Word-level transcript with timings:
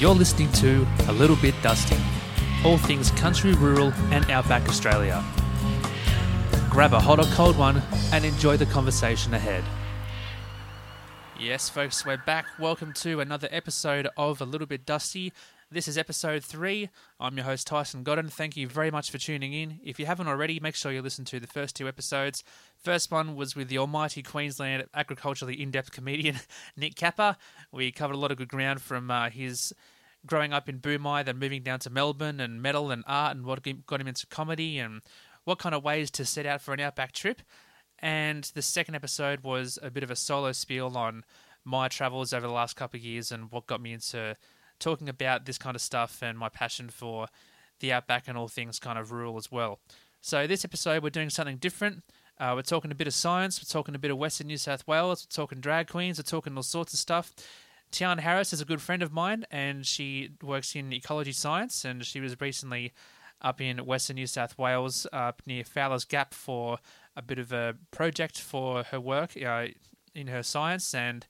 You're 0.00 0.14
listening 0.14 0.50
to 0.52 0.86
A 1.08 1.12
Little 1.12 1.36
Bit 1.36 1.54
Dusty, 1.60 1.98
all 2.64 2.78
things 2.78 3.10
country, 3.10 3.52
rural, 3.52 3.92
and 4.10 4.30
outback 4.30 4.66
Australia. 4.66 5.22
Grab 6.70 6.94
a 6.94 6.98
hot 6.98 7.18
or 7.18 7.26
cold 7.34 7.58
one 7.58 7.82
and 8.10 8.24
enjoy 8.24 8.56
the 8.56 8.64
conversation 8.64 9.34
ahead. 9.34 9.62
Yes, 11.38 11.68
folks, 11.68 12.06
we're 12.06 12.16
back. 12.16 12.46
Welcome 12.58 12.94
to 12.94 13.20
another 13.20 13.48
episode 13.50 14.08
of 14.16 14.40
A 14.40 14.46
Little 14.46 14.66
Bit 14.66 14.86
Dusty. 14.86 15.34
This 15.70 15.86
is 15.86 15.98
episode 15.98 16.42
three. 16.42 16.88
I'm 17.20 17.36
your 17.36 17.44
host, 17.44 17.66
Tyson 17.66 18.02
Godden. 18.02 18.28
Thank 18.28 18.56
you 18.56 18.68
very 18.68 18.90
much 18.90 19.10
for 19.10 19.18
tuning 19.18 19.52
in. 19.52 19.80
If 19.84 20.00
you 20.00 20.06
haven't 20.06 20.28
already, 20.28 20.58
make 20.60 20.76
sure 20.76 20.92
you 20.92 21.02
listen 21.02 21.26
to 21.26 21.40
the 21.40 21.46
first 21.46 21.76
two 21.76 21.86
episodes. 21.86 22.42
First 22.82 23.10
one 23.10 23.36
was 23.36 23.54
with 23.54 23.68
the 23.68 23.78
almighty 23.78 24.22
Queensland 24.22 24.86
agriculturally 24.94 25.60
in 25.60 25.70
depth 25.70 25.92
comedian 25.92 26.36
Nick 26.76 26.94
Capper. 26.94 27.36
We 27.70 27.92
covered 27.92 28.14
a 28.14 28.18
lot 28.18 28.30
of 28.30 28.38
good 28.38 28.48
ground 28.48 28.80
from 28.80 29.10
uh, 29.10 29.28
his 29.28 29.72
growing 30.26 30.52
up 30.52 30.68
in 30.68 30.78
Boomai, 30.78 31.24
then 31.24 31.38
moving 31.38 31.62
down 31.62 31.78
to 31.80 31.90
Melbourne 31.90 32.40
and 32.40 32.62
metal 32.62 32.90
and 32.90 33.04
art 33.06 33.36
and 33.36 33.44
what 33.44 33.66
got 33.86 34.00
him 34.00 34.08
into 34.08 34.26
comedy 34.26 34.78
and 34.78 35.02
what 35.44 35.58
kind 35.58 35.74
of 35.74 35.84
ways 35.84 36.10
to 36.12 36.24
set 36.24 36.46
out 36.46 36.60
for 36.60 36.72
an 36.72 36.80
outback 36.80 37.12
trip. 37.12 37.42
And 37.98 38.44
the 38.54 38.62
second 38.62 38.94
episode 38.94 39.40
was 39.40 39.78
a 39.82 39.90
bit 39.90 40.02
of 40.02 40.10
a 40.10 40.16
solo 40.16 40.52
spiel 40.52 40.96
on 40.96 41.24
my 41.64 41.88
travels 41.88 42.32
over 42.32 42.46
the 42.46 42.52
last 42.52 42.76
couple 42.76 42.98
of 42.98 43.04
years 43.04 43.30
and 43.30 43.50
what 43.50 43.66
got 43.66 43.82
me 43.82 43.92
into 43.92 44.36
talking 44.78 45.08
about 45.08 45.44
this 45.44 45.58
kind 45.58 45.76
of 45.76 45.82
stuff 45.82 46.22
and 46.22 46.38
my 46.38 46.48
passion 46.48 46.88
for 46.88 47.26
the 47.80 47.92
outback 47.92 48.26
and 48.26 48.38
all 48.38 48.48
things 48.48 48.78
kind 48.78 48.98
of 48.98 49.12
rural 49.12 49.36
as 49.36 49.52
well. 49.52 49.80
So, 50.22 50.46
this 50.46 50.64
episode, 50.64 51.02
we're 51.02 51.10
doing 51.10 51.30
something 51.30 51.56
different. 51.56 52.02
Uh, 52.40 52.54
we're 52.54 52.62
talking 52.62 52.90
a 52.90 52.94
bit 52.94 53.06
of 53.06 53.12
science, 53.12 53.60
we're 53.60 53.70
talking 53.70 53.94
a 53.94 53.98
bit 53.98 54.10
of 54.10 54.16
Western 54.16 54.46
New 54.46 54.56
South 54.56 54.86
Wales, 54.88 55.26
we're 55.26 55.34
talking 55.34 55.60
drag 55.60 55.88
queens, 55.88 56.18
we're 56.18 56.22
talking 56.22 56.56
all 56.56 56.62
sorts 56.62 56.94
of 56.94 56.98
stuff. 56.98 57.34
Tiarne 57.92 58.20
Harris 58.20 58.54
is 58.54 58.62
a 58.62 58.64
good 58.64 58.80
friend 58.80 59.02
of 59.02 59.12
mine, 59.12 59.44
and 59.50 59.84
she 59.84 60.30
works 60.42 60.74
in 60.74 60.90
ecology 60.90 61.32
science, 61.32 61.84
and 61.84 62.02
she 62.02 62.18
was 62.18 62.40
recently 62.40 62.94
up 63.42 63.60
in 63.60 63.84
Western 63.84 64.14
New 64.14 64.26
South 64.26 64.56
Wales, 64.56 65.06
up 65.12 65.42
near 65.44 65.64
Fowler's 65.64 66.06
Gap, 66.06 66.32
for 66.32 66.78
a 67.14 67.20
bit 67.20 67.38
of 67.38 67.52
a 67.52 67.74
project 67.90 68.40
for 68.40 68.84
her 68.84 68.98
work 68.98 69.32
uh, 69.36 69.66
in 70.14 70.28
her 70.28 70.42
science, 70.42 70.94
and 70.94 71.26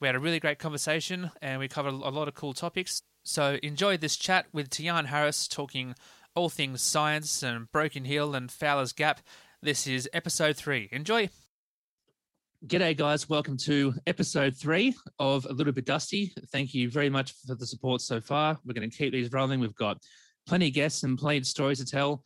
we 0.00 0.08
had 0.08 0.16
a 0.16 0.20
really 0.20 0.40
great 0.40 0.58
conversation, 0.58 1.30
and 1.40 1.60
we 1.60 1.68
covered 1.68 1.94
a 1.94 2.10
lot 2.10 2.26
of 2.26 2.34
cool 2.34 2.52
topics. 2.52 3.02
So 3.22 3.60
enjoy 3.62 3.96
this 3.96 4.16
chat 4.16 4.46
with 4.52 4.70
Tiarne 4.70 5.06
Harris 5.06 5.46
talking 5.46 5.94
all 6.34 6.48
things 6.48 6.82
science 6.82 7.44
and 7.44 7.70
Broken 7.70 8.06
Hill 8.06 8.34
and 8.34 8.50
Fowler's 8.50 8.92
Gap. 8.92 9.20
This 9.60 9.88
is 9.88 10.08
episode 10.12 10.56
three. 10.56 10.88
Enjoy. 10.92 11.28
G'day, 12.64 12.96
guys. 12.96 13.28
Welcome 13.28 13.56
to 13.64 13.92
episode 14.06 14.56
three 14.56 14.94
of 15.18 15.46
A 15.46 15.52
Little 15.52 15.72
Bit 15.72 15.84
Dusty. 15.84 16.32
Thank 16.52 16.74
you 16.74 16.88
very 16.88 17.10
much 17.10 17.32
for 17.44 17.56
the 17.56 17.66
support 17.66 18.00
so 18.00 18.20
far. 18.20 18.56
We're 18.64 18.74
going 18.74 18.88
to 18.88 18.96
keep 18.96 19.12
these 19.12 19.32
rolling. 19.32 19.58
We've 19.58 19.74
got 19.74 20.00
plenty 20.46 20.68
of 20.68 20.74
guests 20.74 21.02
and 21.02 21.18
plenty 21.18 21.38
of 21.38 21.46
stories 21.46 21.80
to 21.80 21.84
tell. 21.84 22.22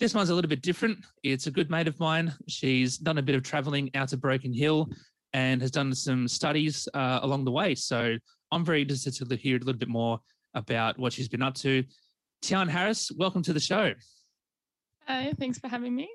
This 0.00 0.12
one's 0.12 0.28
a 0.28 0.34
little 0.34 0.50
bit 0.50 0.60
different. 0.60 0.98
It's 1.22 1.46
a 1.46 1.50
good 1.50 1.70
mate 1.70 1.88
of 1.88 1.98
mine. 1.98 2.34
She's 2.46 2.98
done 2.98 3.16
a 3.16 3.22
bit 3.22 3.36
of 3.36 3.42
traveling 3.42 3.90
out 3.94 4.10
to 4.10 4.18
Broken 4.18 4.52
Hill 4.52 4.90
and 5.32 5.62
has 5.62 5.70
done 5.70 5.94
some 5.94 6.28
studies 6.28 6.86
uh, 6.92 7.20
along 7.22 7.46
the 7.46 7.52
way. 7.52 7.74
So 7.74 8.18
I'm 8.52 8.66
very 8.66 8.82
interested 8.82 9.14
to 9.26 9.36
hear 9.36 9.56
a 9.56 9.60
little 9.60 9.78
bit 9.78 9.88
more 9.88 10.20
about 10.52 10.98
what 10.98 11.14
she's 11.14 11.28
been 11.28 11.42
up 11.42 11.54
to. 11.54 11.84
Tiarne 12.42 12.68
Harris, 12.68 13.10
welcome 13.16 13.42
to 13.44 13.54
the 13.54 13.60
show. 13.60 13.94
Hi, 15.06 15.32
thanks 15.38 15.58
for 15.58 15.68
having 15.68 15.96
me. 15.96 16.10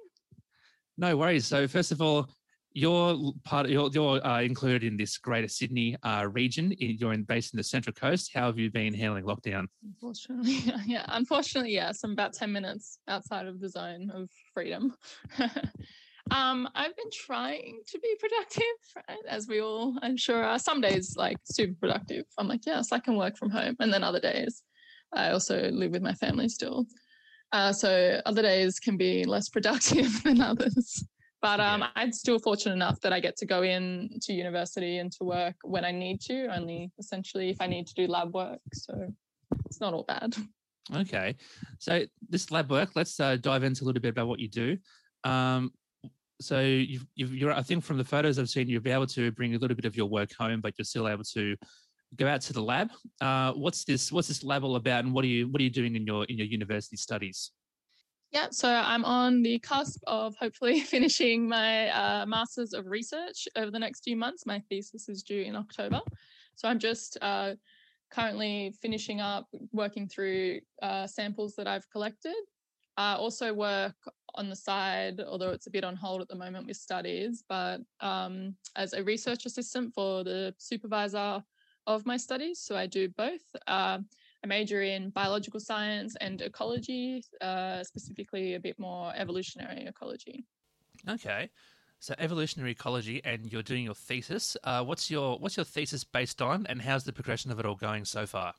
No 0.97 1.18
worries. 1.18 1.46
So 1.46 1.68
first 1.68 1.91
of 1.91 2.02
all, 2.02 2.29
you're 2.74 3.34
part 3.44 3.66
of, 3.66 3.72
you're, 3.72 3.90
you're 3.91 4.25
uh, 4.25 4.41
included 4.41 4.84
in 4.84 4.97
this 4.97 5.18
Greater 5.18 5.47
Sydney 5.47 5.97
uh, 6.03 6.28
region. 6.31 6.74
You're 6.78 7.13
in, 7.13 7.24
based 7.24 7.53
in 7.53 7.57
the 7.57 7.63
Central 7.63 7.94
Coast. 7.94 8.31
How 8.34 8.46
have 8.46 8.57
you 8.57 8.72
been 8.72 8.94
handling 8.94 9.25
lockdown? 9.25 9.66
Unfortunately, 9.84 10.59
yeah. 10.85 11.06
Unfortunately, 11.09 11.74
yes. 11.74 12.03
I'm 12.03 12.12
about 12.12 12.34
ten 12.34 12.52
minutes 12.52 13.00
outside 13.07 13.47
of 13.47 13.59
the 13.59 13.69
zone 13.69 14.09
of 14.13 14.29
freedom. 14.53 14.96
um, 16.31 16.69
I've 16.74 16.96
been 16.96 17.12
trying 17.12 17.81
to 17.88 18.00
be 18.00 18.16
productive, 18.19 18.63
right? 19.09 19.25
as 19.28 19.47
we 19.47 19.62
all, 19.62 19.97
I'm 20.02 20.18
sure, 20.18 20.44
are. 20.44 20.59
Some 20.59 20.79
days 20.79 21.16
like 21.18 21.38
super 21.44 21.75
productive. 21.79 22.25
I'm 22.38 22.47
like, 22.47 22.66
yes, 22.66 22.91
I 22.91 23.00
can 23.00 23.18
work 23.18 23.38
from 23.38 23.50
home, 23.50 23.75
and 23.79 23.94
then 23.94 24.03
other 24.03 24.22
days, 24.22 24.63
I 25.13 25.31
also 25.31 25.69
live 25.72 25.91
with 25.91 26.02
my 26.02 26.13
family 26.13 26.47
still. 26.47 26.85
Uh, 27.51 27.73
so 27.73 28.22
other 28.25 28.41
days 28.41 28.79
can 28.79 28.97
be 28.97 29.25
less 29.25 29.50
productive 29.50 30.23
than 30.23 30.41
others. 30.41 31.03
But 31.41 31.59
um, 31.59 31.84
I'm 31.95 32.12
still 32.12 32.38
fortunate 32.38 32.73
enough 32.73 33.00
that 33.01 33.12
I 33.12 33.19
get 33.19 33.35
to 33.38 33.47
go 33.47 33.63
in 33.63 34.09
to 34.22 34.34
university 34.34 35.00
and 35.00 35.12
to 35.13 35.23
work 35.23 35.56
when 35.63 35.84
I 35.84 35.91
need 35.91 36.22
to, 36.22 36.45
only 36.56 36.91
essentially 37.00 37.50
if 37.50 37.59
I 37.59 37.66
need 37.66 37.88
to 37.88 37.94
do 37.95 38.06
lab 38.06 38.34
work. 38.34 38.59
So 38.73 39.11
it's 39.66 39.81
not 39.81 39.95
all 39.95 40.03
bad. 40.03 40.35
Okay. 40.95 41.35
So 41.79 42.06
this 42.29 42.51
lab 42.51 42.69
work, 42.69 42.91
let's 42.95 43.19
uh, 43.19 43.38
dive 43.38 43.63
into 43.63 43.84
a 43.84 43.85
little 43.85 44.01
bit 44.01 44.09
about 44.09 44.28
what 44.28 44.40
you 44.40 44.50
do. 44.50 44.78
Um, 45.23 45.72
so 46.40 46.59
you've, 46.59 47.06
you 47.16 47.50
are 47.50 47.53
I 47.53 47.61
think 47.61 47.84
from 47.84 47.97
the 47.97 48.03
photos 48.03 48.38
I've 48.38 48.50
seen, 48.50 48.67
you'll 48.67 48.81
be 48.81 48.91
able 48.91 49.07
to 49.07 49.31
bring 49.31 49.56
a 49.56 49.57
little 49.57 49.75
bit 49.75 49.85
of 49.85 49.95
your 49.95 50.07
work 50.07 50.31
home, 50.38 50.61
but 50.61 50.73
you're 50.78 50.85
still 50.85 51.07
able 51.07 51.23
to 51.34 51.56
go 52.16 52.27
out 52.27 52.41
to 52.41 52.53
the 52.53 52.61
lab. 52.61 52.89
Uh, 53.19 53.53
what's 53.53 53.83
this? 53.83 54.11
What's 54.11 54.27
this 54.27 54.44
lab 54.44 54.63
all 54.63 54.75
about, 54.75 55.03
and 55.03 55.13
what 55.13 55.23
are 55.23 55.29
you 55.29 55.47
what 55.47 55.59
are 55.61 55.63
you 55.63 55.69
doing 55.69 55.95
in 55.95 56.05
your 56.05 56.25
in 56.25 56.38
your 56.38 56.47
university 56.47 56.97
studies? 56.97 57.51
Yeah, 58.31 58.47
so 58.49 58.69
I'm 58.69 59.03
on 59.03 59.41
the 59.41 59.59
cusp 59.59 60.01
of 60.07 60.35
hopefully 60.39 60.79
finishing 60.95 61.49
my 61.49 61.89
uh, 61.89 62.25
Masters 62.25 62.73
of 62.73 62.88
Research 62.88 63.47
over 63.57 63.72
the 63.72 63.79
next 63.79 64.03
few 64.03 64.16
months. 64.16 64.45
My 64.45 64.61
thesis 64.69 65.09
is 65.09 65.22
due 65.22 65.41
in 65.41 65.55
October. 65.55 65.99
So 66.55 66.69
I'm 66.69 66.79
just 66.79 67.17
uh, 67.22 67.55
currently 68.09 68.73
finishing 68.81 69.19
up 69.19 69.47
working 69.73 70.07
through 70.07 70.61
uh, 70.81 71.07
samples 71.07 71.55
that 71.55 71.67
I've 71.67 71.89
collected. 71.89 72.35
I 72.97 73.16
also 73.16 73.53
work 73.53 73.96
on 74.35 74.49
the 74.49 74.55
side, 74.55 75.19
although 75.19 75.52
it's 75.52 75.67
a 75.67 75.72
bit 75.72 75.84
on 75.84 75.96
hold 75.96 76.22
at 76.22 76.28
the 76.28 76.35
moment 76.35 76.67
with 76.67 76.78
studies, 76.78 77.43
but 77.49 77.81
um, 77.99 78.55
as 78.75 78.93
a 78.93 79.03
research 79.03 79.46
assistant 79.46 79.93
for 79.93 80.23
the 80.23 80.53
supervisor 80.57 81.43
of 81.87 82.05
my 82.05 82.17
studies. 82.17 82.59
So 82.59 82.75
I 82.75 82.87
do 82.87 83.09
both. 83.09 83.41
Uh, 83.67 83.99
I 84.43 84.47
major 84.47 84.81
in 84.81 85.09
biological 85.11 85.59
science 85.59 86.16
and 86.19 86.41
ecology, 86.41 87.23
uh, 87.41 87.83
specifically 87.83 88.55
a 88.55 88.59
bit 88.59 88.79
more 88.79 89.13
evolutionary 89.16 89.85
ecology. 89.85 90.45
Okay, 91.07 91.49
so 91.99 92.16
evolutionary 92.17 92.72
ecology, 92.72 93.22
and 93.23 93.51
you're 93.51 93.63
doing 93.63 93.83
your 93.83 93.93
thesis. 93.95 94.57
Uh, 94.63 94.83
what's 94.83 95.11
your 95.11 95.37
what's 95.37 95.57
your 95.57 95.63
thesis 95.63 96.03
based 96.03 96.41
on, 96.41 96.66
and 96.67 96.81
how's 96.81 97.03
the 97.03 97.13
progression 97.13 97.51
of 97.51 97.59
it 97.59 97.66
all 97.66 97.75
going 97.75 98.05
so 98.05 98.25
far? 98.25 98.53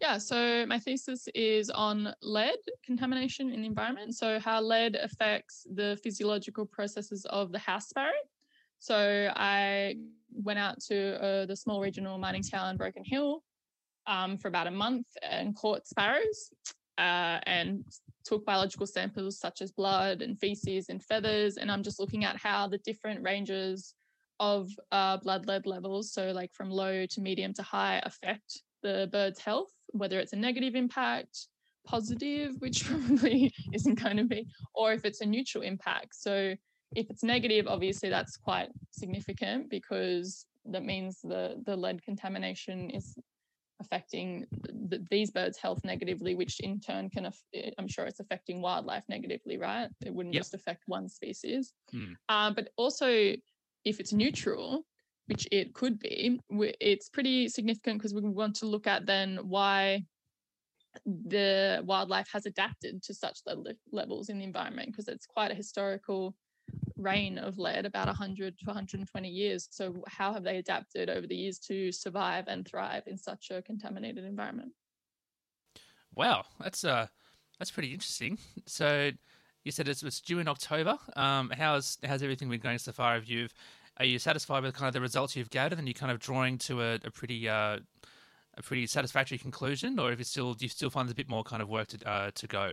Yeah, 0.00 0.18
so 0.18 0.66
my 0.66 0.78
thesis 0.78 1.26
is 1.34 1.70
on 1.70 2.14
lead 2.20 2.58
contamination 2.84 3.50
in 3.50 3.62
the 3.62 3.66
environment. 3.66 4.14
So 4.14 4.38
how 4.38 4.60
lead 4.60 4.94
affects 4.96 5.66
the 5.74 5.98
physiological 6.02 6.66
processes 6.66 7.24
of 7.26 7.50
the 7.50 7.58
house 7.58 7.88
sparrow. 7.88 8.12
So 8.86 9.32
I 9.34 9.96
went 10.32 10.60
out 10.60 10.80
to 10.82 11.20
uh, 11.20 11.46
the 11.46 11.56
small 11.56 11.80
regional 11.80 12.18
mining 12.18 12.44
town 12.44 12.76
Broken 12.76 13.02
Hill 13.04 13.42
um, 14.06 14.38
for 14.38 14.46
about 14.46 14.68
a 14.68 14.70
month 14.70 15.08
and 15.28 15.56
caught 15.56 15.88
sparrows. 15.88 16.52
uh, 16.96 17.40
and 17.46 17.84
took 18.24 18.46
biological 18.46 18.86
samples 18.86 19.40
such 19.40 19.60
as 19.60 19.72
blood 19.72 20.22
and 20.22 20.38
feces 20.38 20.88
and 20.88 21.02
feathers. 21.02 21.56
And 21.56 21.68
I'm 21.68 21.82
just 21.82 21.98
looking 21.98 22.24
at 22.24 22.36
how 22.36 22.68
the 22.68 22.78
different 22.78 23.24
ranges 23.24 23.94
of 24.38 24.70
uh, 24.92 25.16
blood 25.16 25.46
lead 25.46 25.66
levels, 25.66 26.12
so 26.12 26.30
like 26.30 26.52
from 26.54 26.70
low 26.70 27.06
to 27.06 27.20
medium 27.20 27.52
to 27.54 27.62
high, 27.64 28.00
affect 28.04 28.62
the 28.84 29.08
bird's 29.10 29.40
health, 29.40 29.72
whether 29.88 30.20
it's 30.20 30.32
a 30.32 30.36
negative 30.36 30.76
impact, 30.76 31.48
positive, 31.84 32.52
which 32.60 32.84
probably 32.88 33.52
isn't 33.72 34.00
going 34.00 34.16
to 34.16 34.24
be, 34.24 34.46
or 34.76 34.92
if 34.92 35.04
it's 35.04 35.22
a 35.22 35.26
neutral 35.26 35.64
impact. 35.64 36.14
So 36.14 36.54
if 36.96 37.10
it's 37.10 37.22
negative, 37.22 37.66
obviously 37.68 38.08
that's 38.08 38.36
quite 38.36 38.68
significant 38.90 39.70
because 39.70 40.46
that 40.64 40.84
means 40.84 41.20
the 41.22 41.62
the 41.64 41.76
lead 41.76 42.02
contamination 42.02 42.90
is 42.90 43.14
affecting 43.80 44.46
the, 44.88 45.04
these 45.10 45.30
birds' 45.30 45.58
health 45.58 45.80
negatively, 45.84 46.34
which 46.34 46.60
in 46.60 46.80
turn 46.80 47.10
can, 47.10 47.26
eh, 47.54 47.70
I'm 47.78 47.86
sure 47.86 48.06
it's 48.06 48.20
affecting 48.20 48.62
wildlife 48.62 49.04
negatively, 49.06 49.58
right? 49.58 49.88
It 50.04 50.14
wouldn't 50.14 50.34
yep. 50.34 50.40
just 50.40 50.54
affect 50.54 50.84
one 50.86 51.10
species. 51.10 51.74
Hmm. 51.92 52.12
Uh, 52.30 52.52
but 52.52 52.70
also, 52.78 53.06
if 53.84 54.00
it's 54.00 54.14
neutral, 54.14 54.86
which 55.26 55.46
it 55.52 55.74
could 55.74 55.98
be, 55.98 56.40
it's 56.80 57.10
pretty 57.10 57.48
significant 57.48 57.98
because 57.98 58.14
we 58.14 58.22
want 58.22 58.56
to 58.56 58.66
look 58.66 58.86
at 58.86 59.04
then 59.04 59.40
why 59.42 60.04
the 61.04 61.82
wildlife 61.84 62.28
has 62.32 62.46
adapted 62.46 63.02
to 63.02 63.12
such 63.12 63.40
levels 63.92 64.30
in 64.30 64.38
the 64.38 64.44
environment 64.44 64.88
because 64.90 65.08
it's 65.08 65.26
quite 65.26 65.50
a 65.50 65.54
historical 65.54 66.34
reign 66.96 67.38
of 67.38 67.58
lead 67.58 67.86
about 67.86 68.06
100 68.06 68.58
to 68.58 68.64
120 68.64 69.28
years. 69.28 69.68
So 69.70 70.02
how 70.08 70.32
have 70.32 70.42
they 70.42 70.56
adapted 70.56 71.10
over 71.10 71.26
the 71.26 71.36
years 71.36 71.58
to 71.60 71.92
survive 71.92 72.48
and 72.48 72.66
thrive 72.66 73.04
in 73.06 73.18
such 73.18 73.50
a 73.50 73.62
contaminated 73.62 74.24
environment? 74.24 74.72
Wow 76.14 76.44
that's 76.60 76.84
uh 76.84 77.06
that's 77.58 77.70
pretty 77.70 77.92
interesting. 77.92 78.38
So 78.66 79.10
you 79.64 79.72
said 79.72 79.88
it's, 79.88 80.02
it's 80.02 80.20
due 80.20 80.38
in 80.38 80.48
october. 80.48 80.98
Um 81.14 81.50
how's 81.56 81.98
how's 82.04 82.22
everything 82.22 82.48
been 82.48 82.60
going 82.60 82.78
so 82.78 82.92
far? 82.92 83.14
Have 83.14 83.26
you 83.26 83.48
are 83.98 84.04
you 84.04 84.18
satisfied 84.18 84.62
with 84.62 84.74
kind 84.74 84.88
of 84.88 84.94
the 84.94 85.00
results 85.00 85.36
you've 85.36 85.50
gathered 85.50 85.78
and 85.78 85.88
you're 85.88 85.94
kind 85.94 86.12
of 86.12 86.18
drawing 86.18 86.58
to 86.58 86.82
a, 86.82 86.94
a 87.04 87.10
pretty 87.10 87.48
uh 87.48 87.78
a 88.58 88.62
pretty 88.62 88.86
satisfactory 88.86 89.38
conclusion 89.38 89.98
or 89.98 90.10
if 90.12 90.18
you 90.18 90.24
still 90.24 90.54
do 90.54 90.64
you 90.64 90.68
still 90.68 90.90
find 90.90 91.06
there's 91.06 91.12
a 91.12 91.16
bit 91.16 91.28
more 91.28 91.44
kind 91.44 91.62
of 91.62 91.68
work 91.68 91.88
to 91.88 92.08
uh, 92.08 92.30
to 92.34 92.46
go 92.46 92.72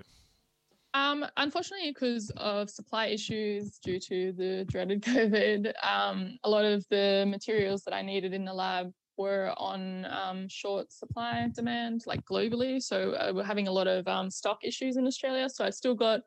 um, 0.94 1.25
unfortunately, 1.38 1.92
because 1.92 2.30
of 2.38 2.69
supply 2.69 3.07
issues 3.07 3.80
due 3.80 4.00
to 4.00 4.31
the 4.34 4.66
dreaded 4.69 5.01
COVID, 5.04 5.74
um, 5.84 6.38
a 6.44 6.50
lot 6.50 6.66
of 6.66 6.86
the 6.90 7.25
materials 7.28 7.84
that 7.84 7.94
I 7.94 8.01
needed 8.01 8.34
in 8.34 8.45
the 8.45 8.54
lab 8.54 8.92
were 9.18 9.54
on 9.57 10.06
um, 10.06 10.48
short 10.48 10.92
supply 10.92 11.50
demand, 11.54 12.04
like 12.06 12.24
globally. 12.25 12.81
So 12.81 13.13
uh, 13.13 13.31
we're 13.34 13.44
having 13.44 13.68
a 13.68 13.72
lot 13.72 13.88
of 13.88 14.07
um, 14.07 14.30
stock 14.30 14.60
issues 14.63 14.98
in 14.98 15.07
Australia. 15.07 15.50
So 15.50 15.66
I've 15.66 15.75
still 15.75 15.95
got 15.95 16.22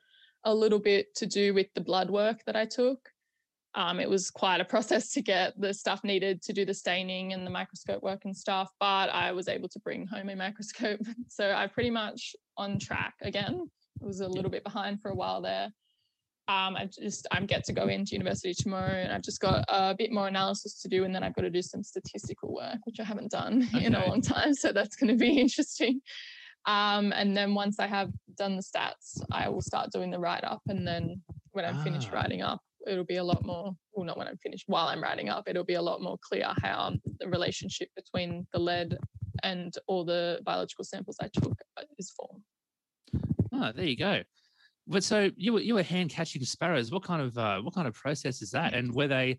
a 0.44 0.54
little 0.54 0.78
bit 0.78 1.14
to 1.16 1.26
do 1.26 1.54
with 1.54 1.66
the 1.74 1.80
blood 1.80 2.10
work 2.10 2.44
that 2.46 2.56
I 2.56 2.64
took. 2.64 3.08
Um, 3.74 4.00
it 4.00 4.08
was 4.08 4.30
quite 4.30 4.60
a 4.60 4.64
process 4.72 5.10
to 5.12 5.22
get 5.22 5.60
the 5.60 5.74
stuff 5.74 6.02
needed 6.02 6.42
to 6.42 6.52
do 6.52 6.64
the 6.64 6.74
staining 6.74 7.32
and 7.32 7.46
the 7.46 7.50
microscope 7.50 8.02
work 8.02 8.24
and 8.24 8.36
stuff, 8.36 8.70
but 8.80 9.10
I 9.10 9.32
was 9.32 9.48
able 9.48 9.68
to 9.68 9.78
bring 9.80 10.06
home 10.06 10.28
a 10.28 10.36
microscope. 10.36 11.00
So 11.28 11.50
I'm 11.50 11.70
pretty 11.70 11.90
much 11.90 12.34
on 12.56 12.78
track 12.78 13.14
again 13.20 13.68
was 14.00 14.20
a 14.20 14.28
little 14.28 14.50
bit 14.50 14.64
behind 14.64 15.00
for 15.00 15.10
a 15.10 15.14
while 15.14 15.40
there. 15.40 15.70
Um, 16.48 16.76
I 16.76 16.86
just 16.86 17.26
I'm 17.32 17.44
get 17.44 17.64
to 17.64 17.72
go 17.72 17.88
into 17.88 18.12
university 18.12 18.54
tomorrow, 18.54 18.92
and 18.92 19.12
I've 19.12 19.22
just 19.22 19.40
got 19.40 19.64
a 19.68 19.94
bit 19.96 20.12
more 20.12 20.28
analysis 20.28 20.80
to 20.82 20.88
do, 20.88 21.04
and 21.04 21.12
then 21.14 21.24
I've 21.24 21.34
got 21.34 21.42
to 21.42 21.50
do 21.50 21.62
some 21.62 21.82
statistical 21.82 22.54
work, 22.54 22.78
which 22.84 23.00
I 23.00 23.04
haven't 23.04 23.32
done 23.32 23.68
okay. 23.74 23.84
in 23.86 23.94
a 23.96 24.06
long 24.06 24.20
time. 24.20 24.54
So 24.54 24.72
that's 24.72 24.94
going 24.94 25.08
to 25.08 25.16
be 25.16 25.38
interesting. 25.40 26.00
Um, 26.66 27.12
and 27.12 27.36
then 27.36 27.54
once 27.54 27.80
I 27.80 27.86
have 27.86 28.10
done 28.36 28.56
the 28.56 28.62
stats, 28.62 29.20
I 29.32 29.48
will 29.48 29.60
start 29.60 29.90
doing 29.92 30.10
the 30.10 30.20
write 30.20 30.44
up, 30.44 30.62
and 30.68 30.86
then 30.86 31.20
when 31.50 31.64
I'm 31.64 31.78
ah. 31.78 31.84
finished 31.84 32.12
writing 32.12 32.42
up, 32.42 32.60
it'll 32.86 33.04
be 33.04 33.16
a 33.16 33.24
lot 33.24 33.44
more. 33.44 33.74
Well, 33.92 34.06
not 34.06 34.16
when 34.16 34.28
I'm 34.28 34.38
finished. 34.38 34.64
While 34.68 34.86
I'm 34.86 35.02
writing 35.02 35.28
up, 35.28 35.48
it'll 35.48 35.64
be 35.64 35.74
a 35.74 35.82
lot 35.82 36.00
more 36.00 36.18
clear 36.22 36.52
how 36.62 36.92
the 37.18 37.28
relationship 37.28 37.88
between 37.96 38.46
the 38.52 38.60
lead 38.60 38.96
and 39.42 39.74
all 39.88 40.04
the 40.04 40.40
biological 40.44 40.84
samples 40.84 41.16
I 41.20 41.28
took 41.28 41.58
is 41.98 42.10
formed. 42.10 42.42
Oh, 43.58 43.72
there 43.74 43.86
you 43.86 43.96
go. 43.96 44.22
But 44.88 45.02
so 45.02 45.30
you 45.36 45.52
were 45.54 45.60
you 45.60 45.74
were 45.74 45.82
hand 45.82 46.10
catching 46.10 46.44
sparrows. 46.44 46.92
What 46.92 47.02
kind 47.02 47.20
of 47.20 47.36
uh, 47.36 47.60
what 47.60 47.74
kind 47.74 47.88
of 47.88 47.94
process 47.94 48.40
is 48.40 48.50
that? 48.50 48.72
And 48.72 48.94
were 48.94 49.08
they 49.08 49.38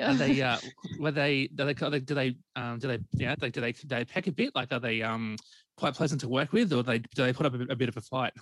are 0.00 0.14
they 0.14 0.40
uh, 0.40 0.58
were 1.00 1.10
they 1.10 1.48
do 1.54 1.64
they 1.64 1.74
do 2.00 2.14
they 2.14 2.36
um, 2.54 2.78
do 2.78 2.88
they 2.88 2.98
yeah 3.14 3.34
do 3.34 3.40
they 3.40 3.50
do 3.50 3.60
they, 3.60 3.72
do 3.72 3.88
they 3.88 4.04
peck 4.04 4.28
a 4.28 4.32
bit? 4.32 4.54
Like 4.54 4.72
are 4.72 4.78
they 4.78 5.02
um 5.02 5.36
quite 5.76 5.94
pleasant 5.94 6.20
to 6.20 6.28
work 6.28 6.52
with, 6.52 6.72
or 6.72 6.82
they 6.82 6.98
do 6.98 7.24
they 7.24 7.32
put 7.32 7.46
up 7.46 7.54
a, 7.54 7.62
a 7.72 7.76
bit 7.76 7.88
of 7.88 7.96
a 7.96 8.00
fight? 8.00 8.32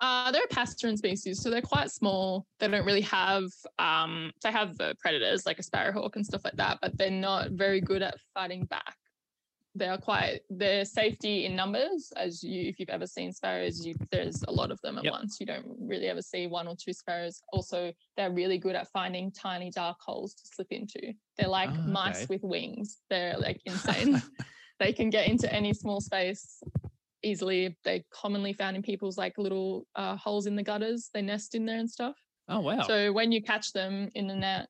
Uh, 0.00 0.32
they're 0.32 0.42
a 0.44 0.48
passerine 0.48 0.96
species, 0.96 1.40
so 1.40 1.48
they're 1.48 1.62
quite 1.62 1.90
small. 1.90 2.44
They 2.58 2.66
don't 2.66 2.84
really 2.84 3.00
have 3.02 3.44
um, 3.78 4.32
they 4.42 4.50
have 4.50 4.74
uh, 4.80 4.94
predators 4.98 5.46
like 5.46 5.60
a 5.60 5.62
sparrowhawk 5.62 6.16
and 6.16 6.26
stuff 6.26 6.44
like 6.44 6.56
that, 6.56 6.78
but 6.82 6.98
they're 6.98 7.10
not 7.10 7.52
very 7.52 7.80
good 7.80 8.02
at 8.02 8.16
fighting 8.34 8.64
back 8.64 8.96
they 9.74 9.88
are 9.88 9.98
quite 9.98 10.40
their 10.48 10.84
safety 10.84 11.46
in 11.46 11.56
numbers 11.56 12.12
as 12.16 12.42
you 12.44 12.68
if 12.68 12.78
you've 12.78 12.88
ever 12.88 13.06
seen 13.06 13.32
sparrows 13.32 13.84
you 13.84 13.94
there's 14.12 14.42
a 14.46 14.52
lot 14.52 14.70
of 14.70 14.80
them 14.82 14.98
at 14.98 15.04
yep. 15.04 15.12
once. 15.12 15.38
You 15.40 15.46
don't 15.46 15.66
really 15.80 16.06
ever 16.06 16.22
see 16.22 16.46
one 16.46 16.68
or 16.68 16.76
two 16.76 16.92
sparrows. 16.92 17.42
Also 17.52 17.92
they're 18.16 18.30
really 18.30 18.58
good 18.58 18.76
at 18.76 18.88
finding 18.92 19.32
tiny 19.32 19.70
dark 19.70 19.96
holes 20.00 20.34
to 20.34 20.42
slip 20.46 20.68
into. 20.70 21.12
They're 21.36 21.48
like 21.48 21.70
oh, 21.70 21.88
mice 21.88 22.28
with 22.28 22.42
wings. 22.42 23.00
They're 23.10 23.36
like 23.38 23.60
insane. 23.66 24.22
They 24.78 24.92
can 24.92 25.10
get 25.10 25.28
into 25.28 25.52
any 25.52 25.72
small 25.72 26.00
space 26.00 26.62
easily. 27.22 27.76
They're 27.84 28.04
commonly 28.12 28.52
found 28.52 28.76
in 28.76 28.82
people's 28.82 29.18
like 29.18 29.38
little 29.38 29.86
uh, 29.96 30.16
holes 30.16 30.46
in 30.46 30.56
the 30.56 30.62
gutters. 30.62 31.10
They 31.12 31.22
nest 31.22 31.54
in 31.54 31.64
there 31.66 31.78
and 31.78 31.90
stuff. 31.90 32.16
Oh 32.48 32.60
wow. 32.60 32.82
So 32.82 33.12
when 33.12 33.32
you 33.32 33.42
catch 33.42 33.72
them 33.72 34.10
in 34.14 34.26
the 34.26 34.34
net 34.34 34.68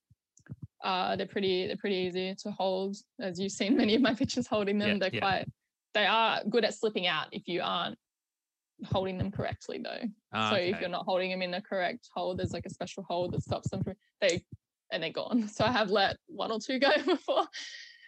uh, 0.84 1.16
they're 1.16 1.26
pretty 1.26 1.66
they're 1.66 1.76
pretty 1.76 1.96
easy 1.96 2.34
to 2.42 2.50
hold. 2.52 2.96
As 3.18 3.40
you've 3.40 3.52
seen 3.52 3.76
many 3.76 3.94
of 3.94 4.02
my 4.02 4.14
pictures 4.22 4.46
holding 4.46 4.78
them, 4.78 4.90
yeah, 4.90 4.98
they're 4.98 5.14
yeah. 5.14 5.20
quite 5.20 5.48
they 5.94 6.06
are 6.06 6.42
good 6.48 6.64
at 6.64 6.74
slipping 6.74 7.06
out 7.06 7.28
if 7.32 7.48
you 7.48 7.62
aren't 7.62 7.96
holding 8.84 9.16
them 9.16 9.30
correctly 9.30 9.80
though. 9.82 10.06
Ah, 10.32 10.50
so 10.50 10.56
okay. 10.56 10.70
if 10.70 10.80
you're 10.80 10.90
not 10.90 11.04
holding 11.04 11.30
them 11.30 11.42
in 11.42 11.50
the 11.50 11.62
correct 11.62 12.10
hold, 12.14 12.38
there's 12.38 12.52
like 12.52 12.66
a 12.66 12.70
special 12.70 13.04
hold 13.08 13.32
that 13.32 13.42
stops 13.42 13.70
them 13.70 13.82
from 13.82 13.94
they 14.20 14.44
and 14.92 15.02
they're 15.02 15.10
gone. 15.10 15.48
So 15.52 15.64
I 15.64 15.72
have 15.72 15.90
let 15.90 16.16
one 16.26 16.52
or 16.52 16.60
two 16.60 16.78
go 16.80 16.92
before, 17.06 17.46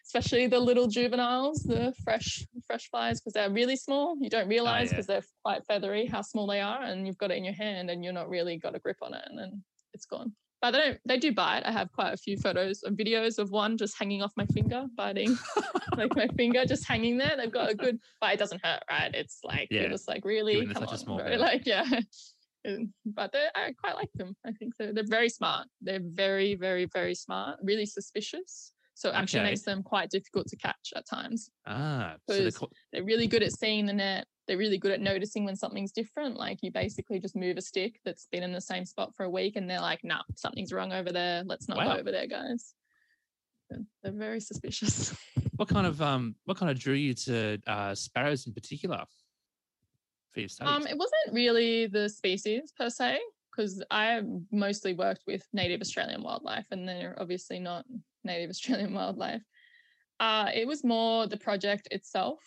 especially 0.04 0.46
the 0.46 0.60
little 0.60 0.86
juveniles, 0.86 1.62
the 1.62 1.94
fresh 2.04 2.44
fresh 2.66 2.90
flies, 2.90 3.20
because 3.20 3.32
they're 3.32 3.50
really 3.50 3.76
small. 3.76 4.16
You 4.20 4.28
don't 4.28 4.48
realize 4.48 4.90
because 4.90 5.08
oh, 5.08 5.14
yeah. 5.14 5.20
they're 5.20 5.28
quite 5.44 5.64
feathery 5.66 6.06
how 6.06 6.20
small 6.20 6.46
they 6.46 6.60
are, 6.60 6.82
and 6.82 7.06
you've 7.06 7.18
got 7.18 7.30
it 7.30 7.38
in 7.38 7.44
your 7.44 7.54
hand 7.54 7.88
and 7.88 8.04
you're 8.04 8.12
not 8.12 8.28
really 8.28 8.58
got 8.58 8.74
a 8.74 8.78
grip 8.78 8.98
on 9.00 9.14
it, 9.14 9.22
and 9.26 9.38
then 9.38 9.62
it's 9.94 10.04
gone 10.04 10.34
but 10.62 10.70
they 10.72 10.78
don't 10.78 10.98
they 11.04 11.18
do 11.18 11.32
bite 11.32 11.62
i 11.66 11.70
have 11.70 11.92
quite 11.92 12.12
a 12.12 12.16
few 12.16 12.36
photos 12.36 12.82
and 12.82 12.96
videos 12.96 13.38
of 13.38 13.50
one 13.50 13.76
just 13.76 13.96
hanging 13.98 14.22
off 14.22 14.32
my 14.36 14.46
finger 14.46 14.86
biting 14.96 15.36
like 15.96 16.14
my 16.16 16.28
finger 16.36 16.64
just 16.64 16.86
hanging 16.86 17.16
there. 17.16 17.34
They've 17.36 17.50
got 17.50 17.70
a 17.70 17.74
good 17.74 17.98
but 18.20 18.34
it 18.34 18.38
doesn't 18.38 18.64
hurt 18.64 18.82
right? 18.90 19.10
It's 19.14 19.40
like 19.42 19.68
yeah. 19.70 19.82
you're 19.82 19.90
just 19.90 20.08
like 20.08 20.24
really? 20.24 20.66
Come 20.66 20.84
on 20.84 21.16
bro. 21.18 21.36
like 21.36 21.66
yeah. 21.66 21.84
But 23.04 23.32
i 23.54 23.72
quite 23.80 23.94
like 23.94 24.10
them. 24.16 24.34
I 24.44 24.50
think 24.50 24.76
they're, 24.76 24.92
they're 24.92 25.04
very 25.06 25.28
smart. 25.28 25.68
They're 25.80 26.00
very 26.02 26.54
very 26.56 26.86
very 26.86 27.14
smart 27.14 27.58
really 27.62 27.86
suspicious. 27.86 28.72
So 28.94 29.10
it 29.10 29.14
actually 29.14 29.40
okay. 29.40 29.50
makes 29.50 29.62
them 29.62 29.82
quite 29.82 30.10
difficult 30.10 30.48
to 30.48 30.56
catch 30.56 30.92
at 30.96 31.06
times. 31.08 31.50
Ah 31.66 32.14
so 32.28 32.36
they're, 32.36 32.50
they're 32.92 33.04
really 33.04 33.26
good 33.26 33.42
at 33.42 33.52
seeing 33.52 33.86
the 33.86 33.92
net 33.92 34.26
they're 34.46 34.58
really 34.58 34.78
good 34.78 34.92
at 34.92 35.00
noticing 35.00 35.44
when 35.44 35.56
something's 35.56 35.92
different. 35.92 36.36
Like 36.36 36.58
you 36.62 36.70
basically 36.70 37.18
just 37.18 37.36
move 37.36 37.56
a 37.56 37.62
stick 37.62 38.00
that's 38.04 38.26
been 38.30 38.42
in 38.42 38.52
the 38.52 38.60
same 38.60 38.84
spot 38.84 39.14
for 39.14 39.24
a 39.24 39.30
week 39.30 39.56
and 39.56 39.68
they're 39.68 39.80
like, 39.80 40.04
nah, 40.04 40.22
something's 40.34 40.72
wrong 40.72 40.92
over 40.92 41.12
there. 41.12 41.42
Let's 41.44 41.68
not 41.68 41.78
wow. 41.78 41.94
go 41.94 42.00
over 42.00 42.12
there, 42.12 42.26
guys. 42.26 42.74
They're, 43.70 44.12
very 44.12 44.40
suspicious. 44.40 45.16
What 45.56 45.68
kind 45.68 45.86
of 45.86 46.02
um 46.02 46.34
what 46.44 46.58
kind 46.58 46.70
of 46.70 46.78
drew 46.78 46.92
you 46.92 47.14
to 47.14 47.58
uh 47.66 47.94
sparrows 47.94 48.46
in 48.46 48.52
particular 48.52 49.04
for 50.32 50.40
your 50.40 50.50
studies? 50.50 50.76
Um, 50.76 50.86
it 50.86 50.98
wasn't 50.98 51.32
really 51.32 51.86
the 51.86 52.10
species 52.10 52.74
per 52.78 52.90
se, 52.90 53.20
because 53.56 53.82
I 53.90 54.20
mostly 54.52 54.92
worked 54.92 55.22
with 55.26 55.46
native 55.52 55.80
Australian 55.80 56.22
wildlife 56.22 56.66
and 56.70 56.86
they're 56.86 57.16
obviously 57.18 57.58
not 57.58 57.86
native 58.22 58.50
Australian 58.54 58.92
wildlife. 58.92 59.42
Uh, 60.20 60.50
it 60.54 60.66
was 60.66 60.84
more 60.84 61.26
the 61.26 61.36
project 61.36 61.88
itself 61.90 62.40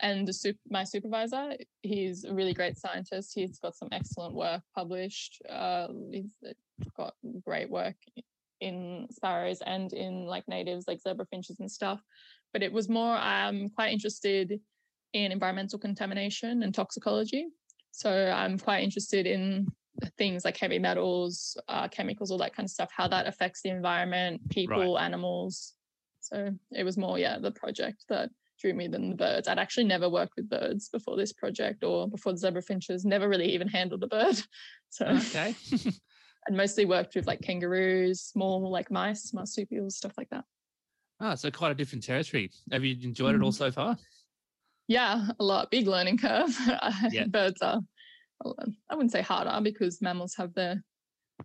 and 0.00 0.26
the 0.26 0.54
my 0.68 0.84
supervisor, 0.84 1.56
he's 1.82 2.24
a 2.24 2.34
really 2.34 2.54
great 2.54 2.78
scientist. 2.78 3.32
He's 3.34 3.58
got 3.58 3.76
some 3.76 3.88
excellent 3.92 4.34
work 4.34 4.62
published. 4.74 5.40
Uh, 5.48 5.88
he's 6.10 6.32
got 6.96 7.14
great 7.44 7.70
work 7.70 7.96
in 8.60 9.06
sparrows 9.10 9.60
and 9.66 9.92
in 9.92 10.26
like 10.26 10.46
natives 10.48 10.86
like 10.88 11.00
zebra 11.00 11.26
finches 11.26 11.60
and 11.60 11.70
stuff. 11.70 12.00
But 12.52 12.62
it 12.62 12.72
was 12.72 12.88
more 12.88 13.14
I'm 13.14 13.68
quite 13.70 13.92
interested 13.92 14.60
in 15.12 15.32
environmental 15.32 15.78
contamination 15.78 16.62
and 16.62 16.74
toxicology. 16.74 17.46
So 17.92 18.10
I'm 18.10 18.58
quite 18.58 18.82
interested 18.82 19.26
in 19.26 19.68
things 20.18 20.44
like 20.44 20.56
heavy 20.56 20.78
metals, 20.78 21.56
uh, 21.68 21.88
chemicals, 21.88 22.30
all 22.30 22.38
that 22.38 22.54
kind 22.54 22.66
of 22.66 22.70
stuff, 22.70 22.90
how 22.94 23.06
that 23.08 23.26
affects 23.26 23.62
the 23.62 23.70
environment, 23.70 24.40
people, 24.50 24.94
right. 24.94 25.04
animals. 25.04 25.74
So 26.20 26.50
it 26.72 26.84
was 26.84 26.96
more, 26.96 27.18
yeah, 27.18 27.38
the 27.38 27.52
project 27.52 28.04
that 28.08 28.30
drew 28.64 28.74
me 28.74 28.88
than 28.88 29.10
the 29.10 29.14
birds. 29.16 29.46
I'd 29.46 29.58
actually 29.58 29.84
never 29.84 30.08
worked 30.08 30.36
with 30.36 30.48
birds 30.48 30.88
before 30.88 31.16
this 31.16 31.32
project 31.34 31.84
or 31.84 32.08
before 32.08 32.32
the 32.32 32.38
zebra 32.38 32.62
finches, 32.62 33.04
never 33.04 33.28
really 33.28 33.52
even 33.52 33.68
handled 33.68 34.02
a 34.02 34.08
bird. 34.08 34.36
So 34.90 35.06
Okay. 35.06 35.52
I'd 36.48 36.54
mostly 36.54 36.84
worked 36.84 37.16
with 37.16 37.26
like 37.26 37.40
kangaroos, 37.42 38.20
small 38.20 38.70
like 38.70 38.92
mice, 38.92 39.32
marsupials, 39.34 39.96
stuff 39.96 40.12
like 40.16 40.30
that. 40.30 40.44
ah, 41.20 41.34
so 41.34 41.50
quite 41.50 41.72
a 41.72 41.74
different 41.74 42.04
territory. 42.04 42.52
Have 42.70 42.84
you 42.84 42.96
enjoyed 43.02 43.34
it 43.34 43.42
all 43.42 43.50
Mhm. 43.50 43.54
so 43.56 43.72
far? 43.72 43.98
Yeah, 44.86 45.30
a 45.40 45.42
lot. 45.44 45.72
Big 45.72 45.88
learning 45.88 46.18
curve. 46.18 46.56
Yeah. 47.10 47.26
Birds 47.26 47.60
are, 47.60 47.80
I 48.88 48.94
wouldn't 48.94 49.10
say 49.10 49.22
harder 49.22 49.60
because 49.64 50.00
mammals 50.00 50.34
have 50.36 50.54
their 50.54 50.84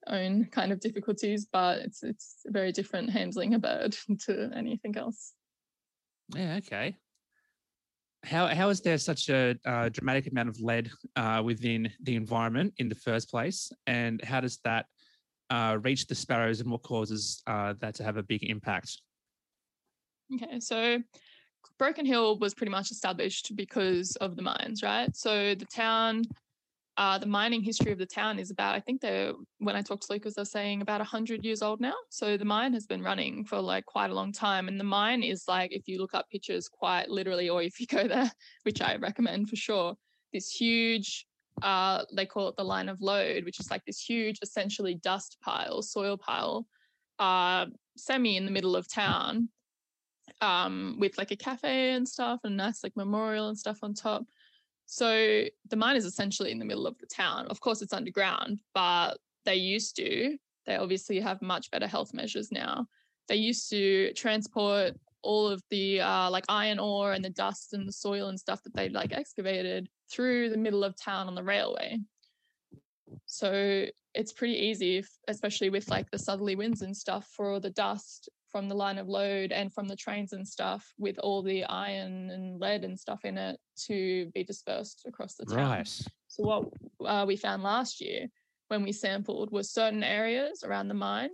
own 0.06 0.46
kind 0.46 0.72
of 0.72 0.80
difficulties, 0.80 1.48
but 1.52 1.80
it's 1.80 2.04
it's 2.04 2.42
very 2.46 2.72
different 2.72 3.10
handling 3.10 3.56
a 3.56 3.60
bird 3.60 3.98
to 4.26 4.52
anything 4.56 4.96
else. 4.96 5.34
Yeah. 6.36 6.58
Okay. 6.58 6.98
How 8.24 8.48
how 8.48 8.70
is 8.70 8.82
there 8.82 8.98
such 8.98 9.30
a 9.30 9.56
uh, 9.66 9.90
dramatic 9.90 10.30
amount 10.30 10.50
of 10.50 10.60
lead 10.60 10.92
uh, 11.16 11.42
within 11.44 11.92
the 12.04 12.16
environment 12.16 12.74
in 12.78 12.90
the 12.90 12.96
first 12.96 13.30
place, 13.30 13.72
and 13.88 14.22
how 14.24 14.42
does 14.42 14.60
that 14.66 14.86
uh, 15.50 15.78
reach 15.82 16.08
the 16.08 16.16
sparrows, 16.16 16.60
and 16.60 16.70
what 16.70 16.84
causes 16.84 17.42
uh, 17.48 17.74
that 17.80 17.96
to 17.96 18.04
have 18.04 18.18
a 18.18 18.24
big 18.24 18.44
impact? 18.44 19.02
Okay, 20.36 20.60
so 20.60 21.02
Broken 21.78 22.06
Hill 22.06 22.38
was 22.40 22.54
pretty 22.54 22.72
much 22.72 22.92
established 22.92 23.56
because 23.56 24.16
of 24.18 24.36
the 24.36 24.42
mines, 24.42 24.84
right? 24.84 25.16
So 25.16 25.56
the 25.56 25.66
town, 25.66 26.24
uh, 27.00 27.18
the 27.18 27.26
mining 27.26 27.64
history 27.64 27.94
of 27.94 27.98
the 27.98 28.06
town 28.06 28.38
is 28.38 28.52
about, 28.52 28.76
I 28.76 28.82
think 28.82 29.00
they 29.00 29.32
when 29.60 29.78
I 29.78 29.82
talked 29.82 30.06
to 30.06 30.12
Lucas, 30.12 30.36
they're 30.36 30.44
saying 30.44 30.82
about 30.82 31.00
100 31.00 31.46
years 31.46 31.62
old 31.62 31.80
now. 31.80 31.94
So 32.10 32.36
the 32.36 32.44
mine 32.44 32.74
has 32.74 32.86
been 32.86 33.02
running 33.02 33.46
for 33.46 33.62
like 33.62 33.86
quite 33.86 34.12
a 34.12 34.14
long 34.14 34.34
time. 34.34 34.68
And 34.68 34.78
the 34.78 34.84
mine 34.84 35.24
is 35.24 35.46
like, 35.48 35.72
if 35.72 35.88
you 35.88 35.98
look 35.98 36.14
up 36.14 36.30
pictures 36.30 36.68
quite 36.68 37.10
literally, 37.10 37.48
or 37.48 37.64
if 37.64 37.80
you 37.80 37.88
go 37.88 38.06
there, 38.06 38.30
which 38.64 38.82
I 38.82 38.98
recommend 38.98 39.48
for 39.50 39.56
sure, 39.56 39.96
this 40.34 40.52
huge, 40.52 41.26
uh, 41.62 42.04
they 42.14 42.26
call 42.26 42.50
it 42.50 42.58
the 42.58 42.66
Line 42.66 42.90
of 42.90 43.00
Lode, 43.00 43.46
which 43.46 43.62
is 43.62 43.72
like 43.72 43.86
this 43.86 44.02
huge, 44.02 44.40
essentially 44.42 44.96
dust 44.96 45.38
pile, 45.42 45.82
soil 45.82 46.18
pile, 46.18 46.68
uh, 47.18 47.68
semi 47.96 48.36
in 48.36 48.44
the 48.44 48.52
middle 48.52 48.76
of 48.76 48.92
town 48.92 49.48
um, 50.42 50.98
with 51.00 51.18
like 51.18 51.32
a 51.32 51.38
cafe 51.38 51.94
and 51.94 52.06
stuff 52.06 52.42
and 52.44 52.54
a 52.54 52.58
nice 52.58 52.84
like 52.84 52.98
memorial 52.98 53.48
and 53.48 53.58
stuff 53.58 53.80
on 53.84 53.94
top. 53.94 54.26
So 54.92 55.46
the 55.70 55.76
mine 55.76 55.98
is 55.98 56.06
essentially 56.06 56.50
in 56.52 56.58
the 56.58 56.66
middle 56.66 56.88
of 56.88 56.98
the 56.98 57.06
town. 57.06 57.46
Of 57.52 57.62
course, 57.62 57.84
it's 57.84 57.94
underground, 57.94 58.60
but 58.74 59.20
they 59.46 59.54
used 59.54 59.96
to. 59.98 60.36
They 60.66 60.78
obviously 60.78 61.20
have 61.20 61.44
much 61.44 61.70
better 61.70 61.86
health 61.86 62.12
measures 62.12 62.52
now. 62.52 62.88
They 63.28 63.36
used 63.36 63.70
to 63.70 64.12
transport 64.14 64.96
all 65.22 65.48
of 65.48 65.62
the 65.70 66.02
uh, 66.02 66.32
like 66.32 66.46
iron 66.50 66.80
ore 66.80 67.14
and 67.14 67.24
the 67.24 67.30
dust 67.30 67.74
and 67.74 67.88
the 67.88 67.94
soil 67.94 68.30
and 68.30 68.40
stuff 68.40 68.64
that 68.64 68.76
they 68.76 68.90
like 68.90 69.14
excavated 69.14 69.88
through 70.12 70.50
the 70.50 70.58
middle 70.58 70.84
of 70.84 70.96
town 71.00 71.28
on 71.28 71.36
the 71.36 71.44
railway. 71.44 72.00
So 73.28 73.86
it's 74.16 74.34
pretty 74.34 74.56
easy, 74.56 75.06
especially 75.28 75.70
with 75.70 75.88
like 75.88 76.10
the 76.10 76.18
southerly 76.18 76.56
winds 76.56 76.82
and 76.82 76.98
stuff, 76.98 77.28
for 77.38 77.60
the 77.60 77.70
dust 77.70 78.28
from 78.52 78.68
the 78.68 78.76
Line 78.76 78.98
of 78.98 79.08
Lode 79.08 79.52
and 79.52 79.74
from 79.74 79.88
the 79.88 79.96
trains 79.96 80.34
and 80.34 80.48
stuff 80.48 80.86
with 80.98 81.18
all 81.20 81.42
the 81.42 81.64
iron 81.66 82.30
and 82.32 82.60
lead 82.60 82.84
and 82.84 83.00
stuff 83.00 83.26
in 83.26 83.38
it 83.38 83.60
to 83.88 84.30
be 84.34 84.44
dispersed 84.44 85.04
across 85.08 85.36
the 85.36 85.46
town. 85.46 85.58
Right. 85.58 86.02
So 86.28 86.44
what 86.44 86.66
uh, 87.06 87.26
we 87.26 87.36
found 87.36 87.64
last 87.64 88.02
year 88.02 88.28
when 88.70 88.84
we 88.84 88.92
sampled 88.92 89.52
was 89.52 89.72
certain 89.72 90.04
areas 90.04 90.64
around 90.64 90.88
the 90.88 90.94
mine 90.94 91.30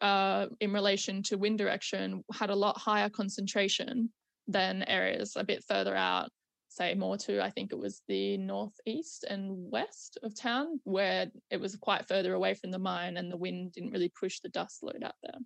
uh, 0.00 0.46
in 0.60 0.72
relation 0.72 1.22
to 1.22 1.38
wind 1.38 1.58
direction 1.58 2.24
had 2.32 2.50
a 2.50 2.54
lot 2.54 2.76
higher 2.78 3.08
concentration 3.08 4.10
than 4.48 4.82
areas 4.84 5.34
a 5.36 5.44
bit 5.44 5.62
further 5.64 5.94
out, 5.94 6.28
say 6.68 6.94
more 6.94 7.16
to 7.16 7.42
I 7.42 7.50
think 7.50 7.72
it 7.72 7.78
was 7.78 8.02
the 8.08 8.36
northeast 8.38 9.24
and 9.28 9.70
west 9.70 10.18
of 10.22 10.34
town 10.34 10.80
where 10.84 11.26
it 11.50 11.60
was 11.60 11.76
quite 11.76 12.08
further 12.08 12.34
away 12.34 12.54
from 12.54 12.70
the 12.70 12.78
mine 12.78 13.16
and 13.16 13.30
the 13.30 13.36
wind 13.36 13.72
didn't 13.72 13.92
really 13.92 14.12
push 14.18 14.40
the 14.40 14.48
dust 14.48 14.82
load 14.82 15.02
out 15.04 15.14
there. 15.22 15.38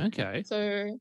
Okay. 0.00 0.42
So 0.44 0.98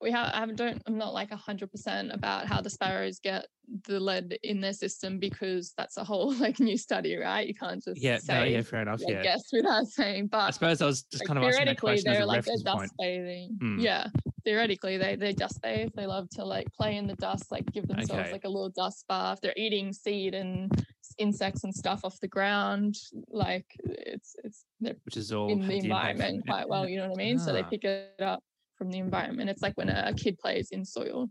we 0.00 0.10
have 0.10 0.30
I 0.34 0.44
don't 0.46 0.82
I'm 0.86 0.98
not 0.98 1.14
like 1.14 1.30
hundred 1.32 1.70
percent 1.70 2.12
about 2.12 2.46
how 2.46 2.60
the 2.60 2.68
sparrows 2.68 3.18
get 3.18 3.46
the 3.88 3.98
lead 3.98 4.38
in 4.42 4.60
their 4.60 4.74
system 4.74 5.18
because 5.18 5.72
that's 5.78 5.96
a 5.96 6.04
whole 6.04 6.32
like 6.38 6.60
new 6.60 6.76
study, 6.76 7.16
right? 7.16 7.46
You 7.46 7.54
can't 7.54 7.82
just 7.82 8.00
Yeah. 8.00 8.18
No. 8.28 8.42
Yeah. 8.44 8.60
Fair 8.62 8.82
enough. 8.82 9.00
like, 9.02 9.14
Yeah. 9.14 9.22
guess 9.22 9.42
without 9.52 9.86
saying. 9.98 10.26
But 10.28 10.38
I 10.48 10.50
suppose 10.50 10.82
I 10.82 10.86
was 10.86 11.02
just 11.04 11.22
like, 11.22 11.28
kind 11.28 11.38
of 11.38 11.50
theoretically, 11.50 12.00
they're 12.04 12.26
like 12.26 12.44
they're 12.44 12.56
dust 12.62 12.76
point. 12.78 12.90
bathing. 12.98 13.56
Hmm. 13.60 13.78
Yeah, 13.78 14.08
theoretically, 14.44 14.98
they 14.98 15.16
they 15.16 15.32
dust 15.32 15.62
bathe. 15.62 15.90
They 15.96 16.06
love 16.06 16.28
to 16.30 16.44
like 16.44 16.70
play 16.74 16.96
in 16.96 17.06
the 17.06 17.16
dust, 17.16 17.50
like 17.50 17.64
give 17.72 17.88
themselves 17.88 18.20
Okay. 18.20 18.32
like 18.32 18.44
a 18.44 18.48
little 18.48 18.70
dust 18.70 19.04
bath. 19.08 19.38
They're 19.42 19.54
eating 19.56 19.92
seed 19.94 20.34
and 20.34 20.70
insects 21.18 21.64
and 21.64 21.74
stuff 21.74 22.04
off 22.04 22.18
the 22.20 22.28
ground. 22.28 22.96
Like 23.28 23.66
it's 23.84 24.34
it's 24.44 24.64
they're 24.80 24.96
Which 25.04 25.16
is 25.16 25.32
all 25.32 25.48
in 25.50 25.60
the 25.60 25.74
impact 25.74 25.84
environment 25.84 26.44
from- 26.46 26.52
quite 26.54 26.68
well. 26.68 26.88
You 26.88 26.98
know 26.98 27.08
what 27.10 27.20
I 27.20 27.24
mean? 27.24 27.38
So 27.38 27.52
they 27.52 27.62
Ah. 27.62 27.68
pick 27.68 27.84
it 27.84 28.20
up 28.20 28.42
from 28.76 28.90
the 28.90 28.98
environment. 28.98 29.48
It's 29.50 29.62
like 29.62 29.76
when 29.76 29.88
a, 29.88 30.04
a 30.08 30.12
kid 30.14 30.38
plays 30.38 30.70
in 30.70 30.84
soil, 30.84 31.28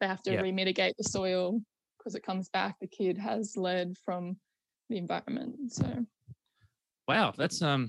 they 0.00 0.06
have 0.06 0.22
to 0.22 0.32
Yep. 0.32 0.42
remitigate 0.42 0.94
the 0.98 1.04
soil 1.04 1.60
because 1.98 2.14
it 2.14 2.22
comes 2.22 2.48
back. 2.48 2.76
The 2.80 2.86
kid 2.88 3.18
has 3.18 3.56
lead 3.56 3.96
from 4.04 4.36
the 4.88 4.96
environment. 4.98 5.72
So 5.72 6.04
Wow, 7.06 7.32
that's 7.36 7.62
um, 7.62 7.88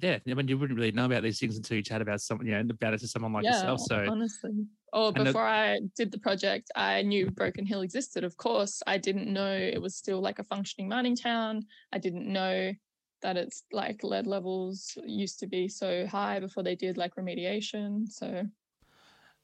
yeah. 0.00 0.18
I 0.26 0.34
mean, 0.34 0.48
you 0.48 0.58
wouldn't 0.58 0.78
really 0.78 0.92
know 0.92 1.04
about 1.04 1.22
these 1.22 1.38
things 1.38 1.56
until 1.56 1.76
you 1.76 1.82
chat 1.82 2.02
about 2.02 2.20
someone, 2.20 2.46
you 2.46 2.52
know, 2.52 2.60
about 2.70 2.94
it 2.94 3.00
to 3.00 3.06
someone 3.08 3.32
like 3.32 3.44
yourself. 3.44 3.80
So 3.80 4.04
honestly. 4.08 4.66
Oh, 4.92 5.10
the- 5.12 5.24
before 5.24 5.46
I 5.46 5.80
did 5.96 6.10
the 6.10 6.18
project, 6.18 6.70
I 6.74 7.02
knew 7.02 7.30
Broken 7.30 7.64
Hill 7.66 7.82
existed. 7.82 8.24
Of 8.24 8.36
course, 8.36 8.82
I 8.86 8.98
didn't 8.98 9.32
know 9.32 9.52
it 9.52 9.80
was 9.80 9.96
still 9.96 10.20
like 10.20 10.38
a 10.38 10.44
functioning 10.44 10.88
mining 10.88 11.16
town. 11.16 11.66
I 11.92 11.98
didn't 11.98 12.26
know 12.26 12.72
that 13.22 13.36
it's 13.36 13.64
like 13.70 14.02
lead 14.02 14.26
levels 14.26 14.96
used 15.04 15.38
to 15.40 15.46
be 15.46 15.68
so 15.68 16.06
high 16.06 16.40
before 16.40 16.62
they 16.62 16.74
did 16.74 16.96
like 16.96 17.14
remediation. 17.16 18.08
So 18.08 18.44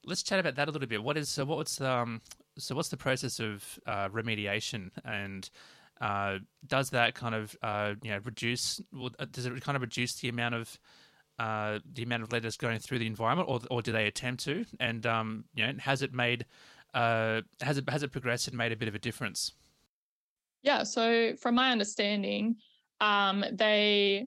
let's 0.05 0.23
chat 0.23 0.38
about 0.38 0.57
that 0.57 0.69
a 0.69 0.71
little 0.71 0.88
bit. 0.88 1.03
What 1.03 1.17
is 1.17 1.29
so? 1.29 1.45
What's 1.45 1.81
um? 1.81 2.23
So 2.59 2.75
what's 2.75 2.88
the 2.88 2.97
process 2.97 3.38
of 3.38 3.79
uh, 3.87 4.09
remediation, 4.09 4.91
and 5.05 5.49
uh, 6.00 6.38
does 6.67 6.91
that 6.91 7.15
kind 7.15 7.35
of 7.35 7.57
uh, 7.62 7.95
you 8.03 8.11
know 8.11 8.21
reduce? 8.25 8.81
well, 8.93 9.11
uh, 9.19 9.26
Does 9.31 9.47
it 9.47 9.61
kind 9.62 9.76
of 9.76 9.83
reduce 9.83 10.15
the 10.15 10.29
amount 10.29 10.55
of 10.55 10.79
uh, 11.38 11.81
the 11.93 12.02
amount 12.02 12.23
of 12.23 12.33
lead 12.33 12.43
that's 12.43 12.57
going 12.57 12.78
through 12.78 12.99
the 12.99 13.07
environment, 13.07 13.49
or 13.49 13.61
or 13.71 13.83
do 13.83 13.93
they 13.93 14.07
attempt 14.07 14.45
to? 14.45 14.64
And 14.81 15.05
um, 15.07 15.45
you 15.55 15.66
know, 15.66 15.75
has 15.78 16.02
it 16.02 16.12
made 16.12 16.47
uh, 16.95 17.43
has 17.61 17.78
it 17.78 17.88
has 17.88 18.02
it 18.02 18.12
progressed 18.12 18.49
and 18.49 18.57
made 18.57 18.73
a 18.73 18.76
bit 18.76 18.88
of 18.88 18.95
a 18.95 18.99
difference? 18.99 19.52
Yeah, 20.62 20.83
so 20.83 21.37
from 21.37 21.55
my 21.55 21.71
understanding, 21.71 22.57
um, 23.00 23.45
they 23.52 24.26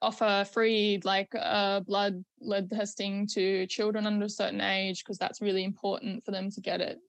offer 0.00 0.46
free 0.52 1.00
like 1.04 1.34
uh, 1.34 1.80
blood 1.80 2.24
lead 2.40 2.70
testing 2.70 3.26
to 3.28 3.66
children 3.66 4.06
under 4.06 4.26
a 4.26 4.30
certain 4.30 4.60
age 4.60 5.04
because 5.04 5.18
that's 5.18 5.40
really 5.42 5.64
important 5.64 6.24
for 6.24 6.30
them 6.30 6.50
to 6.50 6.60
get 6.60 6.80
it 6.80 7.00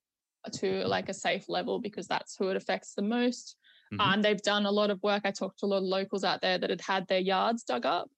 to 0.54 0.86
like 0.88 1.10
a 1.10 1.14
safe 1.14 1.50
level 1.50 1.80
because 1.80 2.08
that's 2.08 2.36
who 2.38 2.50
it 2.50 2.56
affects 2.58 2.94
the 2.96 3.02
most. 3.02 3.58
Mhm. 3.94 4.00
And 4.00 4.24
they've 4.24 4.42
done 4.42 4.66
a 4.66 4.72
lot 4.72 4.90
of 4.90 5.02
work. 5.04 5.24
I 5.26 5.32
talked 5.32 5.60
to 5.60 5.66
a 5.66 5.68
lot 5.68 5.78
of 5.78 5.84
locals 5.84 6.24
out 6.24 6.42
there 6.42 6.58
that 6.58 6.70
had 6.70 6.82
had 6.82 7.08
their 7.08 7.20
yards 7.20 7.64
dug 7.64 7.86
up. 7.86 8.10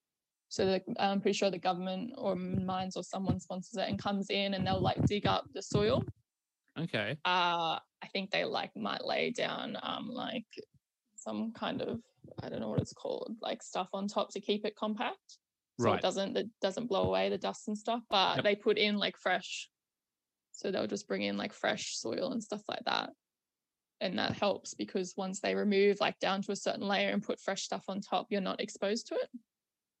So 0.52 0.66
the, 0.66 0.82
I'm 0.98 1.22
pretty 1.22 1.34
sure 1.34 1.50
the 1.50 1.56
government 1.58 2.12
or 2.18 2.36
mines 2.36 2.94
or 2.94 3.02
someone 3.02 3.40
sponsors 3.40 3.78
it 3.78 3.88
and 3.88 3.98
comes 3.98 4.28
in 4.28 4.52
and 4.52 4.66
they'll 4.66 4.82
like 4.82 5.02
dig 5.06 5.26
up 5.26 5.46
the 5.54 5.62
soil 5.62 6.02
Okay. 6.78 7.18
uh 7.24 7.78
i 8.02 8.06
think 8.12 8.30
they 8.30 8.44
like 8.44 8.76
might 8.76 9.04
lay 9.04 9.30
down 9.30 9.78
um 9.82 10.08
like 10.10 10.44
some 11.14 11.52
kind 11.52 11.80
of 11.80 12.00
i 12.42 12.50
don't 12.50 12.60
know 12.60 12.68
what 12.68 12.80
it's 12.80 12.92
called 12.92 13.34
like 13.40 13.62
stuff 13.62 13.88
on 13.94 14.06
top 14.06 14.30
to 14.30 14.40
keep 14.40 14.66
it 14.66 14.76
compact 14.76 15.38
so 15.76 15.88
Right. 15.88 15.98
it 15.98 16.02
doesn't 16.02 16.36
it 16.36 16.48
doesn't 16.60 16.86
blow 16.86 17.04
away 17.08 17.30
the 17.30 17.38
dust 17.38 17.68
and 17.68 17.78
stuff 17.78 18.02
but 18.10 18.36
Yep. 18.36 18.44
they 18.44 18.54
put 18.54 18.76
in 18.76 18.98
like 18.98 19.16
fresh 19.16 19.70
so 20.50 20.70
they'll 20.70 20.86
just 20.86 21.08
bring 21.08 21.22
in 21.22 21.38
like 21.38 21.54
fresh 21.54 21.96
soil 21.96 22.32
and 22.32 22.42
stuff 22.42 22.62
like 22.68 22.84
that 22.84 23.10
and 24.02 24.18
that 24.18 24.34
helps 24.34 24.74
because 24.74 25.14
once 25.16 25.40
they 25.40 25.54
remove 25.54 25.98
like 26.00 26.18
down 26.18 26.42
to 26.42 26.52
a 26.52 26.56
certain 26.56 26.86
layer 26.86 27.10
and 27.10 27.22
put 27.22 27.40
fresh 27.40 27.62
stuff 27.62 27.84
on 27.88 28.00
top 28.00 28.26
you're 28.30 28.40
not 28.40 28.60
exposed 28.60 29.06
to 29.06 29.14
it 29.14 29.30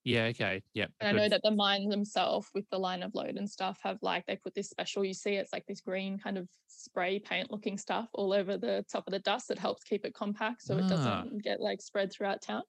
Yeah. 0.04 0.24
Okay. 0.26 0.62
Yeah. 0.74 0.86
and 1.00 1.16
I 1.16 1.22
know 1.22 1.28
that 1.28 1.42
the 1.44 1.50
mines 1.52 1.88
themselves 1.90 2.48
with 2.54 2.68
the 2.70 2.78
Line 2.78 3.02
of 3.02 3.14
Lode 3.14 3.36
and 3.36 3.48
stuff 3.48 3.78
have 3.82 3.98
like 4.02 4.26
they 4.26 4.36
put 4.36 4.54
this 4.54 4.68
special 4.68 5.04
you 5.04 5.14
see 5.14 5.34
it's 5.34 5.52
like 5.52 5.64
this 5.66 5.80
green 5.80 6.18
kind 6.18 6.36
of 6.38 6.48
spray 6.66 7.18
paint 7.20 7.50
looking 7.52 7.78
stuff 7.78 8.08
all 8.14 8.32
over 8.32 8.56
the 8.58 8.84
top 8.90 9.04
of 9.06 9.12
the 9.12 9.20
dust 9.20 9.48
that 9.48 9.58
helps 9.58 9.84
keep 9.84 10.04
it 10.04 10.14
compact 10.14 10.62
so 10.62 10.76
it 10.76 10.84
Ah. 10.84 10.88
doesn't 10.88 11.38
get 11.42 11.60
like 11.60 11.80
spread 11.80 12.12
throughout 12.12 12.42
town. 12.42 12.62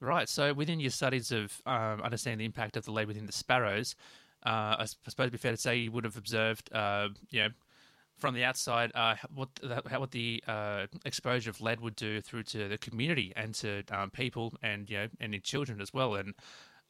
Right. 0.00 0.28
So 0.28 0.52
within 0.52 0.80
your 0.80 0.90
studies 0.90 1.32
of 1.32 1.60
um, 1.66 2.02
understanding 2.02 2.38
the 2.38 2.44
impact 2.44 2.76
of 2.76 2.84
the 2.84 2.92
lead 2.92 3.08
within 3.08 3.26
the 3.26 3.32
sparrows, 3.32 3.94
uh, 4.44 4.76
I 4.78 4.84
suppose 4.84 5.14
it'd 5.24 5.32
be 5.32 5.38
fair 5.38 5.52
to 5.52 5.56
say 5.56 5.76
you 5.76 5.92
would 5.92 6.04
have 6.04 6.16
observed, 6.16 6.70
uh, 6.72 7.08
you 7.30 7.42
know, 7.44 7.48
from 8.18 8.34
the 8.34 8.44
outside, 8.44 8.92
uh, 8.94 9.16
what 9.34 9.48
the, 9.56 9.82
what 9.98 10.10
the 10.10 10.42
uh, 10.46 10.86
exposure 11.04 11.50
of 11.50 11.60
lead 11.60 11.80
would 11.80 11.96
do 11.96 12.20
through 12.20 12.44
to 12.44 12.68
the 12.68 12.78
community 12.78 13.32
and 13.36 13.54
to 13.56 13.82
um, 13.90 14.10
people 14.10 14.54
and 14.62 14.88
you 14.88 14.96
know 14.96 15.08
and 15.20 15.34
in 15.34 15.40
children 15.42 15.80
as 15.80 15.92
well, 15.92 16.14
and 16.14 16.34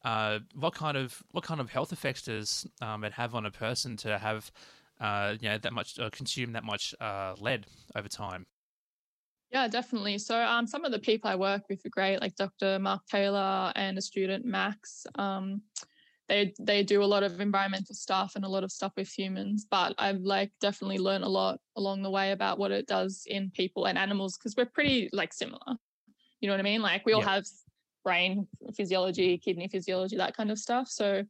uh, 0.04 0.38
what 0.54 0.74
kind 0.74 0.96
of 0.96 1.22
what 1.32 1.44
kind 1.44 1.60
of 1.60 1.70
health 1.70 1.92
effects 1.92 2.22
does 2.22 2.66
um, 2.82 3.04
it 3.04 3.12
have 3.12 3.34
on 3.34 3.46
a 3.46 3.50
person 3.50 3.96
to 3.96 4.18
have 4.18 4.50
uh, 5.00 5.34
you 5.40 5.48
know, 5.48 5.58
that 5.58 5.72
much 5.72 5.98
uh, 5.98 6.10
consume 6.10 6.52
that 6.52 6.64
much 6.64 6.94
uh, 7.00 7.34
lead 7.40 7.66
over 7.94 8.08
time. 8.08 8.46
Yeah, 9.50 9.68
definitely. 9.68 10.18
So 10.18 10.40
um, 10.40 10.66
some 10.66 10.84
of 10.84 10.92
the 10.92 10.98
people 10.98 11.30
I 11.30 11.36
work 11.36 11.62
with 11.68 11.84
are 11.86 11.90
great, 11.90 12.20
like 12.20 12.34
Dr. 12.34 12.78
Mark 12.78 13.02
Taylor 13.06 13.72
and 13.76 13.96
a 13.96 14.02
student 14.02 14.44
Max. 14.44 15.06
Um, 15.14 15.62
they 16.28 16.54
they 16.58 16.82
do 16.82 17.02
a 17.02 17.04
lot 17.04 17.22
of 17.22 17.40
environmental 17.40 17.94
stuff 17.94 18.32
and 18.34 18.44
a 18.44 18.48
lot 18.48 18.64
of 18.64 18.72
stuff 18.72 18.92
with 18.96 19.08
humans, 19.08 19.66
but 19.70 19.94
I've 19.98 20.20
like 20.20 20.52
definitely 20.60 20.98
learned 20.98 21.24
a 21.24 21.28
lot 21.28 21.60
along 21.76 22.02
the 22.02 22.10
way 22.10 22.32
about 22.32 22.58
what 22.58 22.70
it 22.70 22.86
does 22.86 23.24
in 23.26 23.50
people 23.50 23.86
and 23.86 23.98
animals 23.98 24.36
because 24.36 24.54
we're 24.56 24.64
pretty 24.66 25.10
like 25.12 25.34
similar. 25.34 25.76
You 26.40 26.48
know 26.48 26.54
what 26.54 26.60
I 26.60 26.64
mean? 26.64 26.82
Like 26.82 27.04
we 27.04 27.12
all 27.12 27.20
have 27.22 27.44
brain 28.04 28.46
physiology, 28.74 29.38
kidney 29.38 29.68
physiology, 29.68 30.16
that 30.16 30.36
kind 30.36 30.50
of 30.50 30.58
stuff. 30.58 30.88
So 30.88 31.24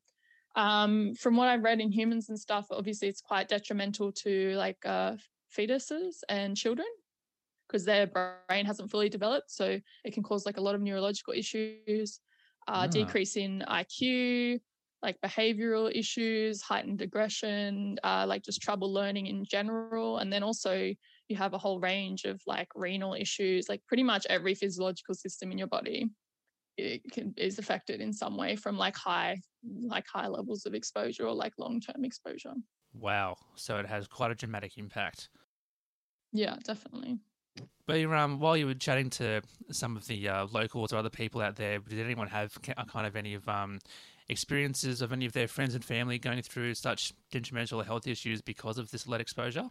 um, 0.57 1.15
from 1.15 1.37
what 1.37 1.49
I've 1.49 1.65
read 1.65 1.81
in 1.81 1.91
humans 1.91 2.29
and 2.29 2.39
stuff, 2.39 2.67
obviously 2.71 3.09
it's 3.09 3.21
quite 3.21 3.49
detrimental 3.49 4.13
to 4.13 4.55
like 4.57 4.79
uh, 4.85 5.15
fetuses 5.57 6.17
and 6.29 6.57
children 6.57 6.87
because 7.67 7.85
their 7.85 8.07
brain 8.07 8.67
hasn't 8.67 8.91
fully 8.91 9.09
developed. 9.09 9.51
So 9.51 9.81
it 10.05 10.15
can 10.15 10.23
cause 10.23 10.47
like 10.47 10.59
a 10.59 10.61
lot 10.61 10.75
of 10.75 10.81
neurological 10.81 11.35
issues, 11.35 12.21
uh, 12.69 12.73
ah. 12.75 12.87
decrease 12.87 13.37
in 13.37 13.65
IQ, 13.69 14.61
like 15.05 15.21
behavioral 15.21 15.95
issues, 15.95 16.63
heightened 16.63 17.03
aggression, 17.03 17.99
uh, 18.03 18.25
like 18.27 18.43
just 18.43 18.63
trouble 18.63 18.93
learning 18.93 19.27
in 19.27 19.45
general. 19.45 20.19
And 20.19 20.33
then 20.33 20.43
also 20.43 20.93
you 21.29 21.37
have 21.37 21.53
a 21.53 21.59
whole 21.59 21.79
range 21.79 22.25
of 22.25 22.41
like 22.47 22.69
renal 22.75 23.15
issues, 23.15 23.69
like 23.69 23.83
pretty 23.87 24.03
much 24.03 24.27
every 24.31 24.55
physiological 24.55 25.15
system 25.15 25.53
in 25.53 25.59
your 25.59 25.69
body 25.69 26.11
it 26.77 27.03
can, 27.13 27.33
is 27.37 27.59
affected 27.59 28.01
in 28.01 28.13
some 28.13 28.37
way 28.37 28.57
from 28.57 28.77
like 28.77 28.97
high 28.97 29.37
like 29.87 30.07
high 30.13 30.27
levels 30.27 30.67
of 30.67 30.75
exposure 30.75 31.27
or 31.27 31.33
like 31.33 31.53
long-term 31.57 32.05
exposure 32.05 32.55
wow 32.93 33.37
so 33.55 33.77
it 33.77 33.87
has 33.87 34.09
quite 34.09 34.33
a 34.33 34.35
dramatic 34.35 34.77
impact 34.77 35.29
yeah 36.33 36.57
definitely 36.65 37.17
but 37.87 38.03
um, 38.05 38.41
while 38.41 38.57
you 38.57 38.67
were 38.67 38.75
chatting 38.75 39.11
to 39.11 39.43
some 39.71 39.97
of 39.97 40.07
the 40.07 40.29
uh, 40.29 40.47
locals 40.51 40.93
or 40.93 40.97
other 40.97 41.11
people 41.11 41.43
out 41.43 41.57
there, 41.57 41.79
did 41.79 42.01
anyone 42.01 42.29
have 42.29 42.59
kind 42.63 43.07
of 43.07 43.15
any 43.15 43.35
of 43.35 43.47
um, 43.49 43.79
experiences 44.29 45.03
of 45.03 45.13
any 45.13 45.27
of 45.27 45.33
their 45.33 45.49
friends 45.49 45.75
and 45.75 45.85
family 45.85 46.19
going 46.19 46.43
through 46.43 46.75
such 46.75 47.13
detrimental 47.31 47.83
health 47.83 48.07
issues 48.07 48.41
because 48.41 48.79
of 48.79 48.91
this 48.91 49.07
lead 49.07 49.21
exposure? 49.21 49.69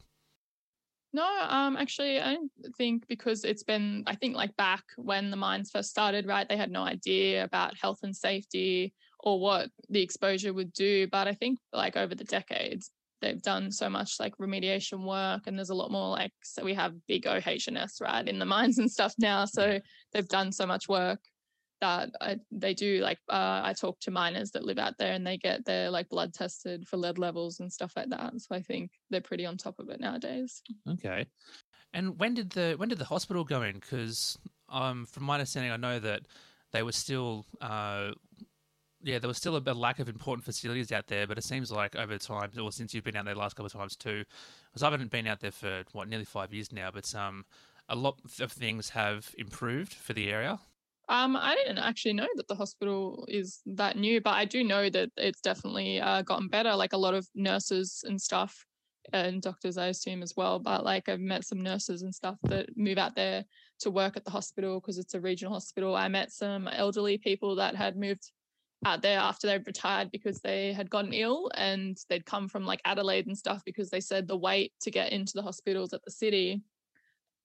No, 1.15 1.27
um, 1.48 1.77
actually, 1.77 2.19
I 2.19 2.38
think 2.75 3.07
because 3.07 3.43
it's 3.43 3.63
been, 3.63 4.03
I 4.07 4.15
think 4.15 4.36
like 4.36 4.55
back 4.57 4.83
when 4.98 5.29
the 5.29 5.38
mines 5.38 5.69
first 5.69 5.91
started, 5.91 6.25
right? 6.25 6.50
They 6.50 6.57
had 6.57 6.72
no 6.72 6.81
idea 6.83 7.43
about 7.43 7.77
health 7.77 8.00
and 8.01 8.15
safety 8.15 8.93
or 9.19 9.39
what 9.39 9.69
the 9.89 10.01
exposure 10.01 10.53
would 10.53 10.74
do. 10.74 11.07
But 11.07 11.27
I 11.27 11.33
think 11.33 11.60
like 11.72 11.95
over 11.95 12.15
the 12.15 12.24
decades, 12.24 12.89
they've 13.24 13.41
done 13.41 13.72
so 13.72 13.89
much 13.89 14.19
like 14.19 14.38
remediation 14.38 15.05
work 15.07 15.48
and 15.48 15.57
there's 15.57 15.69
a 15.69 15.75
lot 15.75 15.91
more 15.91 16.10
like 16.10 16.33
so 16.43 16.63
we 16.63 16.74
have 16.74 16.93
big 17.07 17.25
OH&S 17.25 18.01
right 18.01 18.27
in 18.27 18.38
the 18.38 18.45
mines 18.45 18.77
and 18.77 18.91
stuff 18.91 19.13
now 19.17 19.45
so 19.45 19.79
they've 20.12 20.27
done 20.27 20.51
so 20.51 20.65
much 20.65 20.89
work 20.89 21.19
that 21.84 22.12
I, 22.22 22.40
they 22.50 22.74
do 22.74 23.02
like 23.02 23.20
uh, 23.30 23.62
I 23.63 23.74
talk 23.74 24.00
to 24.02 24.12
miners 24.12 24.52
that 24.52 24.63
live 24.63 24.80
out 24.80 24.98
there 24.98 25.12
and 25.12 25.28
they 25.28 25.38
get 25.38 25.66
their 25.66 25.90
like 25.90 26.08
blood 26.08 26.34
tested 26.34 26.88
for 26.88 26.96
lead 26.96 27.18
levels 27.18 27.60
and 27.60 27.72
stuff 27.72 27.92
like 27.98 28.10
that 28.10 28.32
so 28.38 28.56
I 28.56 28.62
think 28.62 28.92
they're 29.10 29.20
pretty 29.30 29.46
on 29.46 29.58
top 29.58 29.80
of 29.80 29.90
it 29.90 30.00
nowadays. 30.00 30.62
Okay. 30.90 31.25
And 31.94 32.18
when 32.18 32.34
did 32.34 32.52
the 32.52 32.75
when 32.78 32.88
did 32.88 33.00
the 33.00 33.06
hospital 33.06 33.44
go 33.44 33.62
in? 33.63 33.75
Because 33.75 34.38
um 34.70 35.06
from 35.06 35.24
my 35.24 35.36
understanding 35.36 35.74
I 35.74 35.78
know 35.78 36.00
that 36.00 36.22
they 36.72 36.84
were 36.84 36.94
still 36.94 37.46
uh, 37.60 38.12
yeah, 39.04 39.20
there 39.20 39.28
was 39.28 39.38
still 39.38 39.58
a, 39.58 39.62
a, 39.66 39.74
lack 39.74 40.00
of 40.00 40.08
important 40.08 40.46
facilities 40.46 40.94
out 40.94 41.08
there, 41.08 41.28
but 41.28 41.38
it 41.38 41.44
seems 41.44 41.70
like 41.70 41.98
over 41.98 42.18
time, 42.18 42.52
or 42.58 42.72
since 42.72 42.94
you've 42.94 43.04
been 43.04 43.18
out 43.18 43.25
there 43.25 43.34
the 43.34 43.40
last 43.40 43.58
couple 43.58 43.66
of 43.66 43.74
times 43.74 43.98
too, 43.98 44.24
because 44.72 44.82
I 44.82 44.90
haven't 44.90 45.12
been 45.12 45.28
out 45.28 45.42
there 45.42 45.52
for 45.52 45.84
what 45.92 46.08
nearly 46.08 46.24
five 46.24 46.54
years 46.54 46.72
now, 46.72 46.90
but 46.90 47.13
um, 47.13 47.44
a 47.90 47.96
lot 47.98 48.16
of 48.40 48.54
things 48.54 48.90
have 48.90 49.36
improved 49.38 49.94
for 49.94 50.13
the 50.13 50.30
area. 50.32 50.58
Um, 51.10 51.36
I 51.36 51.55
didn't 51.55 51.79
actually 51.79 52.13
know 52.13 52.27
that 52.36 52.48
the 52.48 52.55
hospital 52.55 53.25
is 53.27 53.62
that 53.65 53.97
new, 53.97 54.21
but 54.21 54.36
I 54.36 54.45
do 54.45 54.63
know 54.63 54.89
that 54.89 55.10
it's 55.17 55.41
definitely 55.41 55.99
uh, 55.99 56.21
gotten 56.21 56.47
better. 56.47 56.75
Like 56.75 56.93
a 56.93 56.97
lot 56.97 57.13
of 57.13 57.28
nurses 57.36 58.04
and 58.08 58.19
stuff, 58.19 58.65
and 59.12 59.41
doctors, 59.41 59.78
I 59.78 59.88
assume 59.88 60.23
as 60.23 60.34
well. 60.38 60.60
But 60.60 60.86
like 60.86 61.10
I've 61.10 61.19
met 61.19 61.45
some 61.45 61.62
nurses 61.62 62.04
and 62.04 62.15
stuff 62.15 62.38
that 62.43 62.69
move 62.78 62.97
out 62.97 63.15
there 63.15 63.43
to 63.82 63.91
work 63.91 64.15
at 64.15 64.23
the 64.23 64.32
hospital 64.32 64.80
because 64.80 64.97
it's 64.97 65.13
a 65.13 65.19
regional 65.19 65.54
hospital. 65.54 65.95
I 65.95 66.08
met 66.08 66.32
some 66.32 66.69
elderly 66.69 67.17
people 67.17 67.56
that 67.58 67.75
had 67.75 67.97
moved 67.97 68.32
out 68.86 69.01
there 69.01 69.19
after 69.19 69.47
they'd 69.47 69.67
retired 69.67 70.12
because 70.12 70.39
they 70.39 70.73
had 70.73 70.89
gotten 70.89 71.13
ill 71.13 71.49
and 71.56 71.97
they'd 72.10 72.25
come 72.25 72.47
from 72.47 72.65
like 72.65 72.82
Adelaide 72.86 73.28
and 73.28 73.38
stuff 73.38 73.62
because 73.65 73.89
they 73.89 74.01
said 74.01 74.28
the 74.28 74.38
wait 74.38 74.73
to 74.82 74.91
get 74.91 75.12
into 75.12 75.34
the 75.36 75.41
hospitals 75.41 75.93
at 75.93 76.04
the 76.04 76.12
city 76.12 76.62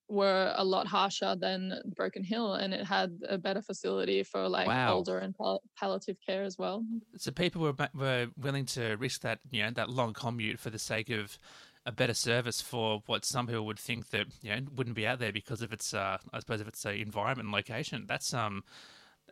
were 0.09 0.53
a 0.57 0.65
lot 0.65 0.87
harsher 0.87 1.37
than 1.37 1.81
Broken 1.95 2.25
Hill 2.25 2.55
and 2.55 2.73
it 2.73 2.87
had 2.87 3.21
a 3.29 3.37
better 3.37 3.61
facility 3.61 4.23
for 4.23 4.49
like 4.49 4.67
wow. 4.67 4.95
older 4.95 5.19
and 5.19 5.37
pal- 5.37 5.63
palliative 5.79 6.17
care 6.27 6.45
as 6.45 6.57
well. 6.59 6.85
So 7.17 7.31
people 7.31 7.63
were 7.63 7.75
were 7.95 8.29
willing 8.37 8.65
to 8.67 8.97
risk 8.97 9.21
that 9.23 9.41
you 9.51 9.63
know 9.63 9.71
that 9.73 9.91
long 9.91 10.15
commute 10.15 10.59
for 10.59 10.71
the 10.71 10.79
sake 10.79 11.11
of 11.11 11.39
a 11.87 11.93
better 11.93 12.15
service 12.15 12.61
for 12.61 13.03
what 13.07 13.25
some 13.25 13.47
people 13.47 13.67
would 13.67 13.79
think 13.79 14.11
that 14.11 14.27
you 14.43 14.51
know 14.51 14.63
wouldn't 14.75 14.97
be 14.97 15.07
out 15.07 15.19
there 15.19 15.33
because 15.33 15.63
of 15.63 15.73
its 15.73 15.95
uh, 15.95 16.19
I 16.33 16.41
suppose 16.41 16.61
if 16.61 16.69
it's 16.69 16.85
a 16.87 16.95
environment 16.95 17.47
and 17.47 17.53
location. 17.53 18.05
That's 18.07 18.33
um 18.33 18.65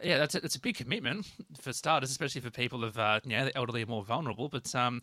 yeah, 0.02 0.18
that's 0.18 0.34
a, 0.34 0.40
that's 0.40 0.56
a 0.56 0.60
big 0.60 0.76
commitment 0.76 1.26
for 1.60 1.72
starters, 1.72 2.10
especially 2.10 2.40
for 2.40 2.50
people 2.50 2.84
of 2.84 2.98
uh, 2.98 3.20
you 3.24 3.30
know 3.30 3.46
the 3.46 3.56
elderly 3.56 3.82
are 3.82 3.86
more 3.86 4.04
vulnerable. 4.04 4.48
But 4.48 4.74
um, 4.74 5.02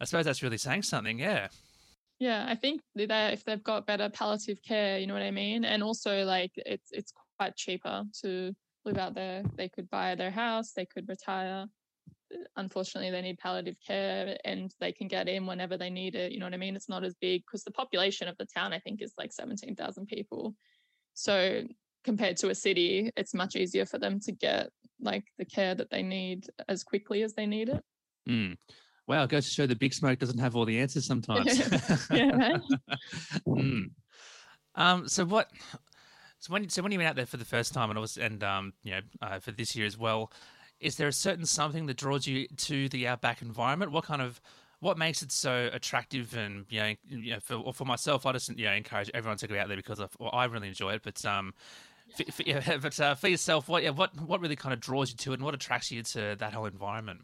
I 0.00 0.04
suppose 0.04 0.24
that's 0.26 0.42
really 0.42 0.58
saying 0.58 0.82
something. 0.82 1.18
Yeah. 1.18 1.48
Yeah, 2.20 2.46
I 2.48 2.54
think 2.54 2.80
that 2.94 3.32
if 3.32 3.44
they've 3.44 3.62
got 3.62 3.86
better 3.86 4.08
palliative 4.08 4.62
care, 4.62 4.98
you 4.98 5.06
know 5.06 5.14
what 5.14 5.22
I 5.22 5.30
mean, 5.30 5.64
and 5.64 5.82
also 5.82 6.24
like 6.24 6.52
it's 6.56 6.90
it's 6.92 7.12
quite 7.38 7.56
cheaper 7.56 8.04
to 8.22 8.54
live 8.84 8.98
out 8.98 9.14
there. 9.14 9.42
They 9.56 9.68
could 9.68 9.90
buy 9.90 10.14
their 10.14 10.30
house, 10.30 10.72
they 10.72 10.86
could 10.86 11.08
retire. 11.08 11.66
Unfortunately, 12.56 13.10
they 13.10 13.22
need 13.22 13.38
palliative 13.38 13.76
care, 13.86 14.36
and 14.44 14.72
they 14.80 14.92
can 14.92 15.08
get 15.08 15.28
in 15.28 15.46
whenever 15.46 15.76
they 15.76 15.90
need 15.90 16.14
it. 16.14 16.32
You 16.32 16.38
know 16.38 16.46
what 16.46 16.54
I 16.54 16.58
mean? 16.58 16.76
It's 16.76 16.88
not 16.88 17.04
as 17.04 17.14
big 17.20 17.42
because 17.46 17.64
the 17.64 17.72
population 17.72 18.28
of 18.28 18.36
the 18.38 18.46
town, 18.46 18.72
I 18.72 18.78
think, 18.78 19.02
is 19.02 19.12
like 19.18 19.32
seventeen 19.32 19.74
thousand 19.74 20.06
people. 20.06 20.54
So 21.14 21.62
compared 22.04 22.36
to 22.38 22.50
a 22.50 22.54
city, 22.54 23.10
it's 23.16 23.34
much 23.34 23.56
easier 23.56 23.86
for 23.86 23.98
them 23.98 24.20
to 24.20 24.32
get 24.32 24.70
like 25.00 25.24
the 25.38 25.44
care 25.44 25.74
that 25.74 25.90
they 25.90 26.02
need 26.02 26.46
as 26.68 26.84
quickly 26.84 27.22
as 27.22 27.34
they 27.34 27.46
need 27.46 27.70
it. 27.70 27.82
Mm. 28.28 28.56
Wow, 29.06 29.24
it 29.24 29.30
goes 29.30 29.44
to 29.44 29.50
show 29.50 29.66
the 29.66 29.76
big 29.76 29.92
smoke 29.92 30.18
doesn't 30.18 30.38
have 30.38 30.56
all 30.56 30.64
the 30.64 30.80
answers 30.80 31.06
sometimes. 31.06 31.58
yeah, 32.10 32.30
right. 32.30 32.60
mm. 33.46 33.90
Um, 34.74 35.08
so 35.08 35.24
what? 35.24 35.50
So 36.38 36.52
when 36.52 36.68
so 36.68 36.82
when 36.82 36.92
you 36.92 36.98
went 36.98 37.08
out 37.08 37.16
there 37.16 37.26
for 37.26 37.36
the 37.36 37.44
first 37.44 37.74
time, 37.74 37.90
and 37.90 37.98
was 37.98 38.16
and 38.16 38.42
um, 38.42 38.72
you 38.82 38.92
know, 38.92 39.00
uh, 39.20 39.38
for 39.38 39.50
this 39.50 39.76
year 39.76 39.86
as 39.86 39.98
well, 39.98 40.32
is 40.80 40.96
there 40.96 41.08
a 41.08 41.12
certain 41.12 41.46
something 41.46 41.86
that 41.86 41.96
draws 41.96 42.26
you 42.26 42.46
to 42.48 42.88
the 42.88 43.06
outback 43.08 43.42
environment? 43.42 43.92
What 43.92 44.04
kind 44.04 44.22
of 44.22 44.40
what 44.80 44.98
makes 44.98 45.22
it 45.22 45.32
so 45.32 45.70
attractive 45.72 46.36
and 46.36 46.66
you 46.68 46.80
know, 46.80 46.94
you 47.08 47.30
know 47.32 47.40
for 47.40 47.72
for 47.72 47.84
myself, 47.84 48.26
I 48.26 48.32
just 48.32 48.56
you 48.56 48.66
know 48.66 48.72
encourage 48.72 49.10
everyone 49.14 49.38
to 49.38 49.46
go 49.46 49.58
out 49.58 49.68
there 49.68 49.76
because 49.76 50.00
of, 50.00 50.16
well, 50.18 50.30
I 50.32 50.44
really 50.44 50.68
enjoy 50.68 50.92
it. 50.92 51.02
But 51.02 51.24
um, 51.24 51.54
for, 52.16 52.30
for, 52.32 52.42
yeah, 52.42 52.76
but 52.82 52.98
uh, 53.00 53.14
for 53.14 53.28
yourself, 53.28 53.68
what 53.68 53.82
yeah, 53.82 53.90
what 53.90 54.18
what 54.20 54.40
really 54.40 54.56
kind 54.56 54.72
of 54.72 54.80
draws 54.80 55.10
you 55.10 55.16
to 55.16 55.32
it, 55.32 55.34
and 55.36 55.42
what 55.42 55.54
attracts 55.54 55.90
you 55.90 56.02
to 56.02 56.36
that 56.38 56.52
whole 56.52 56.66
environment? 56.66 57.22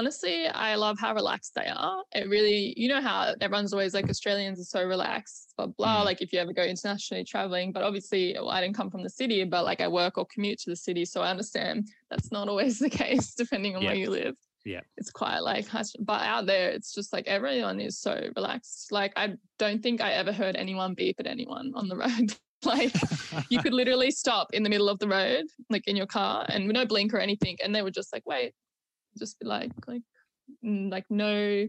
Honestly, 0.00 0.46
I 0.46 0.76
love 0.76 0.98
how 0.98 1.14
relaxed 1.14 1.54
they 1.54 1.66
are. 1.66 2.02
It 2.14 2.26
really, 2.30 2.72
you 2.74 2.88
know, 2.88 3.02
how 3.02 3.34
everyone's 3.42 3.74
always 3.74 3.92
like 3.92 4.08
Australians 4.08 4.58
are 4.58 4.64
so 4.64 4.82
relaxed, 4.82 5.52
blah 5.58 5.66
blah. 5.66 6.00
Mm. 6.00 6.04
Like 6.06 6.22
if 6.22 6.32
you 6.32 6.38
ever 6.38 6.54
go 6.54 6.62
internationally 6.62 7.22
traveling, 7.22 7.70
but 7.70 7.82
obviously, 7.82 8.32
well, 8.34 8.48
I 8.48 8.62
didn't 8.62 8.76
come 8.76 8.90
from 8.90 9.02
the 9.02 9.10
city, 9.10 9.44
but 9.44 9.66
like 9.66 9.82
I 9.82 9.88
work 9.88 10.16
or 10.16 10.24
commute 10.24 10.58
to 10.60 10.70
the 10.70 10.76
city, 10.76 11.04
so 11.04 11.20
I 11.20 11.28
understand 11.28 11.88
that's 12.08 12.32
not 12.32 12.48
always 12.48 12.78
the 12.86 12.88
case 12.88 13.34
depending 13.34 13.76
on 13.76 13.84
where 13.84 13.94
you 13.94 14.08
live. 14.08 14.36
Yeah, 14.64 14.80
it's 14.96 15.10
quite 15.10 15.40
like, 15.40 15.66
but 16.00 16.22
out 16.22 16.46
there, 16.46 16.70
it's 16.70 16.94
just 16.94 17.12
like 17.12 17.28
everyone 17.28 17.78
is 17.78 17.98
so 17.98 18.18
relaxed. 18.36 18.90
Like 18.90 19.12
I 19.16 19.34
don't 19.58 19.82
think 19.82 20.00
I 20.00 20.12
ever 20.12 20.32
heard 20.32 20.56
anyone 20.56 20.94
beep 20.94 21.16
at 21.20 21.26
anyone 21.26 21.72
on 21.74 21.88
the 21.88 21.96
road. 22.04 22.34
Like 22.64 22.94
you 23.50 23.60
could 23.60 23.74
literally 23.80 24.10
stop 24.10 24.48
in 24.54 24.62
the 24.62 24.70
middle 24.70 24.88
of 24.88 24.98
the 24.98 25.08
road, 25.08 25.44
like 25.68 25.86
in 25.86 25.94
your 25.94 26.06
car, 26.06 26.46
and 26.48 26.68
no 26.68 26.86
blink 26.86 27.12
or 27.12 27.18
anything, 27.18 27.58
and 27.62 27.74
they 27.74 27.82
would 27.82 27.92
just 27.92 28.14
like 28.14 28.22
wait, 28.24 28.54
just 29.20 29.38
be 29.38 29.46
like 29.46 29.70
like 29.86 30.02
mm, 30.64 30.90
like 30.90 31.04
no 31.10 31.68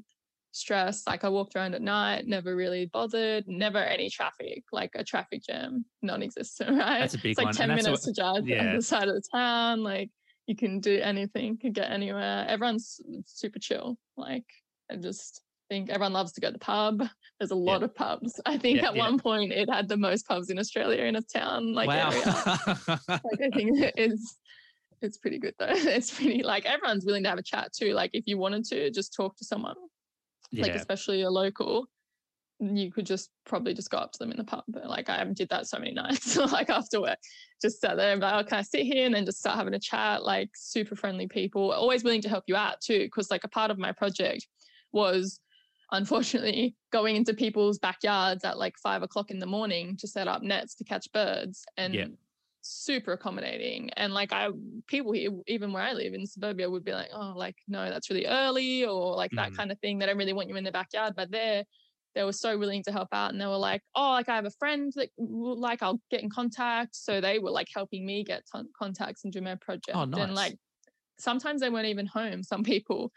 stress. 0.52 1.04
Like 1.08 1.24
I 1.24 1.30
walked 1.30 1.56
around 1.56 1.76
at 1.76 1.82
night, 1.82 2.28
never 2.28 2.56
really 2.56 2.86
bothered, 2.86 3.48
never 3.48 3.78
any 3.78 4.10
traffic, 4.10 4.64
like 4.72 4.92
a 4.96 5.04
traffic 5.04 5.44
jam, 5.44 5.86
non-existent. 6.02 6.70
Right? 6.78 7.00
That's 7.00 7.14
a 7.14 7.18
big 7.18 7.32
it's 7.32 7.38
like 7.38 7.46
one. 7.46 7.54
ten 7.54 7.70
minutes 7.70 7.90
what, 7.90 8.02
to 8.02 8.14
drive 8.14 8.48
yeah. 8.48 8.70
on 8.70 8.76
the 8.78 8.82
side 8.94 9.08
of 9.08 9.16
the 9.16 9.24
town. 9.32 9.84
Like 9.84 10.10
you 10.48 10.56
can 10.56 10.80
do 10.80 11.00
anything, 11.02 11.58
can 11.58 11.72
get 11.72 11.92
anywhere. 11.92 12.46
Everyone's 12.48 13.00
super 13.26 13.60
chill. 13.60 13.98
Like 14.18 14.46
I 14.92 14.96
just 14.96 15.42
think 15.70 15.90
everyone 15.90 16.14
loves 16.14 16.34
to 16.34 16.42
go 16.42 16.48
to 16.48 16.54
the 16.54 16.60
pub. 16.60 17.04
There's 17.40 17.52
a 17.52 17.56
lot 17.56 17.80
yeah. 17.80 17.86
of 17.86 17.96
pubs. 17.96 18.40
I 18.46 18.58
think 18.58 18.82
yeah, 18.82 18.88
at 18.88 18.96
one 18.96 19.18
point 19.18 19.54
it 19.54 19.70
had 19.70 19.88
the 19.88 19.98
most 19.98 20.28
pubs 20.28 20.50
in 20.50 20.60
Australia 20.60 21.04
in 21.04 21.16
a 21.16 21.22
town 21.22 21.74
like 21.74 21.88
wow. 21.88 22.10
area. 22.12 22.24
like 23.08 23.42
I 23.42 23.50
think 23.56 23.80
it's 23.96 24.38
it's 25.02 25.18
pretty 25.18 25.40
good 25.40 25.56
though. 25.60 25.68
It's 25.72 26.12
pretty 26.14 26.44
like 26.44 26.66
everyone's 26.66 27.06
willing 27.06 27.24
to 27.24 27.30
have 27.30 27.40
a 27.40 27.44
chat 27.44 27.74
too. 27.74 27.94
Like 27.94 28.12
if 28.14 28.26
you 28.28 28.38
wanted 28.38 28.66
to 28.66 28.92
just 28.92 29.14
talk 29.14 29.36
to 29.38 29.46
someone, 29.46 29.76
Yeah. 30.52 30.64
like 30.64 30.76
especially 30.76 31.22
a 31.24 31.30
local, 31.30 31.88
you 32.60 32.92
could 32.92 33.08
just 33.08 33.32
probably 33.46 33.74
just 33.74 33.90
go 33.90 33.98
up 33.98 34.12
to 34.12 34.20
them 34.20 34.32
in 34.32 34.38
the 34.38 34.44
pub. 34.44 34.64
But 34.68 34.88
like 34.88 35.10
I 35.10 35.24
did 35.26 35.50
that 35.50 35.68
so 35.68 35.80
many 35.80 35.94
nights, 36.04 36.36
like 36.38 36.70
after 36.70 37.02
work, 37.02 37.18
just 37.62 37.82
sat 37.82 37.98
there 37.98 38.12
and 38.12 38.22
be 38.22 38.26
like, 38.26 38.46
oh, 38.46 38.48
can 38.48 38.60
I 38.60 38.62
sit 38.62 38.86
here? 38.86 39.06
And 39.06 39.16
then 39.16 39.26
just 39.26 39.40
start 39.40 39.58
having 39.58 39.74
a 39.74 39.80
chat, 39.80 40.24
like 40.24 40.50
super 40.56 40.96
friendly 40.96 41.28
people, 41.28 41.72
always 41.72 42.04
willing 42.04 42.22
to 42.22 42.30
help 42.30 42.44
you 42.48 42.56
out 42.56 42.80
too. 42.82 43.10
Cause 43.10 43.32
like 43.32 43.44
a 43.44 43.50
part 43.50 43.72
of 43.72 43.80
my 43.80 43.92
project 43.92 44.48
was 44.92 45.40
unfortunately 45.92 46.76
going 46.92 47.16
into 47.16 47.34
people's 47.34 47.78
backyards 47.80 48.44
at 48.44 48.58
like 48.58 48.78
five 48.78 49.04
o'clock 49.04 49.30
in 49.32 49.40
the 49.40 49.46
morning 49.46 49.98
to 49.98 50.08
set 50.08 50.28
up 50.28 50.42
nets 50.42 50.76
to 50.76 50.84
catch 50.84 51.12
birds 51.12 51.66
and 51.78 51.94
Yeah. 51.96 52.06
Super 52.62 53.14
accommodating 53.14 53.90
and 53.92 54.14
like 54.14 54.32
i 54.32 54.50
people 54.88 55.12
here 55.12 55.32
even 55.48 55.74
where 55.74 55.82
i 55.84 55.94
live 55.94 56.14
in 56.14 56.28
suburbia 56.28 56.70
would 56.70 56.84
be 56.84 56.92
like 56.92 57.10
oh 57.14 57.34
like 57.36 57.56
no 57.68 57.90
that's 57.90 58.10
really 58.10 58.28
early 58.28 58.86
or 58.86 59.16
like 59.16 59.32
that 59.36 59.52
Mm. 59.52 59.56
kind 59.56 59.72
of 59.72 59.80
thing 59.80 59.98
they 59.98 60.06
don't 60.06 60.18
really 60.18 60.34
want 60.34 60.48
you 60.50 60.56
in 60.56 60.64
their 60.64 60.72
backyard 60.74 61.14
but 61.16 61.32
there 61.32 61.64
they 62.14 62.24
were 62.24 62.34
so 62.34 62.58
willing 62.58 62.84
to 62.84 62.92
help 62.92 63.08
out 63.14 63.32
and 63.32 63.42
they 63.42 63.48
were 63.48 63.58
like 63.58 63.82
oh 63.96 64.12
like 64.12 64.30
i 64.30 64.36
have 64.36 64.46
a 64.46 64.52
friend 64.52 64.92
that 64.96 65.10
like 65.18 65.82
i'll 65.82 66.02
get 66.12 66.22
in 66.22 66.30
contact 66.30 66.96
so 66.96 67.20
they 67.20 67.40
were 67.40 67.52
like 67.52 67.68
helping 67.74 68.06
me 68.06 68.24
get 68.24 68.44
ton- 68.52 68.70
contacts 68.78 69.24
and 69.24 69.34
do 69.34 69.42
my 69.42 69.56
project 69.56 69.98
Oh, 69.98 70.06
nice. 70.06 70.20
and 70.24 70.36
like 70.36 70.58
sometimes 71.20 71.62
they 71.62 71.70
weren't 71.70 71.88
even 71.88 72.06
home 72.08 72.44
some 72.44 72.64
people 72.64 73.12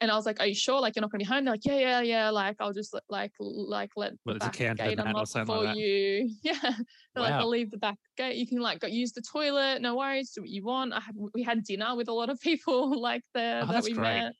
and 0.00 0.10
I 0.10 0.16
was 0.16 0.26
like, 0.26 0.40
"Are 0.40 0.46
you 0.46 0.54
sure? 0.54 0.80
Like, 0.80 0.96
you're 0.96 1.02
not 1.02 1.10
going 1.10 1.20
to 1.20 1.24
be 1.26 1.32
home?" 1.32 1.44
They're 1.44 1.54
like, 1.54 1.64
"Yeah, 1.64 1.78
yeah, 1.78 2.00
yeah. 2.00 2.30
Like, 2.30 2.56
I'll 2.60 2.72
just 2.72 2.94
like 3.12 3.32
like 3.38 3.90
let 3.96 4.12
Well, 4.24 4.34
the 4.34 4.38
back 4.38 4.52
gate 4.56 4.70
in 4.70 4.76
that 4.76 5.06
or 5.06 5.08
unlock 5.08 5.28
for 5.28 5.44
like 5.44 5.76
you." 5.76 6.30
Yeah, 6.42 6.54
they're 6.62 7.22
like, 7.22 7.32
"I'll 7.32 7.48
leave 7.48 7.70
the 7.70 7.78
back 7.78 7.98
gate. 8.16 8.36
You 8.36 8.46
can 8.46 8.60
like 8.60 8.80
go 8.80 8.86
use 8.86 9.12
the 9.12 9.22
toilet. 9.22 9.82
No 9.82 9.96
worries. 9.96 10.32
Do 10.32 10.40
what 10.42 10.50
you 10.50 10.64
want." 10.64 10.92
I 10.92 11.00
had, 11.00 11.14
we 11.34 11.42
had 11.42 11.64
dinner 11.64 11.94
with 11.96 12.08
a 12.08 12.12
lot 12.12 12.30
of 12.30 12.40
people 12.40 13.00
like 13.00 13.22
there 13.34 13.62
Oh, 13.62 13.72
that 13.72 13.84
we 13.84 13.92
great. 13.92 14.02
met. 14.02 14.32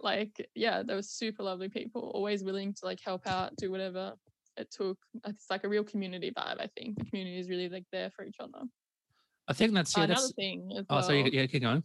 Like, 0.00 0.48
yeah, 0.54 0.82
they 0.82 0.94
were 0.94 1.02
super 1.02 1.42
lovely 1.42 1.68
people, 1.68 2.10
always 2.14 2.44
willing 2.44 2.74
to 2.74 2.84
like 2.84 3.00
help 3.04 3.26
out, 3.26 3.56
do 3.56 3.70
whatever 3.70 4.14
it 4.56 4.70
took. 4.70 4.98
It's 5.26 5.46
like 5.50 5.64
a 5.64 5.68
real 5.68 5.84
community 5.84 6.30
vibe. 6.30 6.60
I 6.60 6.68
think 6.76 6.98
the 6.98 7.04
community 7.04 7.38
is 7.38 7.48
really 7.48 7.68
like 7.68 7.84
there 7.92 8.10
for 8.10 8.24
each 8.24 8.36
other. 8.40 8.64
I 9.48 9.54
think 9.54 9.72
that's 9.72 9.96
yeah. 9.96 10.04
Another 10.04 10.20
That's, 10.20 10.34
thing 10.34 10.70
oh, 10.74 10.84
well. 10.90 11.02
so 11.02 11.12
you, 11.12 11.30
yeah, 11.32 11.46
keep 11.46 11.62
going. 11.62 11.82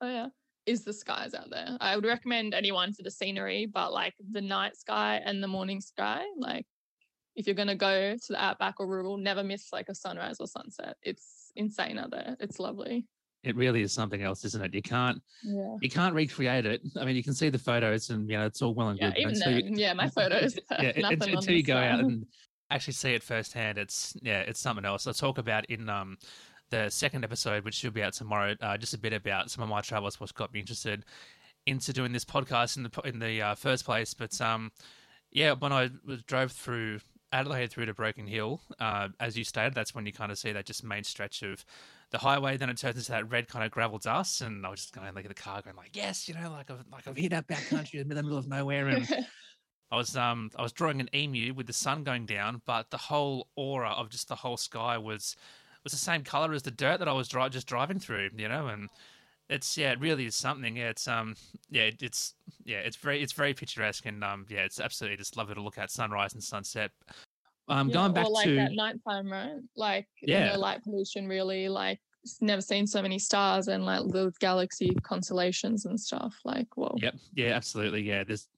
Oh 0.00 0.08
yeah. 0.08 0.28
Is 0.70 0.84
the 0.84 0.92
skies 0.92 1.34
out 1.34 1.50
there? 1.50 1.76
I 1.80 1.96
would 1.96 2.04
recommend 2.04 2.54
anyone 2.54 2.92
for 2.92 3.02
the 3.02 3.10
scenery, 3.10 3.66
but 3.66 3.92
like 3.92 4.14
the 4.30 4.40
night 4.40 4.76
sky 4.76 5.20
and 5.24 5.42
the 5.42 5.48
morning 5.48 5.80
sky, 5.80 6.22
like 6.38 6.64
if 7.34 7.48
you're 7.48 7.56
gonna 7.56 7.74
go 7.74 8.14
to 8.14 8.26
the 8.28 8.40
outback 8.40 8.78
or 8.78 8.86
rural, 8.86 9.16
never 9.16 9.42
miss 9.42 9.72
like 9.72 9.88
a 9.88 9.96
sunrise 9.96 10.36
or 10.38 10.46
sunset. 10.46 10.96
It's 11.02 11.50
insane 11.56 11.98
out 11.98 12.12
there. 12.12 12.36
It's 12.38 12.60
lovely. 12.60 13.08
It 13.42 13.56
really 13.56 13.82
is 13.82 13.92
something 13.92 14.22
else, 14.22 14.44
isn't 14.44 14.62
it? 14.62 14.72
You 14.72 14.82
can't 14.82 15.20
Yeah. 15.42 15.74
you 15.80 15.90
can't 15.90 16.14
recreate 16.14 16.66
it. 16.66 16.82
I 16.96 17.04
mean, 17.04 17.16
you 17.16 17.24
can 17.24 17.34
see 17.34 17.48
the 17.48 17.58
photos, 17.58 18.10
and 18.10 18.30
you 18.30 18.38
know 18.38 18.46
it's 18.46 18.62
all 18.62 18.72
well 18.72 18.90
and 18.90 18.98
Yeah, 19.00 19.08
good. 19.08 19.18
even 19.18 19.34
until 19.34 19.56
you- 19.56 19.62
then, 19.64 19.76
yeah, 19.76 19.92
my 19.92 20.08
photos. 20.18 20.54
yeah, 20.70 20.92
until, 21.04 21.52
you 21.56 21.64
go 21.64 21.78
out 21.78 21.98
and 21.98 22.26
actually 22.70 22.92
see 22.92 23.14
it 23.14 23.24
firsthand, 23.24 23.76
it's 23.76 24.14
yeah, 24.22 24.42
it's 24.42 24.60
something 24.60 24.84
else. 24.84 25.08
I 25.08 25.12
talk 25.12 25.38
about 25.38 25.66
in 25.66 25.88
um 25.88 26.16
the 26.70 26.88
second 26.88 27.24
episode, 27.24 27.64
which 27.64 27.74
should 27.74 27.92
be 27.92 28.02
out 28.02 28.12
tomorrow, 28.14 28.54
uh, 28.60 28.76
just 28.76 28.94
a 28.94 28.98
bit 28.98 29.12
about 29.12 29.50
some 29.50 29.62
of 29.62 29.68
my 29.68 29.80
travels, 29.80 30.20
what's 30.20 30.32
got 30.32 30.52
me 30.52 30.60
interested 30.60 31.04
into 31.66 31.92
doing 31.92 32.12
this 32.12 32.24
podcast 32.24 32.76
in 32.76 32.84
the 32.84 33.00
in 33.04 33.18
the 33.18 33.42
uh, 33.42 33.54
first 33.54 33.84
place. 33.84 34.14
But 34.14 34.40
um, 34.40 34.72
yeah, 35.30 35.52
when 35.52 35.72
I 35.72 35.90
drove 36.26 36.52
through 36.52 37.00
Adelaide 37.32 37.70
through 37.70 37.86
to 37.86 37.94
Broken 37.94 38.26
Hill, 38.26 38.60
uh, 38.78 39.08
as 39.20 39.36
you 39.36 39.44
stated, 39.44 39.74
that's 39.74 39.94
when 39.94 40.06
you 40.06 40.12
kind 40.12 40.32
of 40.32 40.38
see 40.38 40.52
that 40.52 40.66
just 40.66 40.82
main 40.82 41.04
stretch 41.04 41.42
of 41.42 41.64
the 42.10 42.18
highway. 42.18 42.56
Then 42.56 42.70
it 42.70 42.78
turns 42.78 42.96
into 42.96 43.12
that 43.12 43.30
red 43.30 43.48
kind 43.48 43.64
of 43.64 43.70
gravel 43.70 43.98
dust, 43.98 44.40
and 44.40 44.66
I 44.66 44.70
was 44.70 44.80
just 44.80 44.94
going 44.94 45.14
like 45.14 45.24
at 45.24 45.28
the 45.28 45.40
car, 45.40 45.62
going 45.62 45.76
like, 45.76 45.94
yes, 45.94 46.28
you 46.28 46.34
know, 46.34 46.50
like 46.50 46.70
I've 46.70 46.84
like 46.90 47.06
I've 47.06 47.16
hit 47.16 47.30
that 47.30 47.46
backcountry 47.46 48.00
in 48.00 48.08
the 48.08 48.14
middle 48.14 48.38
of 48.38 48.48
nowhere, 48.48 48.88
and 48.88 49.08
I 49.90 49.96
was 49.96 50.16
um 50.16 50.50
I 50.56 50.62
was 50.62 50.72
drawing 50.72 51.00
an 51.00 51.10
emu 51.14 51.52
with 51.54 51.66
the 51.66 51.72
sun 51.72 52.04
going 52.04 52.26
down, 52.26 52.62
but 52.64 52.90
the 52.90 52.98
whole 52.98 53.48
aura 53.56 53.90
of 53.90 54.08
just 54.08 54.28
the 54.28 54.36
whole 54.36 54.56
sky 54.56 54.98
was 54.98 55.36
was 55.84 55.92
the 55.92 55.98
same 55.98 56.24
color 56.24 56.52
as 56.52 56.62
the 56.62 56.70
dirt 56.70 56.98
that 56.98 57.08
I 57.08 57.12
was 57.12 57.28
dri- 57.28 57.48
just 57.50 57.66
driving 57.66 57.98
through, 57.98 58.30
you 58.36 58.48
know, 58.48 58.68
and 58.68 58.88
it's 59.48 59.76
yeah, 59.76 59.92
it 59.92 60.00
really 60.00 60.26
is 60.26 60.36
something. 60.36 60.76
Yeah, 60.76 60.90
it's 60.90 61.08
um 61.08 61.34
yeah, 61.70 61.82
it, 61.82 62.02
it's 62.02 62.34
yeah, 62.64 62.78
it's 62.78 62.96
very 62.96 63.22
it's 63.22 63.32
very 63.32 63.54
picturesque 63.54 64.06
and 64.06 64.22
um 64.22 64.46
yeah, 64.48 64.64
it's 64.64 64.80
absolutely 64.80 65.16
just 65.16 65.36
lovely 65.36 65.54
to 65.54 65.62
look 65.62 65.78
at 65.78 65.90
sunrise 65.90 66.34
and 66.34 66.42
sunset. 66.42 66.90
Um, 67.68 67.88
Yeah, 67.88 67.94
going 67.94 68.12
back 68.12 68.26
or 68.26 68.32
like 68.32 68.44
to 68.44 68.58
at 68.58 68.72
nighttime, 68.72 69.30
right? 69.30 69.60
Like 69.76 70.08
Yeah. 70.22 70.52
no 70.52 70.58
light 70.58 70.82
pollution, 70.82 71.28
really. 71.28 71.68
Like 71.68 72.00
never 72.40 72.60
seen 72.60 72.86
so 72.86 73.00
many 73.00 73.18
stars 73.18 73.68
and 73.68 73.84
like 73.84 74.06
the 74.08 74.32
galaxy 74.40 74.94
constellations 75.02 75.86
and 75.86 75.98
stuff. 75.98 76.38
Like, 76.44 76.66
whoa. 76.76 76.96
Yep. 77.00 77.14
Yeah, 77.34 77.50
absolutely. 77.50 78.02
Yeah. 78.02 78.24
There's, 78.24 78.48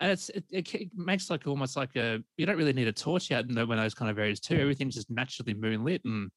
and 0.00 0.10
it's 0.10 0.28
it, 0.30 0.44
it 0.50 0.90
makes 0.96 1.28
like 1.30 1.46
almost 1.46 1.76
like 1.76 1.94
a 1.96 2.22
you 2.36 2.46
don't 2.46 2.56
really 2.56 2.72
need 2.72 2.88
a 2.88 2.92
torch 2.92 3.30
out 3.30 3.48
in 3.48 3.54
the, 3.54 3.66
when 3.66 3.78
those 3.78 3.94
kind 3.94 4.10
of 4.10 4.18
areas 4.18 4.40
too. 4.40 4.56
Everything's 4.56 4.94
just 4.94 5.10
naturally 5.10 5.54
moonlit 5.54 6.04
and 6.04 6.30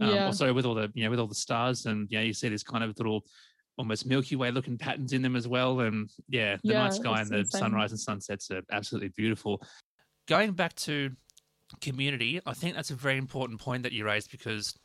um, 0.00 0.10
Yeah. 0.10 0.26
also 0.26 0.52
with 0.52 0.66
all 0.66 0.74
the 0.74 0.90
you 0.94 1.04
know 1.04 1.10
with 1.10 1.18
all 1.20 1.26
the 1.26 1.34
stars 1.34 1.86
and 1.86 2.08
yeah 2.10 2.20
you 2.20 2.32
see 2.32 2.48
this 2.48 2.62
kind 2.62 2.82
of 2.84 2.96
little 2.98 3.24
almost 3.76 4.04
Milky 4.06 4.36
Way 4.36 4.50
looking 4.50 4.76
patterns 4.76 5.14
in 5.14 5.22
them 5.22 5.36
as 5.36 5.48
well. 5.48 5.80
And 5.80 6.10
yeah, 6.28 6.56
the 6.62 6.72
Yeah, 6.74 6.82
night 6.82 6.92
sky 6.92 7.20
and 7.22 7.30
the 7.30 7.38
insane. 7.38 7.60
sunrise 7.60 7.92
and 7.92 8.00
sunsets 8.00 8.50
are 8.50 8.62
absolutely 8.70 9.08
beautiful. 9.16 9.62
Going 10.26 10.52
back 10.52 10.74
to 10.76 11.10
community, 11.80 12.40
I 12.44 12.52
think 12.52 12.74
that's 12.74 12.90
a 12.90 12.94
very 12.94 13.16
important 13.16 13.58
point 13.58 13.84
that 13.84 13.92
you 13.92 14.04
raised 14.04 14.30
because 14.30 14.78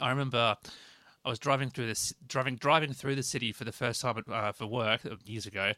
I 0.00 0.10
remember 0.10 0.56
I 1.24 1.28
was 1.28 1.38
driving 1.38 1.70
through 1.70 1.86
this 1.86 2.12
driving 2.26 2.56
driving 2.56 2.92
through 2.92 3.14
the 3.14 3.22
city 3.22 3.52
for 3.52 3.64
the 3.64 3.72
first 3.72 4.00
time 4.02 4.22
uh, 4.28 4.52
for 4.52 4.66
work 4.66 5.06
uh, 5.06 5.14
years 5.24 5.46
ago, 5.46 5.72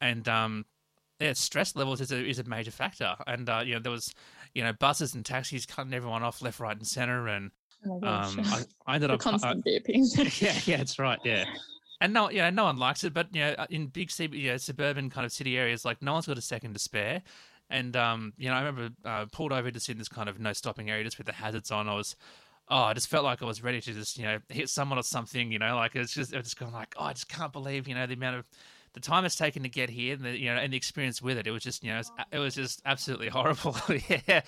and 0.00 0.28
um, 0.28 0.66
yeah, 1.18 1.32
stress 1.32 1.74
levels 1.76 2.00
is 2.00 2.12
a 2.12 2.24
is 2.24 2.38
a 2.38 2.44
major 2.44 2.70
factor. 2.70 3.14
And 3.26 3.48
uh, 3.48 3.62
you 3.64 3.74
know 3.74 3.80
there 3.80 3.92
was 3.92 4.12
you 4.54 4.62
know 4.62 4.74
buses 4.74 5.14
and 5.14 5.24
taxis 5.24 5.64
cutting 5.66 5.94
everyone 5.94 6.22
off 6.22 6.42
left, 6.42 6.60
right, 6.60 6.76
and 6.76 6.86
center, 6.86 7.26
and 7.26 7.50
Oh 7.84 7.96
um, 7.96 8.40
I, 8.44 8.62
I 8.86 8.94
ended 8.94 9.10
the 9.10 9.14
up 9.14 9.20
constant 9.20 9.64
beeping. 9.66 10.40
yeah, 10.40 10.58
yeah, 10.64 10.80
it's 10.80 10.98
right. 10.98 11.18
Yeah. 11.24 11.44
And 12.00 12.12
no, 12.12 12.30
you 12.30 12.38
know, 12.38 12.50
no 12.50 12.64
one 12.64 12.76
likes 12.76 13.04
it, 13.04 13.14
but 13.14 13.34
you 13.34 13.40
know, 13.40 13.54
uh, 13.58 13.66
in 13.70 13.86
big, 13.86 14.10
you 14.18 14.50
know, 14.50 14.56
suburban 14.56 15.08
kind 15.08 15.24
of 15.24 15.32
city 15.32 15.56
areas, 15.56 15.84
like 15.84 16.02
no 16.02 16.12
one's 16.12 16.26
got 16.26 16.36
a 16.36 16.42
second 16.42 16.74
to 16.74 16.78
spare. 16.78 17.22
And 17.70 17.96
um, 17.96 18.32
you 18.36 18.48
know, 18.48 18.54
I 18.54 18.62
remember 18.62 18.90
uh, 19.04 19.26
pulled 19.32 19.52
over 19.52 19.70
just 19.70 19.88
in 19.88 19.98
this 19.98 20.08
kind 20.08 20.28
of 20.28 20.38
no 20.38 20.52
stopping 20.52 20.90
area, 20.90 21.04
just 21.04 21.18
with 21.18 21.26
the 21.26 21.32
hazards 21.32 21.70
on. 21.70 21.88
I 21.88 21.94
was, 21.94 22.14
oh, 22.68 22.82
I 22.82 22.94
just 22.94 23.08
felt 23.08 23.24
like 23.24 23.42
I 23.42 23.46
was 23.46 23.62
ready 23.62 23.80
to 23.80 23.92
just, 23.92 24.18
you 24.18 24.24
know, 24.24 24.38
hit 24.48 24.68
someone 24.68 24.98
or 24.98 25.02
something. 25.02 25.50
You 25.50 25.58
know, 25.58 25.74
like 25.74 25.96
it's 25.96 26.14
just, 26.14 26.34
I 26.34 26.38
was 26.38 26.46
just 26.46 26.58
going 26.58 26.72
like, 26.72 26.94
oh, 26.98 27.04
I 27.04 27.12
just 27.12 27.28
can't 27.28 27.52
believe, 27.52 27.88
you 27.88 27.94
know, 27.94 28.06
the 28.06 28.14
amount 28.14 28.36
of 28.36 28.48
the 28.96 29.00
time 29.02 29.26
it's 29.26 29.36
taken 29.36 29.62
to 29.62 29.68
get 29.68 29.90
here, 29.90 30.14
and 30.14 30.24
the, 30.24 30.38
you 30.38 30.46
know, 30.46 30.58
and 30.58 30.72
the 30.72 30.76
experience 30.78 31.20
with 31.20 31.36
it. 31.36 31.46
It 31.46 31.50
was 31.50 31.62
just, 31.62 31.84
you 31.84 31.90
know, 31.92 31.98
it 31.98 31.98
was, 31.98 32.10
it 32.32 32.38
was 32.38 32.54
just 32.54 32.82
absolutely 32.86 33.28
horrible. 33.28 33.76
yeah, 34.08 34.40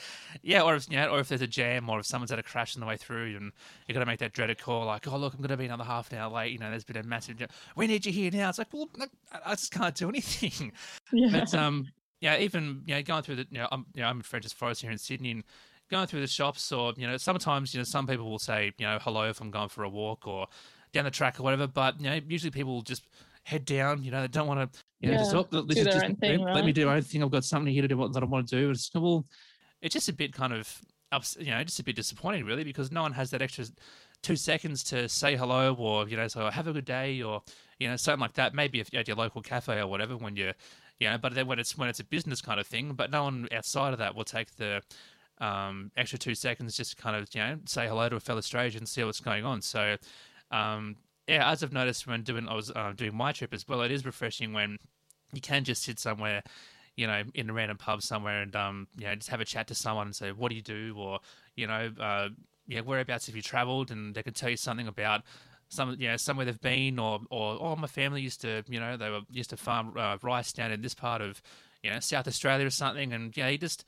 yeah. 0.43 0.63
Or 0.63 0.75
if 0.75 0.91
you 0.91 0.97
know, 0.97 1.09
or 1.11 1.21
if 1.21 1.29
there's 1.29 1.43
a 1.43 1.47
jam, 1.47 1.91
or 1.91 2.01
if 2.01 2.07
someone's 2.07 2.31
had 2.31 2.39
a 2.39 2.43
crash 2.43 2.75
on 2.75 2.81
the 2.81 2.87
way 2.87 2.97
through, 2.97 3.37
and 3.37 3.53
you 3.87 3.93
got 3.93 4.01
to 4.01 4.07
make 4.07 4.21
that 4.21 4.33
dreaded 4.33 4.59
call, 4.59 4.87
like, 4.87 5.07
oh 5.07 5.19
look, 5.19 5.35
I'm 5.35 5.41
going 5.41 5.51
to 5.51 5.57
be 5.59 5.67
another 5.67 5.85
half 5.85 6.11
an 6.13 6.19
hour 6.19 6.33
late. 6.33 6.51
You 6.53 6.59
know, 6.59 6.71
there's 6.71 6.85
been 6.85 6.97
a 6.97 7.03
massive. 7.03 7.37
jam. 7.37 7.49
We 7.77 7.87
need 7.87 8.07
you 8.07 8.13
here 8.13 8.31
now. 8.33 8.49
It's 8.49 8.57
like, 8.57 8.73
well, 8.73 8.89
I- 8.99 9.41
I 9.45 9.51
just 9.51 9.71
can't 9.71 9.95
do 9.95 10.09
anything. 10.09 10.73
yeah. 11.13 11.29
But 11.31 11.55
um, 11.55 11.87
yeah, 12.21 12.39
even 12.39 12.83
you 12.87 12.95
know, 12.95 13.03
going 13.03 13.23
through 13.25 13.37
the, 13.37 13.47
you 13.51 13.59
know, 13.59 13.69
I'm, 13.71 13.85
you 13.95 14.01
know, 14.01 14.09
I'm 14.09 14.17
in 14.17 14.23
French's 14.23 14.55
Forest 14.55 14.81
here 14.81 14.91
in 14.91 14.97
Sydney, 14.97 15.31
and 15.33 15.45
going 15.91 16.07
through 16.07 16.21
the 16.23 16.27
shops, 16.27 16.73
or 16.73 16.95
you 16.97 17.07
know, 17.07 17.19
sometimes 17.19 17.75
you 17.75 17.81
know, 17.81 17.85
some 17.85 18.07
people 18.07 18.31
will 18.31 18.39
say, 18.39 18.73
you 18.79 18.87
know, 18.87 18.99
hello 18.99 19.29
if 19.29 19.43
I'm 19.43 19.51
going 19.51 19.69
for 19.69 19.85
a 19.85 19.91
walk 19.91 20.27
or 20.27 20.47
down 20.95 21.05
the 21.05 21.11
track 21.11 21.39
or 21.39 21.43
whatever. 21.43 21.67
But 21.67 22.01
you 22.01 22.09
know, 22.09 22.19
usually 22.27 22.51
people 22.51 22.73
will 22.73 22.83
just 22.83 23.07
head 23.49 23.65
down. 23.65 24.03
You 24.03 24.11
know, 24.11 24.21
they 24.21 24.29
don't 24.29 24.47
want 24.47 24.73
to. 24.73 24.79
You 25.01 25.13
know, 25.13 25.19
just, 25.19 25.33
Yeah, 25.33 25.43
oh, 25.53 25.63
this 25.63 25.77
do 25.77 25.81
is 25.81 25.85
their 25.85 26.09
just, 26.09 26.21
thing, 26.21 26.41
let, 26.41 26.55
let 26.57 26.65
me 26.65 26.73
do 26.73 26.87
my 26.87 26.97
own 26.97 27.03
thing. 27.03 27.23
I've 27.23 27.31
got 27.31 27.45
something 27.45 27.73
here 27.73 27.83
to 27.83 27.89
do 27.89 27.97
what, 27.97 28.13
that 28.13 28.23
I 28.23 28.27
want 28.27 28.49
to 28.49 28.57
do. 28.57 28.71
It's 28.71 28.91
well, 28.95 29.25
it's 29.81 29.93
just 29.93 30.09
a 30.09 30.13
bit 30.13 30.33
kind 30.33 30.53
of 30.53 30.81
ups, 31.13 31.37
you 31.39 31.51
know, 31.53 31.63
just 31.63 31.79
a 31.79 31.85
bit 31.85 31.97
disappointing, 31.97 32.45
really, 32.45 32.65
because 32.65 32.91
no 32.91 33.03
one 33.03 33.13
has 33.13 33.31
that 33.31 33.41
extra 33.41 33.65
two 34.23 34.37
seconds 34.37 34.83
to 34.83 35.09
say 35.09 35.37
hello 35.37 35.75
or 35.79 36.09
you 36.09 36.17
know, 36.17 36.27
so 36.27 36.51
have 36.51 36.67
a 36.67 36.73
good 36.73 36.85
day 36.85 37.23
or 37.23 37.41
you 37.79 37.89
know, 37.89 37.97
something 37.97 38.21
like 38.21 38.35
that. 38.35 38.55
Maybe 38.55 38.81
if 38.81 38.93
you're 38.93 39.01
at 39.01 39.09
your 39.09 39.17
local 39.17 39.41
cafe 39.41 39.79
or 39.79 39.87
whatever, 39.87 40.17
when 40.17 40.37
you're, 40.37 40.55
you 40.99 41.09
know, 41.09 41.17
but 41.17 41.35
then 41.35 41.47
when 41.47 41.59
it's 41.59 41.79
when 41.79 41.89
it's 41.89 42.01
a 42.01 42.05
business 42.05 42.43
kind 42.43 42.59
of 42.61 42.67
thing, 42.67 42.93
but 42.93 43.11
no 43.11 43.25
one 43.25 43.49
outside 43.53 43.93
of 43.93 43.99
that 44.01 44.15
will 44.15 44.25
take 44.25 44.55
the 44.57 44.83
um, 45.41 45.93
extra 45.97 46.19
two 46.19 46.35
seconds 46.35 46.77
just 46.77 46.97
to 46.97 47.03
kind 47.03 47.15
of 47.17 47.29
you 47.33 47.41
know 47.41 47.57
say 47.67 47.87
hello 47.87 48.09
to 48.09 48.17
a 48.17 48.21
fellow 48.21 48.41
stranger 48.41 48.79
and 48.79 48.89
see 48.89 49.03
what's 49.05 49.21
going 49.21 49.45
on. 49.45 49.63
So, 49.63 49.97
um, 50.51 50.97
yeah, 51.29 51.51
as 51.51 51.63
I've 51.63 51.73
noticed 51.73 52.07
when 52.07 52.23
doing 52.23 52.49
I 52.49 52.55
was 52.55 52.71
uh, 52.71 52.93
doing 52.97 53.15
my 53.15 53.33
trip 53.33 53.53
as 53.53 53.69
well, 53.69 53.83
it 53.83 53.93
is 53.93 54.07
refreshing 54.07 54.55
when 54.55 54.79
you 55.33 55.43
can 55.43 55.63
just 55.63 55.83
sit 55.83 55.99
somewhere, 55.99 56.43
you 56.97 57.07
know, 57.07 57.23
in 57.35 57.51
a 57.51 57.53
random 57.53 57.77
pub 57.77 58.03
somewhere 58.03 58.41
and 58.41 58.57
um, 58.57 58.89
you 58.97 59.07
know, 59.07 59.15
just 59.15 59.29
have 59.29 59.41
a 59.41 59.45
chat 59.45 59.69
to 59.69 59.75
someone 59.75 60.07
and 60.07 60.17
say, 60.17 60.33
"What 60.33 60.49
do 60.49 60.57
you 60.57 60.63
do?" 60.63 60.95
or 60.97 61.21
you 61.55 61.67
know, 61.67 61.91
uh, 62.01 62.31
yeah, 62.67 62.81
whereabouts 62.81 63.27
have 63.27 63.37
you 63.37 63.43
travelled? 63.43 63.91
And 63.91 64.15
they 64.15 64.23
can 64.23 64.33
tell 64.33 64.49
you 64.49 64.57
something 64.57 64.89
about 64.89 65.23
some, 65.69 65.97
you 65.99 66.09
know, 66.09 66.17
somewhere 66.17 66.47
they've 66.47 66.61
been, 66.61 66.99
or 66.99 67.21
or 67.31 67.59
oh, 67.61 67.77
my 67.77 67.87
family 67.89 68.23
used 68.23 68.41
to, 68.41 68.65
you 68.67 68.81
know, 68.81 68.97
they 68.97 69.11
were 69.11 69.21
used 69.31 69.51
to 69.51 69.59
farm 69.59 69.93
uh, 69.99 70.17
rice 70.23 70.53
down 70.53 70.73
in 70.73 70.81
this 70.81 70.95
part 70.95 71.21
of, 71.21 71.43
you 71.83 71.91
know, 71.91 72.01
South 72.01 72.27
Australia 72.27 72.67
or 72.67 72.71
something, 72.71 73.13
and 73.13 73.37
yeah, 73.37 73.49
you 73.49 73.59
just 73.59 73.85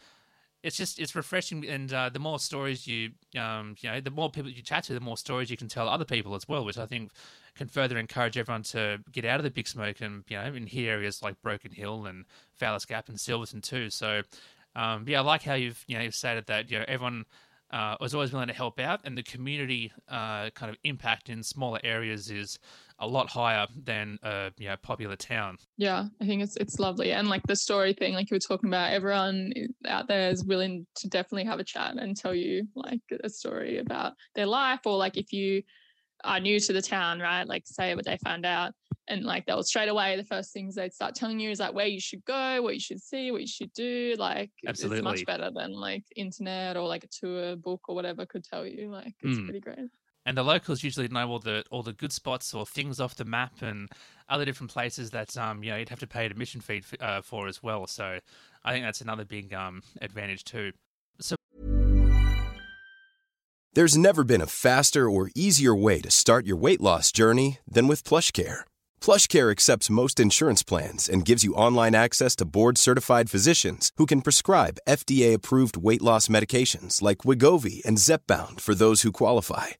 it's 0.62 0.76
just 0.76 0.98
it's 0.98 1.14
refreshing, 1.14 1.66
and 1.66 1.92
uh, 1.92 2.10
the 2.10 2.18
more 2.18 2.38
stories 2.38 2.86
you 2.86 3.10
um 3.38 3.76
you 3.80 3.90
know, 3.90 4.00
the 4.00 4.10
more 4.10 4.30
people 4.30 4.50
you 4.50 4.62
chat 4.62 4.84
to, 4.84 4.94
the 4.94 5.00
more 5.00 5.16
stories 5.16 5.50
you 5.50 5.56
can 5.56 5.68
tell 5.68 5.88
other 5.88 6.04
people 6.04 6.34
as 6.34 6.48
well, 6.48 6.64
which 6.64 6.78
I 6.78 6.86
think 6.86 7.12
can 7.54 7.68
further 7.68 7.98
encourage 7.98 8.36
everyone 8.36 8.62
to 8.64 8.98
get 9.10 9.24
out 9.24 9.40
of 9.40 9.44
the 9.44 9.50
big 9.50 9.66
smoke 9.66 10.00
and 10.00 10.24
you 10.28 10.36
know 10.36 10.44
in 10.44 10.66
hear 10.66 10.92
areas 10.92 11.22
like 11.22 11.40
Broken 11.42 11.72
Hill 11.72 12.06
and 12.06 12.26
Fowler's 12.54 12.84
Gap 12.84 13.08
and 13.08 13.18
Silverton 13.18 13.60
too. 13.62 13.90
So 13.90 14.22
um, 14.76 15.04
yeah, 15.08 15.18
I 15.18 15.22
like 15.22 15.42
how 15.42 15.54
you've 15.54 15.82
you 15.86 15.96
know 15.96 16.04
you've 16.04 16.14
stated 16.14 16.46
that 16.46 16.70
you 16.70 16.78
know 16.78 16.84
everyone 16.88 17.24
uh, 17.70 17.96
was 18.00 18.14
always 18.14 18.32
willing 18.32 18.48
to 18.48 18.54
help 18.54 18.78
out, 18.80 19.00
and 19.04 19.16
the 19.16 19.22
community 19.22 19.92
uh, 20.08 20.50
kind 20.50 20.70
of 20.70 20.76
impact 20.84 21.28
in 21.28 21.42
smaller 21.42 21.80
areas 21.84 22.30
is 22.30 22.58
a 23.00 23.06
lot 23.06 23.28
higher 23.30 23.66
than 23.74 24.18
a 24.22 24.52
you 24.58 24.68
know 24.68 24.76
popular 24.76 25.16
town. 25.16 25.56
Yeah, 25.76 26.06
I 26.20 26.26
think 26.26 26.42
it's 26.42 26.56
it's 26.56 26.78
lovely, 26.78 27.12
and 27.12 27.28
like 27.28 27.42
the 27.46 27.56
story 27.56 27.92
thing, 27.92 28.14
like 28.14 28.30
you 28.30 28.34
were 28.34 28.40
talking 28.40 28.68
about, 28.68 28.92
everyone 28.92 29.52
out 29.88 30.06
there 30.08 30.30
is 30.30 30.44
willing 30.44 30.86
to 30.96 31.08
definitely 31.08 31.44
have 31.44 31.58
a 31.60 31.64
chat 31.64 31.96
and 31.96 32.16
tell 32.16 32.34
you 32.34 32.68
like 32.74 33.00
a 33.24 33.28
story 33.28 33.78
about 33.78 34.12
their 34.34 34.46
life, 34.46 34.80
or 34.84 34.96
like 34.96 35.16
if 35.16 35.32
you 35.32 35.62
are 36.24 36.38
new 36.38 36.60
to 36.60 36.72
the 36.74 36.82
town, 36.82 37.18
right? 37.18 37.46
Like 37.48 37.62
say 37.66 37.94
what 37.94 38.04
they 38.04 38.18
found 38.18 38.44
out, 38.44 38.74
and 39.08 39.24
like 39.24 39.46
they'll 39.46 39.62
straight 39.62 39.88
away 39.88 40.16
the 40.16 40.24
first 40.24 40.52
things 40.52 40.74
they'd 40.74 40.92
start 40.92 41.14
telling 41.14 41.40
you 41.40 41.50
is 41.50 41.60
like 41.60 41.72
where 41.74 41.86
you 41.86 42.00
should 42.00 42.22
go, 42.26 42.60
what 42.60 42.74
you 42.74 42.80
should 42.80 43.00
see, 43.00 43.30
what 43.30 43.40
you 43.40 43.46
should 43.46 43.72
do. 43.72 44.14
Like 44.18 44.50
Absolutely. 44.66 44.98
it's 44.98 45.04
much 45.04 45.24
better 45.24 45.50
than 45.50 45.72
like 45.72 46.04
internet 46.16 46.76
or 46.76 46.86
like 46.86 47.04
a 47.04 47.08
tour 47.08 47.56
book 47.56 47.80
or 47.88 47.94
whatever 47.94 48.26
could 48.26 48.44
tell 48.44 48.66
you. 48.66 48.90
Like 48.90 49.14
it's 49.22 49.38
Mm. 49.38 49.44
pretty 49.46 49.60
great. 49.60 49.88
And 50.30 50.38
the 50.38 50.44
locals 50.44 50.84
usually 50.84 51.08
know 51.08 51.28
all 51.28 51.40
the 51.40 51.64
all 51.72 51.82
the 51.82 51.92
good 51.92 52.12
spots 52.12 52.54
or 52.54 52.64
things 52.64 53.00
off 53.00 53.16
the 53.16 53.24
map 53.24 53.62
and 53.62 53.88
other 54.28 54.44
different 54.44 54.70
places 54.70 55.10
that 55.10 55.36
um 55.36 55.64
you 55.64 55.72
know 55.72 55.76
you'd 55.76 55.88
have 55.88 55.98
to 55.98 56.06
pay 56.06 56.24
an 56.24 56.30
admission 56.30 56.60
fee 56.60 56.84
f- 56.84 56.94
uh, 57.00 57.20
for 57.20 57.48
as 57.48 57.64
well. 57.64 57.88
So 57.88 58.20
I 58.64 58.72
think 58.72 58.84
that's 58.84 59.00
another 59.00 59.24
big 59.24 59.52
um 59.52 59.82
advantage 60.00 60.44
too. 60.44 60.70
So 61.18 61.34
there's 63.72 63.98
never 63.98 64.22
been 64.22 64.40
a 64.40 64.46
faster 64.46 65.10
or 65.10 65.30
easier 65.34 65.74
way 65.74 66.00
to 66.00 66.12
start 66.12 66.46
your 66.46 66.58
weight 66.58 66.80
loss 66.80 67.10
journey 67.10 67.58
than 67.68 67.88
with 67.88 68.04
Plush 68.04 68.30
PlushCare. 68.30 68.60
PlushCare 69.00 69.50
accepts 69.50 69.90
most 69.90 70.20
insurance 70.20 70.62
plans 70.62 71.08
and 71.08 71.24
gives 71.24 71.42
you 71.42 71.54
online 71.54 71.96
access 71.96 72.36
to 72.36 72.44
board-certified 72.44 73.28
physicians 73.28 73.90
who 73.96 74.06
can 74.06 74.22
prescribe 74.22 74.78
FDA-approved 74.88 75.76
weight 75.76 76.02
loss 76.02 76.28
medications 76.28 77.02
like 77.02 77.24
Wegovy 77.24 77.84
and 77.84 77.98
Zepbound 77.98 78.60
for 78.60 78.76
those 78.76 79.02
who 79.02 79.10
qualify. 79.10 79.79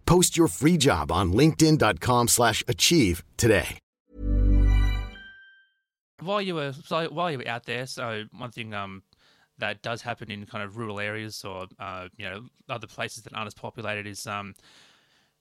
Post 0.11 0.35
your 0.35 0.49
free 0.49 0.75
job 0.75 1.09
on 1.09 1.31
linkedin.com 1.31 2.27
slash 2.27 2.65
achieve 2.67 3.23
today. 3.37 3.77
while 6.19 6.41
you 6.41 6.55
were 6.55 6.73
so 6.73 7.07
while 7.07 7.31
you 7.31 7.37
were 7.37 7.47
out 7.47 7.65
there, 7.65 7.85
so 7.85 8.25
one 8.37 8.51
thing 8.51 8.73
um 8.73 9.03
that 9.59 9.81
does 9.81 10.01
happen 10.01 10.29
in 10.29 10.45
kind 10.45 10.65
of 10.65 10.75
rural 10.75 10.99
areas 10.99 11.45
or 11.45 11.65
uh, 11.79 12.09
you 12.17 12.29
know 12.29 12.41
other 12.67 12.87
places 12.87 13.23
that 13.23 13.33
aren't 13.33 13.47
as 13.47 13.53
populated 13.53 14.05
is 14.05 14.27
um 14.27 14.53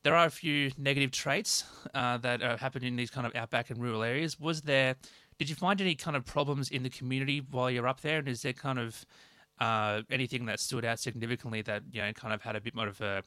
there 0.05 0.15
are 0.15 0.27
a 0.27 0.31
few 0.31 0.71
negative 0.79 1.11
traits 1.11 1.65
uh, 1.95 2.17
that 2.19 2.41
happen 2.61 2.85
in 2.85 2.95
these 2.95 3.11
kind 3.11 3.27
of 3.27 3.35
outback 3.35 3.71
and 3.71 3.83
rural 3.83 4.05
areas. 4.05 4.39
Was 4.39 4.63
there? 4.63 4.95
Did 5.37 5.49
you 5.49 5.57
find 5.57 5.81
any 5.81 5.97
kind 5.97 6.17
of 6.17 6.25
problems 6.25 6.71
in 6.71 6.85
the 6.85 6.91
community 6.91 7.43
while 7.51 7.73
you're 7.73 7.89
up 7.89 8.03
there? 8.03 8.21
And 8.21 8.29
is 8.29 8.43
there 8.43 8.53
kind 8.53 8.79
of 8.79 9.05
uh, 9.61 10.03
anything 10.11 10.47
that 10.47 10.59
stood 10.59 10.85
out 10.85 10.99
significantly 10.99 11.63
that 11.63 11.83
you 11.93 12.01
know 12.03 12.13
kind 12.13 12.33
of 12.33 12.41
had 12.43 12.57
a 12.57 12.61
bit 12.61 12.75
more 12.75 12.89
of 12.89 13.01
a, 13.01 13.23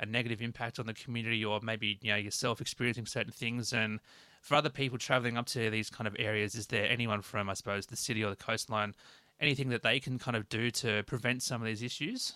a 0.00 0.06
negative 0.06 0.42
impact 0.42 0.78
on 0.78 0.86
the 0.86 0.94
community, 0.94 1.44
or 1.44 1.60
maybe 1.62 1.98
you 2.00 2.10
know 2.10 2.16
yourself 2.16 2.60
experiencing 2.60 3.06
certain 3.06 3.32
things? 3.32 3.72
And 3.72 4.00
for 4.42 4.54
other 4.54 4.70
people 4.70 4.98
traveling 4.98 5.36
up 5.36 5.46
to 5.46 5.70
these 5.70 5.90
kind 5.90 6.06
of 6.06 6.16
areas, 6.18 6.54
is 6.54 6.66
there 6.66 6.88
anyone 6.88 7.22
from 7.22 7.48
I 7.48 7.54
suppose 7.54 7.86
the 7.86 7.96
city 7.96 8.24
or 8.24 8.30
the 8.30 8.36
coastline, 8.36 8.94
anything 9.40 9.68
that 9.70 9.82
they 9.82 10.00
can 10.00 10.18
kind 10.18 10.36
of 10.36 10.48
do 10.48 10.70
to 10.70 11.02
prevent 11.04 11.42
some 11.42 11.60
of 11.60 11.66
these 11.66 11.82
issues? 11.82 12.34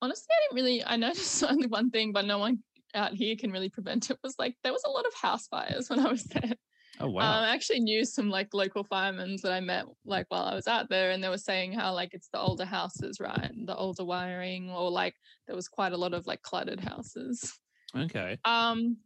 Honestly, 0.00 0.28
I 0.30 0.38
didn't 0.42 0.64
really. 0.64 0.84
I 0.84 0.96
noticed 0.96 1.42
only 1.48 1.66
one 1.66 1.90
thing, 1.90 2.12
but 2.12 2.24
no 2.24 2.38
one 2.38 2.62
out 2.94 3.12
here 3.12 3.36
can 3.36 3.52
really 3.52 3.68
prevent 3.68 4.10
it. 4.10 4.18
Was 4.22 4.38
like 4.38 4.56
there 4.62 4.72
was 4.72 4.84
a 4.84 4.90
lot 4.90 5.06
of 5.06 5.14
house 5.14 5.46
fires 5.48 5.90
when 5.90 6.00
I 6.00 6.10
was 6.10 6.24
there. 6.24 6.54
Oh 7.00 7.06
Um, 7.06 7.44
I 7.44 7.54
actually 7.54 7.80
knew 7.80 8.04
some 8.04 8.30
like 8.30 8.54
local 8.54 8.84
firemen 8.84 9.36
that 9.42 9.52
I 9.52 9.60
met 9.60 9.86
like 10.04 10.26
while 10.28 10.44
I 10.44 10.54
was 10.54 10.66
out 10.66 10.88
there, 10.88 11.10
and 11.10 11.22
they 11.22 11.28
were 11.28 11.38
saying 11.38 11.72
how 11.72 11.92
like 11.94 12.14
it's 12.14 12.28
the 12.28 12.40
older 12.40 12.64
houses, 12.64 13.20
right, 13.20 13.50
the 13.66 13.76
older 13.76 14.04
wiring, 14.04 14.70
or 14.70 14.90
like 14.90 15.14
there 15.46 15.56
was 15.56 15.68
quite 15.68 15.92
a 15.92 15.96
lot 15.96 16.14
of 16.14 16.26
like 16.26 16.42
cluttered 16.42 16.80
houses. 16.80 17.58
okay. 17.96 18.38
Um, 18.44 18.98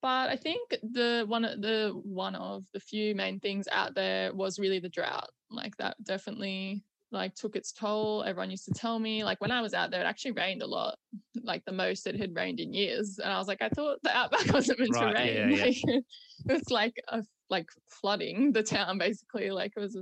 but 0.00 0.30
I 0.30 0.36
think 0.36 0.70
the 0.82 1.24
one 1.26 1.44
of 1.44 1.60
the 1.60 1.92
one 2.04 2.34
of 2.34 2.64
the 2.72 2.80
few 2.80 3.14
main 3.14 3.40
things 3.40 3.66
out 3.70 3.94
there 3.94 4.32
was 4.34 4.58
really 4.58 4.78
the 4.78 4.88
drought. 4.88 5.30
Like 5.50 5.76
that 5.78 5.96
definitely 6.04 6.84
like 7.10 7.34
took 7.34 7.56
its 7.56 7.72
toll. 7.72 8.22
Everyone 8.24 8.50
used 8.50 8.66
to 8.66 8.72
tell 8.72 8.98
me 8.98 9.24
like 9.24 9.40
when 9.40 9.50
I 9.50 9.60
was 9.60 9.74
out 9.74 9.90
there, 9.90 10.00
it 10.00 10.06
actually 10.06 10.32
rained 10.32 10.62
a 10.62 10.66
lot, 10.66 10.96
like 11.42 11.64
the 11.64 11.72
most 11.72 12.06
it 12.06 12.16
had 12.18 12.34
rained 12.36 12.60
in 12.60 12.72
years. 12.72 13.18
And 13.18 13.32
I 13.32 13.38
was 13.38 13.48
like, 13.48 13.62
I 13.62 13.68
thought 13.70 13.98
the 14.02 14.16
outback 14.16 14.46
wasn't 14.52 14.80
meant 14.80 14.94
Right, 14.94 15.14
to 15.14 15.20
rain. 15.20 15.50
yeah. 15.50 15.64
Like 15.64 15.76
it 15.84 16.04
was 16.46 16.70
like 16.70 16.94
a, 17.08 17.22
like 17.50 17.68
flooding 17.88 18.52
the 18.52 18.62
town 18.62 18.98
basically. 18.98 19.50
Like 19.50 19.72
it 19.76 19.80
was. 19.80 19.98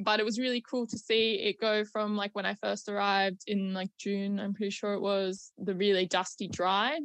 But 0.00 0.20
it 0.20 0.24
was 0.24 0.38
really 0.38 0.60
cool 0.60 0.86
to 0.86 0.96
see 0.96 1.34
it 1.40 1.60
go 1.60 1.84
from 1.84 2.14
like 2.14 2.32
when 2.32 2.46
I 2.46 2.54
first 2.54 2.88
arrived 2.88 3.42
in 3.48 3.74
like 3.74 3.90
June, 3.98 4.38
I'm 4.38 4.54
pretty 4.54 4.70
sure 4.70 4.92
it 4.92 5.00
was 5.00 5.50
the 5.58 5.74
really 5.74 6.06
dusty 6.06 6.46
dry 6.46 7.00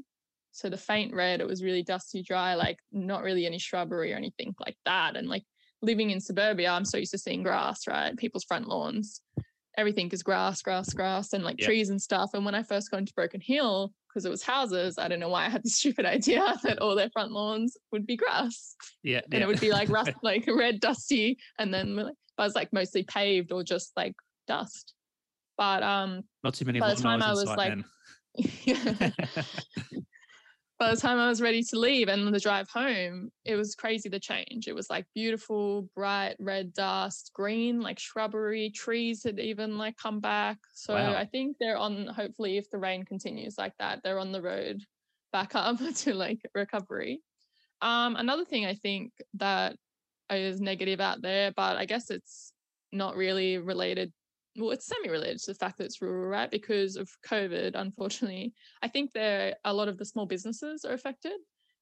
so 0.53 0.69
the 0.69 0.77
faint 0.77 1.13
red, 1.15 1.41
it 1.41 1.47
was 1.47 1.63
really 1.63 1.81
dusty, 1.81 2.21
dry, 2.21 2.53
like 2.53 2.77
not 2.91 3.23
really 3.23 3.47
any 3.47 3.57
shrubbery 3.57 4.13
or 4.13 4.17
anything 4.17 4.53
like 4.63 4.77
that. 4.85 5.15
And 5.15 5.27
like 5.27 5.43
living 5.81 6.11
in 6.11 6.21
suburbia, 6.21 6.69
I'm 6.69 6.85
so 6.85 6.97
used 6.97 7.11
to 7.11 7.17
seeing 7.17 7.41
grass, 7.41 7.87
right? 7.87 8.15
People's 8.15 8.43
front 8.43 8.67
lawns, 8.67 9.19
everything 9.77 10.09
is 10.11 10.23
grass, 10.23 10.61
grass, 10.61 10.93
grass, 10.93 11.33
and 11.33 11.43
like 11.43 11.59
Yeah. 11.59 11.65
trees 11.65 11.89
and 11.89 12.01
stuff. 12.01 12.31
And 12.33 12.45
when 12.45 12.55
I 12.55 12.63
first 12.63 12.91
got 12.91 12.97
into 12.99 13.13
Broken 13.13 13.41
Hill, 13.41 13.91
because 14.07 14.25
it 14.25 14.29
was 14.29 14.43
houses, 14.43 14.97
I 14.99 15.07
don't 15.07 15.19
know 15.19 15.29
why 15.29 15.45
I 15.45 15.49
had 15.49 15.63
this 15.63 15.75
stupid 15.79 16.05
idea 16.05 16.41
that 16.63 16.79
all 16.79 16.95
their 16.95 17.09
front 17.09 17.31
lawns 17.31 17.75
would 17.91 18.05
be 18.05 18.15
grass 18.15 18.75
Yeah. 19.01 19.21
and 19.31 19.41
it 19.41 19.47
would 19.47 19.59
be 19.59 19.71
like 19.71 19.89
rust, 19.89 20.11
like 20.23 20.47
red, 20.47 20.79
dusty, 20.79 21.37
and 21.59 21.73
then 21.73 21.95
like, 21.95 22.13
but 22.37 22.45
it's 22.47 22.55
like 22.55 22.71
mostly 22.73 23.03
paved 23.03 23.51
or 23.51 23.63
just 23.63 23.91
like 23.97 24.13
dust. 24.47 24.93
But 25.57 25.83
um, 25.83 26.23
Not 26.43 26.53
too 26.55 26.65
many 26.65 26.79
by 26.79 26.93
the 26.93 27.01
time 27.01 27.21
I 27.21 27.31
was 27.31 27.45
like- 27.45 27.77
yeah. 28.35 29.11
By 30.83 30.93
the 30.93 30.99
time 30.99 31.17
I 31.17 31.29
was 31.29 31.41
ready 31.41 31.63
to 31.63 31.79
leave 31.79 32.09
and 32.09 32.25
on 32.25 32.33
the 32.33 32.39
drive 32.41 32.67
home, 32.67 33.29
it 33.45 33.55
was 33.55 33.73
crazy 33.73 34.09
the 34.09 34.19
change. 34.19 34.67
It 34.67 34.75
was 34.75 34.89
like 34.89 35.05
beautiful, 35.15 35.83
bright 35.95 36.35
red 36.39 36.73
dust, 36.73 37.31
green, 37.33 37.79
like 37.79 37.99
shrubbery, 37.99 38.69
trees 38.69 39.23
had 39.23 39.39
even 39.39 39.77
like 39.77 39.95
come 39.95 40.19
back. 40.19 40.57
So 40.73 40.93
Wow. 40.93 41.15
I 41.15 41.23
think 41.23 41.55
they're 41.57 41.77
on, 41.77 42.07
hopefully, 42.07 42.57
if 42.57 42.69
the 42.69 42.79
rain 42.79 43.05
continues 43.05 43.57
like 43.57 43.71
that, 43.79 44.01
they're 44.03 44.19
on 44.19 44.33
the 44.33 44.41
road 44.41 44.81
back 45.31 45.51
up 45.55 45.77
to 45.79 46.13
like 46.13 46.41
recovery. 46.53 47.21
Um, 47.81 48.17
another 48.17 48.43
thing 48.43 48.65
I 48.65 48.73
think 48.73 49.13
that 49.35 49.77
is 50.29 50.59
negative 50.59 50.99
out 50.99 51.21
there, 51.21 51.53
but 51.55 51.77
I 51.77 51.85
guess 51.85 52.09
it's 52.09 52.51
not 52.91 53.15
really 53.15 53.57
related. 53.57 54.11
Well, 54.55 54.71
it's 54.71 54.85
semi-related 54.85 55.39
to 55.39 55.51
the 55.51 55.55
fact 55.57 55.77
that 55.77 55.85
it's 55.85 56.01
rural, 56.01 56.27
right? 56.27 56.49
Because 56.51 56.95
of 56.95 57.09
COVID, 57.25 57.71
unfortunately, 57.75 58.53
I 58.81 58.87
think 58.87 59.11
there 59.11 59.55
a 59.65 59.73
lot 59.73 59.87
of 59.87 59.97
the 59.97 60.05
small 60.05 60.25
businesses 60.25 60.85
are 60.85 60.93
affected. 60.93 61.39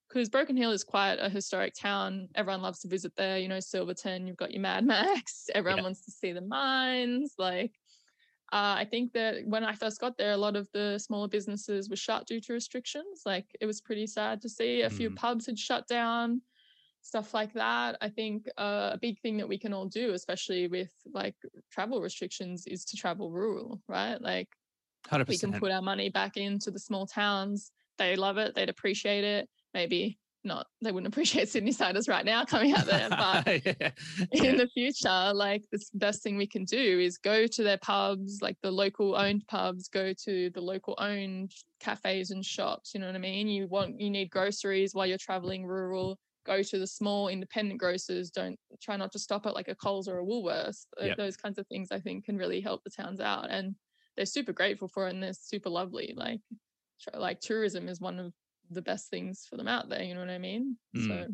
Because 0.07 0.27
Broken 0.29 0.57
Hill 0.57 0.71
is 0.71 0.83
quite 0.83 1.19
a 1.19 1.29
historic 1.29 1.73
town. 1.73 2.27
Everyone 2.35 2.61
loves 2.61 2.79
to 2.79 2.89
visit 2.89 3.15
there. 3.15 3.37
You 3.37 3.47
know, 3.47 3.61
Silverton. 3.61 4.27
You've 4.27 4.35
got 4.35 4.51
your 4.51 4.61
Mad 4.61 4.85
Max. 4.85 5.49
Everyone 5.55 5.77
Yeah. 5.79 5.83
wants 5.83 6.03
to 6.05 6.11
see 6.11 6.33
the 6.33 6.41
mines. 6.41 7.33
Like, 7.37 7.79
uh, 8.51 8.75
I 8.79 8.85
think 8.89 9.13
that 9.13 9.45
when 9.47 9.63
I 9.63 9.73
first 9.73 10.01
got 10.01 10.17
there, 10.17 10.31
a 10.31 10.37
lot 10.37 10.57
of 10.57 10.69
the 10.73 10.97
smaller 10.99 11.29
businesses 11.29 11.89
were 11.89 11.95
shut 11.95 12.27
due 12.27 12.41
to 12.41 12.51
restrictions. 12.53 13.21
Like 13.25 13.55
it 13.61 13.65
was 13.65 13.79
pretty 13.79 14.05
sad 14.05 14.41
to 14.41 14.49
see. 14.49 14.81
A 14.81 14.89
few 14.89 15.11
Mm. 15.11 15.15
pubs 15.15 15.45
had 15.45 15.57
shut 15.57 15.87
down, 15.87 16.41
stuff 17.01 17.33
like 17.33 17.53
that. 17.53 17.97
I 18.01 18.09
think 18.09 18.47
uh, 18.57 18.91
a 18.93 18.99
big 19.01 19.19
thing 19.21 19.37
that 19.37 19.47
we 19.47 19.57
can 19.57 19.73
all 19.73 19.85
do, 19.87 20.13
especially 20.13 20.67
with 20.67 20.91
like 21.13 21.35
travel 21.71 22.01
restrictions, 22.01 22.67
is 22.67 22.85
to 22.85 22.97
travel 22.97 23.31
rural, 23.31 23.81
right? 23.87 24.21
Like 24.21 24.47
Hundred 25.07 25.27
we 25.27 25.37
can 25.37 25.53
put 25.53 25.71
our 25.71 25.81
money 25.81 26.09
back 26.09 26.37
into 26.37 26.71
the 26.71 26.79
small 26.79 27.07
towns. 27.07 27.71
They 27.97 28.15
love 28.15 28.37
it. 28.37 28.55
They'd 28.55 28.69
appreciate 28.69 29.23
it. 29.23 29.49
Maybe 29.73 30.19
not. 30.43 30.67
They 30.81 30.91
wouldn't 30.91 31.11
appreciate 31.13 31.49
Sydney 31.49 31.71
siders 31.71 32.07
right 32.07 32.25
now 32.25 32.45
coming 32.45 32.73
out 32.73 32.85
there, 32.85 33.09
but 33.09 33.47
in 34.31 34.57
the 34.57 34.69
future, 34.73 35.33
like 35.33 35.63
the 35.71 35.79
best 35.95 36.23
thing 36.23 36.37
we 36.37 36.47
can 36.47 36.65
do 36.65 36.99
is 36.99 37.17
go 37.17 37.47
to 37.47 37.63
their 37.63 37.77
pubs, 37.77 38.39
like 38.41 38.57
the 38.61 38.71
local 38.71 39.15
owned 39.15 39.45
pubs, 39.47 39.87
go 39.87 40.13
to 40.25 40.49
the 40.51 40.61
local 40.61 40.95
owned 40.99 41.51
cafes 41.79 42.31
and 42.31 42.45
shops. 42.45 42.93
You 42.93 42.99
know 42.99 43.07
what 43.07 43.15
I 43.15 43.19
mean? 43.19 43.47
You 43.47 43.67
want, 43.67 43.99
you 43.99 44.09
need 44.09 44.29
groceries 44.29 44.93
while 44.93 45.07
you're 45.07 45.17
traveling 45.17 45.65
rural. 45.65 46.17
Go 46.45 46.63
to 46.63 46.79
the 46.79 46.87
small 46.87 47.27
independent 47.27 47.79
grocers. 47.79 48.31
Don't 48.31 48.59
try 48.81 48.97
not 48.97 49.11
to 49.11 49.19
stop 49.19 49.45
at 49.45 49.53
like 49.53 49.67
a 49.67 49.75
Coles 49.75 50.07
or 50.07 50.19
a 50.19 50.25
Woolworths. 50.25 50.85
Yep. 50.99 51.17
Those 51.17 51.37
kinds 51.37 51.57
of 51.57 51.67
things 51.67 51.89
I 51.91 51.99
think 51.99 52.25
can 52.25 52.37
really 52.37 52.61
help 52.61 52.83
the 52.83 52.89
towns 52.89 53.21
out, 53.21 53.49
and 53.49 53.75
they're 54.15 54.25
super 54.25 54.53
grateful 54.53 54.87
for 54.87 55.07
it 55.07 55.13
and 55.13 55.23
they're 55.23 55.33
super 55.33 55.69
lovely. 55.69 56.13
Like, 56.15 56.41
like 57.13 57.39
tourism 57.39 57.87
is 57.87 58.01
one 58.01 58.19
of 58.19 58.33
the 58.69 58.81
best 58.81 59.09
things 59.09 59.45
for 59.49 59.57
them 59.57 59.67
out 59.67 59.89
there. 59.89 60.03
You 60.03 60.13
know 60.13 60.21
what 60.21 60.29
I 60.29 60.37
mean? 60.37 60.77
Mm. 60.95 61.07
So. 61.07 61.27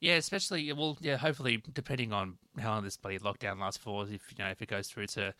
Yeah, 0.00 0.14
especially 0.14 0.72
well, 0.72 0.98
yeah. 1.00 1.16
Hopefully, 1.16 1.62
depending 1.72 2.12
on 2.12 2.38
how 2.58 2.70
long 2.74 2.84
this 2.84 2.96
bloody 2.96 3.18
lockdown 3.18 3.58
lasts 3.60 3.82
for, 3.82 4.04
if 4.04 4.10
you 4.10 4.38
know 4.38 4.50
if 4.50 4.60
it 4.60 4.68
goes 4.68 4.88
through 4.88 5.06
to, 5.08 5.34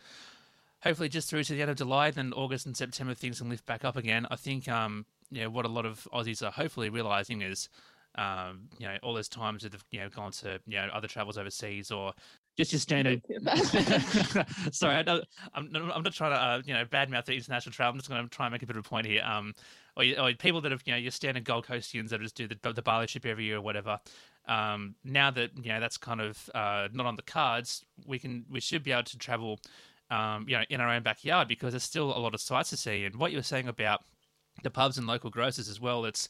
hopefully 0.81 1.09
just 1.09 1.29
through 1.29 1.43
to 1.43 1.53
the 1.53 1.61
end 1.61 1.71
of 1.71 1.77
July, 1.77 2.11
then 2.11 2.33
August 2.33 2.65
and 2.65 2.75
September 2.75 3.13
things 3.13 3.39
can 3.39 3.49
lift 3.49 3.65
back 3.65 3.85
up 3.85 3.95
again. 3.95 4.25
I 4.31 4.35
think 4.35 4.67
um 4.67 5.05
you 5.29 5.41
know 5.41 5.49
what 5.49 5.65
a 5.65 5.69
lot 5.69 5.85
of 5.85 6.07
Aussies 6.11 6.45
are 6.45 6.51
hopefully 6.51 6.89
realizing 6.89 7.41
is 7.41 7.69
um 8.17 8.67
you 8.79 8.87
know 8.87 8.97
all 9.03 9.13
those 9.13 9.29
times 9.29 9.63
that 9.63 9.71
they've 9.71 9.83
you 9.91 9.99
know 9.99 10.09
gone 10.09 10.31
to 10.31 10.59
you 10.65 10.77
know 10.77 10.87
other 10.93 11.07
travels 11.07 11.37
overseas 11.37 11.91
or 11.91 12.13
just 12.57 12.73
your 12.73 12.79
standard. 12.79 13.21
Sorry, 14.71 14.95
I 14.95 15.03
don't, 15.03 15.23
I'm 15.53 15.69
I'm 15.75 16.03
not 16.03 16.13
trying 16.13 16.31
to 16.31 16.37
uh, 16.37 16.61
you 16.65 16.73
know 16.73 16.85
badmouth 16.85 17.25
the 17.25 17.35
international 17.35 17.71
travel. 17.71 17.93
I'm 17.93 17.99
just 17.99 18.09
going 18.09 18.23
to 18.23 18.29
try 18.29 18.47
and 18.47 18.51
make 18.51 18.63
a 18.63 18.65
bit 18.65 18.75
of 18.75 18.85
a 18.85 18.89
point 18.89 19.05
here. 19.05 19.23
Um, 19.23 19.53
or, 19.95 20.03
or 20.19 20.33
people 20.33 20.59
that 20.61 20.71
have 20.71 20.81
you 20.85 20.93
know 20.93 20.97
your 20.97 21.11
standard 21.11 21.43
Gold 21.43 21.67
Coastians 21.67 22.09
that 22.09 22.19
just 22.21 22.35
do 22.35 22.47
the 22.47 22.73
the 22.73 22.81
Bali 22.81 23.05
trip 23.05 23.25
every 23.25 23.45
year 23.45 23.57
or 23.57 23.61
whatever. 23.61 23.99
Um, 24.47 24.95
now 25.03 25.29
that 25.31 25.51
you 25.55 25.71
know 25.71 25.79
that's 25.79 25.97
kind 25.97 26.19
of 26.19 26.49
uh, 26.55 26.87
not 26.91 27.05
on 27.05 27.15
the 27.15 27.21
cards, 27.21 27.85
we 28.05 28.17
can 28.17 28.45
we 28.49 28.59
should 28.59 28.83
be 28.83 28.91
able 28.91 29.03
to 29.03 29.17
travel, 29.17 29.59
um, 30.09 30.45
you 30.47 30.57
know, 30.57 30.63
in 30.69 30.81
our 30.81 30.89
own 30.89 31.03
backyard 31.03 31.47
because 31.47 31.73
there's 31.73 31.83
still 31.83 32.17
a 32.17 32.19
lot 32.19 32.33
of 32.33 32.41
sights 32.41 32.71
to 32.71 32.77
see. 32.77 33.05
And 33.05 33.15
what 33.17 33.31
you 33.31 33.37
were 33.37 33.43
saying 33.43 33.67
about 33.67 34.03
the 34.63 34.71
pubs 34.71 34.97
and 34.97 35.05
local 35.05 35.29
grocers 35.29 35.69
as 35.69 35.79
well, 35.79 36.05
it's 36.05 36.27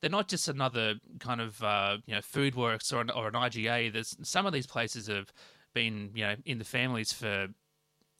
they're 0.00 0.10
not 0.10 0.28
just 0.28 0.48
another 0.48 0.94
kind 1.20 1.40
of 1.40 1.62
uh, 1.62 1.98
you 2.06 2.14
know 2.14 2.20
FoodWorks 2.20 2.92
or 2.92 3.00
an, 3.00 3.10
or 3.10 3.28
an 3.28 3.34
IGA. 3.34 3.92
There's 3.92 4.16
some 4.22 4.46
of 4.46 4.52
these 4.52 4.66
places 4.66 5.06
have 5.06 5.32
been 5.74 6.10
you 6.14 6.24
know 6.24 6.34
in 6.46 6.58
the 6.58 6.64
families 6.64 7.12
for 7.12 7.48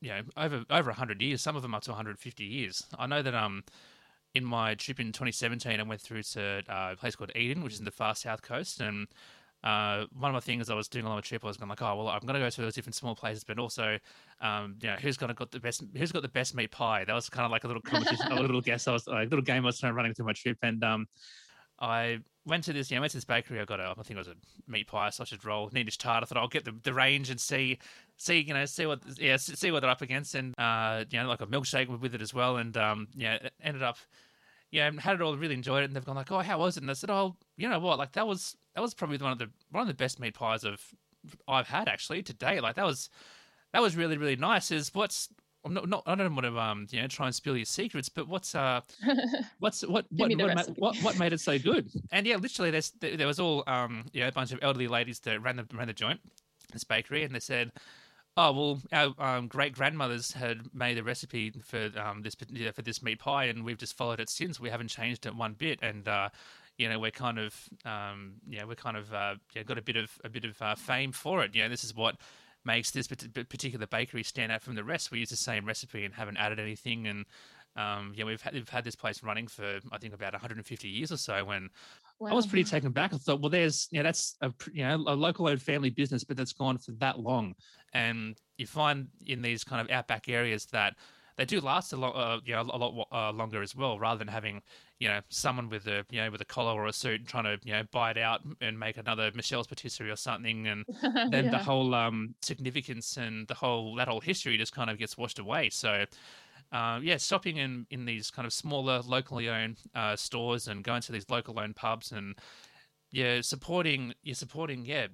you 0.03 0.11
know 0.11 0.21
over 0.37 0.63
over 0.71 0.91
100 0.91 1.23
years 1.23 1.41
some 1.41 1.57
of 1.57 1.63
them 1.63 1.75
up 1.75 1.83
to 1.83 1.91
150 1.91 2.45
years 2.45 2.85
i 2.99 3.07
know 3.07 3.23
that 3.23 3.35
um 3.35 3.65
in 4.35 4.45
my 4.45 4.75
trip 4.75 5.01
in 5.01 5.07
2017 5.07 5.81
i 5.81 5.83
went 5.83 6.01
through 6.01 6.23
to 6.23 6.63
uh, 6.69 6.91
a 6.93 6.97
place 6.97 7.17
called 7.17 7.33
eden 7.35 7.63
which 7.63 7.73
is 7.73 7.79
in 7.79 7.87
the 7.87 7.91
far 7.91 8.15
south 8.15 8.43
coast 8.43 8.83
and 8.83 9.09
uh, 9.65 10.05
one 10.13 10.33
of 10.33 10.41
the 10.41 10.47
things 10.47 10.71
I 10.71 10.75
was 10.75 10.87
doing 10.87 11.07
along 11.07 11.17
the 11.17 11.23
trip 11.23 11.43
I 11.43 11.49
was 11.49 11.57
going 11.57 11.69
like, 11.69 11.83
oh 11.83 11.97
well, 11.97 12.09
I'm 12.09 12.21
going 12.21 12.35
to 12.35 12.41
go 12.41 12.49
to 12.49 12.61
those 12.61 12.75
different 12.75 12.95
small 12.95 13.17
places, 13.17 13.43
but 13.43 13.59
also, 13.59 13.99
um, 14.41 14.77
you 14.81 14.87
know, 14.87 14.95
who's 14.95 15.17
to 15.17 15.27
got 15.35 15.51
the 15.51 15.59
best, 15.59 15.83
who's 15.97 16.13
got 16.13 16.23
the 16.23 16.29
best 16.29 16.55
meat 16.55 16.71
pie? 16.71 17.05
That 17.05 17.15
was 17.15 17.29
kind 17.29 17.45
of 17.45 17.51
like 17.51 17.65
a 17.65 17.67
little 17.67 17.83
competition, 17.83 18.31
a 18.31 18.41
little 18.41 18.61
guess. 18.63 18.87
I 18.87 18.93
was 18.93 19.09
like, 19.09 19.27
a 19.27 19.31
little 19.31 19.43
game 19.43 19.65
I 19.65 19.67
was 19.67 19.81
trying 19.81 19.95
running 19.95 20.15
through 20.15 20.27
my 20.27 20.35
trip, 20.35 20.59
and 20.63 20.85
um, 20.85 21.07
I 21.79 22.19
went 22.47 22.65
to 22.65 22.73
this, 22.73 22.91
you 22.91 22.97
know, 22.97 23.03
went 23.03 23.11
to 23.11 23.17
this 23.17 23.25
bakery. 23.25 23.61
I 23.61 23.65
got 23.65 23.81
a, 23.81 23.91
I 23.91 24.03
think 24.03 24.13
it 24.13 24.19
was 24.19 24.29
a 24.29 24.37
meat 24.69 24.87
pie, 24.87 25.11
sausage 25.11 25.45
roll, 25.45 25.69
Neenish 25.71 25.99
tart. 25.99 26.23
I 26.23 26.27
thought 26.27 26.39
I'll 26.39 26.49
get 26.49 26.65
the, 26.65 26.75
the 26.83 26.95
range 26.95 27.29
and 27.29 27.41
see, 27.41 27.79
see, 28.17 28.41
you 28.41 28.55
know, 28.55 28.65
see 28.65 28.87
what, 28.87 29.01
yeah, 29.19 29.37
see 29.37 29.71
what 29.71 29.81
they're 29.81 29.91
up 29.91 30.03
against, 30.03 30.35
and 30.35 30.55
uh, 30.59 31.05
you 31.11 31.21
know, 31.21 31.29
like 31.29 31.41
a 31.41 31.47
milkshake 31.47 31.89
with 31.89 32.15
it 32.15 32.23
as 32.23 32.33
well, 32.33 32.57
and 32.57 32.77
um, 32.77 33.09
yeah, 33.17 33.49
ended 33.63 33.83
up, 33.83 33.99
yeah, 34.71 34.91
had 34.99 35.17
it 35.17 35.23
all, 35.23 35.37
really 35.37 35.55
enjoyed 35.55 35.83
it, 35.83 35.87
and 35.87 35.97
they've 35.97 36.05
gone 36.05 36.17
like, 36.17 36.33
oh, 36.33 36.41
how 36.41 36.59
was 36.59 36.77
it? 36.77 36.83
And 36.83 36.91
I 36.91 36.95
said, 36.95 37.11
oh, 37.11 37.37
you 37.57 37.69
know 37.69 37.79
what, 37.79 37.99
like 37.99 38.13
that 38.13 38.27
was 38.27 38.57
that 38.75 38.81
was 38.81 38.95
probably 38.95 39.19
one 39.19 39.33
of 39.33 39.39
the 39.39 39.51
one 39.71 39.83
of 39.83 39.89
the 39.89 39.95
best 39.95 40.21
meat 40.21 40.35
pies 40.35 40.65
of 40.65 40.81
I've 41.49 41.69
had 41.69 41.89
actually 41.89 42.23
to 42.23 42.33
date. 42.33 42.63
Like 42.63 42.77
that 42.77 42.87
was 42.87 43.11
that 43.73 43.83
was 43.83 43.97
really 43.97 44.17
really 44.17 44.37
nice. 44.37 44.71
Is 44.71 44.91
what's 44.95 45.29
I'm 45.67 45.75
not, 45.75 45.89
not 45.89 46.03
I 46.07 46.15
don't 46.15 46.35
want 46.35 46.47
to 46.47 46.59
um 46.59 46.87
you 46.91 47.03
know 47.03 47.09
try 47.09 47.27
and 47.27 47.35
spill 47.35 47.57
your 47.57 47.67
secrets, 47.67 48.09
but 48.09 48.29
what's 48.29 48.55
uh 48.55 48.81
what's 49.59 49.83
what 49.83 50.07
what 50.11 50.31
what, 50.37 50.55
ma- 50.55 50.73
what 50.77 50.97
what 50.99 51.19
made 51.19 51.33
it 51.33 51.41
so 51.41 51.59
good? 51.59 51.91
And 52.13 52.27
yeah, 52.27 52.37
literally, 52.37 52.71
there's 52.71 52.93
there 53.01 53.17
there 53.17 53.27
was 53.27 53.41
all 53.41 53.65
um 53.67 54.05
you 54.13 54.21
know 54.23 54.29
a 54.29 54.33
bunch 54.33 54.53
of 54.53 54.61
elderly 54.63 54.89
ladies 54.89 55.21
that 55.21 55.43
ran 55.43 55.57
the 55.57 55.67
ran 55.75 55.89
the 55.89 55.93
joint, 55.93 56.21
this 56.73 56.85
bakery, 56.85 57.25
and 57.25 57.35
they 57.35 57.41
said. 57.41 57.73
Oh 58.39 58.53
well, 58.53 58.83
our 58.93 59.37
um, 59.39 59.49
great 59.49 59.73
grandmothers 59.73 60.33
had 60.33 60.59
made 60.75 60.99
a 60.99 61.03
recipe 61.03 61.53
for 61.65 61.91
um, 61.99 62.21
this 62.21 62.37
yeah, 62.51 62.71
for 62.71 62.83
this 62.83 63.03
meat 63.03 63.19
pie, 63.19 63.45
and 63.45 63.65
we've 63.65 63.79
just 63.79 63.97
followed 63.97 64.21
it 64.21 64.29
since. 64.29 64.61
We 64.61 64.69
haven't 64.69 64.89
changed 64.89 65.25
it 65.25 65.35
one 65.35 65.55
bit, 65.55 65.79
and 65.81 66.07
uh, 66.07 66.29
you 66.77 66.87
know 66.91 66.99
we're 66.99 67.13
kind 67.13 67.39
of 67.39 67.55
um, 67.87 68.35
yeah 68.47 68.65
we're 68.65 68.75
kind 68.75 68.99
of 68.99 69.11
uh, 69.15 69.37
yeah, 69.55 69.63
got 69.63 69.79
a 69.79 69.83
bit 69.83 69.97
of 69.97 70.11
a 70.23 70.29
bit 70.29 70.45
of 70.45 70.61
uh, 70.61 70.75
fame 70.75 71.13
for 71.13 71.43
it. 71.45 71.55
You 71.55 71.63
know, 71.63 71.71
this 71.71 71.83
is 71.83 71.95
what 71.95 72.17
makes 72.67 72.91
this 72.91 73.07
particular 73.07 73.87
bakery 73.87 74.23
stand 74.23 74.53
out 74.53 74.63
from 74.63 74.75
the 74.75 74.85
rest. 74.85 75.11
We 75.11 75.21
use 75.21 75.31
the 75.31 75.37
same 75.37 75.65
recipe 75.65 76.05
and 76.05 76.13
haven't 76.13 76.37
added 76.37 76.59
anything, 76.59 77.07
and 77.07 77.25
um, 77.77 78.13
yeah, 78.17 78.25
we've 78.25 78.41
had, 78.41 78.55
we've 78.55 78.69
had 78.69 78.85
this 78.85 78.97
place 78.97 79.23
running 79.23 79.47
for 79.47 79.79
I 79.93 79.99
think 79.99 80.13
about 80.13 80.33
150 80.33 80.89
years 80.89 81.13
or 81.13 81.17
so. 81.17 81.45
When 81.45 81.71
I 82.27 82.35
was 82.35 82.47
pretty 82.47 82.65
taken 82.65 82.91
back. 82.93 83.15
I 83.15 83.19
thought, 83.19 83.41
well, 83.41 83.51
there's 83.51 83.89
you 83.91 84.01
know 84.01 84.05
that's 84.05 84.37
a 84.43 84.53
you 84.73 84.85
know 84.85 84.97
a 85.07 85.15
local 85.15 85.49
owned 85.49 85.63
family 85.63 85.91
business, 85.91 86.25
but 86.25 86.37
that's 86.37 86.53
gone 86.53 86.79
for 86.79 86.93
that 86.93 87.21
long, 87.21 87.55
and 87.93 88.37
you 88.59 88.67
find 88.67 89.09
in 89.27 89.41
these 89.41 89.63
kind 89.65 89.81
of 89.81 89.91
outback 89.91 90.29
areas 90.29 90.67
that 90.67 90.95
they 91.37 91.45
do 91.45 91.61
last 91.61 91.93
a 91.93 91.97
lot, 91.97 92.13
uh, 92.13 92.41
you 92.45 92.55
know, 92.55 92.63
a 92.63 92.79
lot 92.79 93.09
uh, 93.13 93.31
longer 93.33 93.63
as 93.63 93.77
well, 93.77 93.99
rather 93.99 94.19
than 94.19 94.29
having 94.29 94.63
you 94.99 95.09
know 95.09 95.21
someone 95.29 95.69
with 95.69 95.87
a 95.87 96.05
you 96.11 96.21
know 96.21 96.31
with 96.31 96.41
a 96.41 96.45
collar 96.45 96.73
or 96.73 96.87
a 96.87 96.93
suit 96.93 97.27
trying 97.27 97.45
to 97.45 97.59
you 97.65 97.73
know 97.73 97.83
buy 97.93 98.11
it 98.11 98.19
out 98.19 98.41
and 98.61 98.79
make 98.79 98.97
another 98.97 99.31
Michel's 99.35 99.67
patisserie 99.67 100.11
or 100.11 100.17
something, 100.17 100.67
and 100.67 100.85
then 101.31 101.51
the 101.51 101.59
whole 101.59 101.95
um, 101.95 102.35
significance 102.43 103.17
and 103.17 103.47
the 103.49 103.55
whole 103.55 103.95
that 103.97 104.09
whole 104.09 104.21
history 104.21 104.57
just 104.57 104.75
kind 104.75 104.91
of 104.91 104.99
gets 104.99 105.17
washed 105.17 105.39
away. 105.39 105.71
So. 105.71 106.05
Uh, 106.73 106.99
yeah, 107.01 107.17
shopping 107.17 107.59
in, 107.59 107.87
in 107.91 108.05
these 108.05 108.29
kind 108.29 108.45
of 108.45 108.53
smaller, 108.53 109.01
locally 109.07 109.49
owned 109.49 109.77
uh, 109.95 110.17
stores 110.17 110.67
and 110.67 110.83
going 110.83 111.01
to 111.01 111.13
these 111.13 111.31
local 111.31 111.61
owned 111.61 111.77
pubs 111.77 112.11
and 112.11 112.35
yeah, 113.13 113.41
supporting 113.41 114.13
you're 114.25 114.35
supporting 114.35 114.85
yeah, 114.85 115.07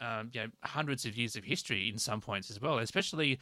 um, 0.00 0.30
you 0.34 0.42
know, 0.42 0.48
hundreds 0.62 1.06
of 1.06 1.16
years 1.16 1.36
of 1.36 1.44
history 1.44 1.88
in 1.88 1.98
some 1.98 2.20
points 2.20 2.50
as 2.50 2.60
well. 2.60 2.78
Especially 2.80 3.38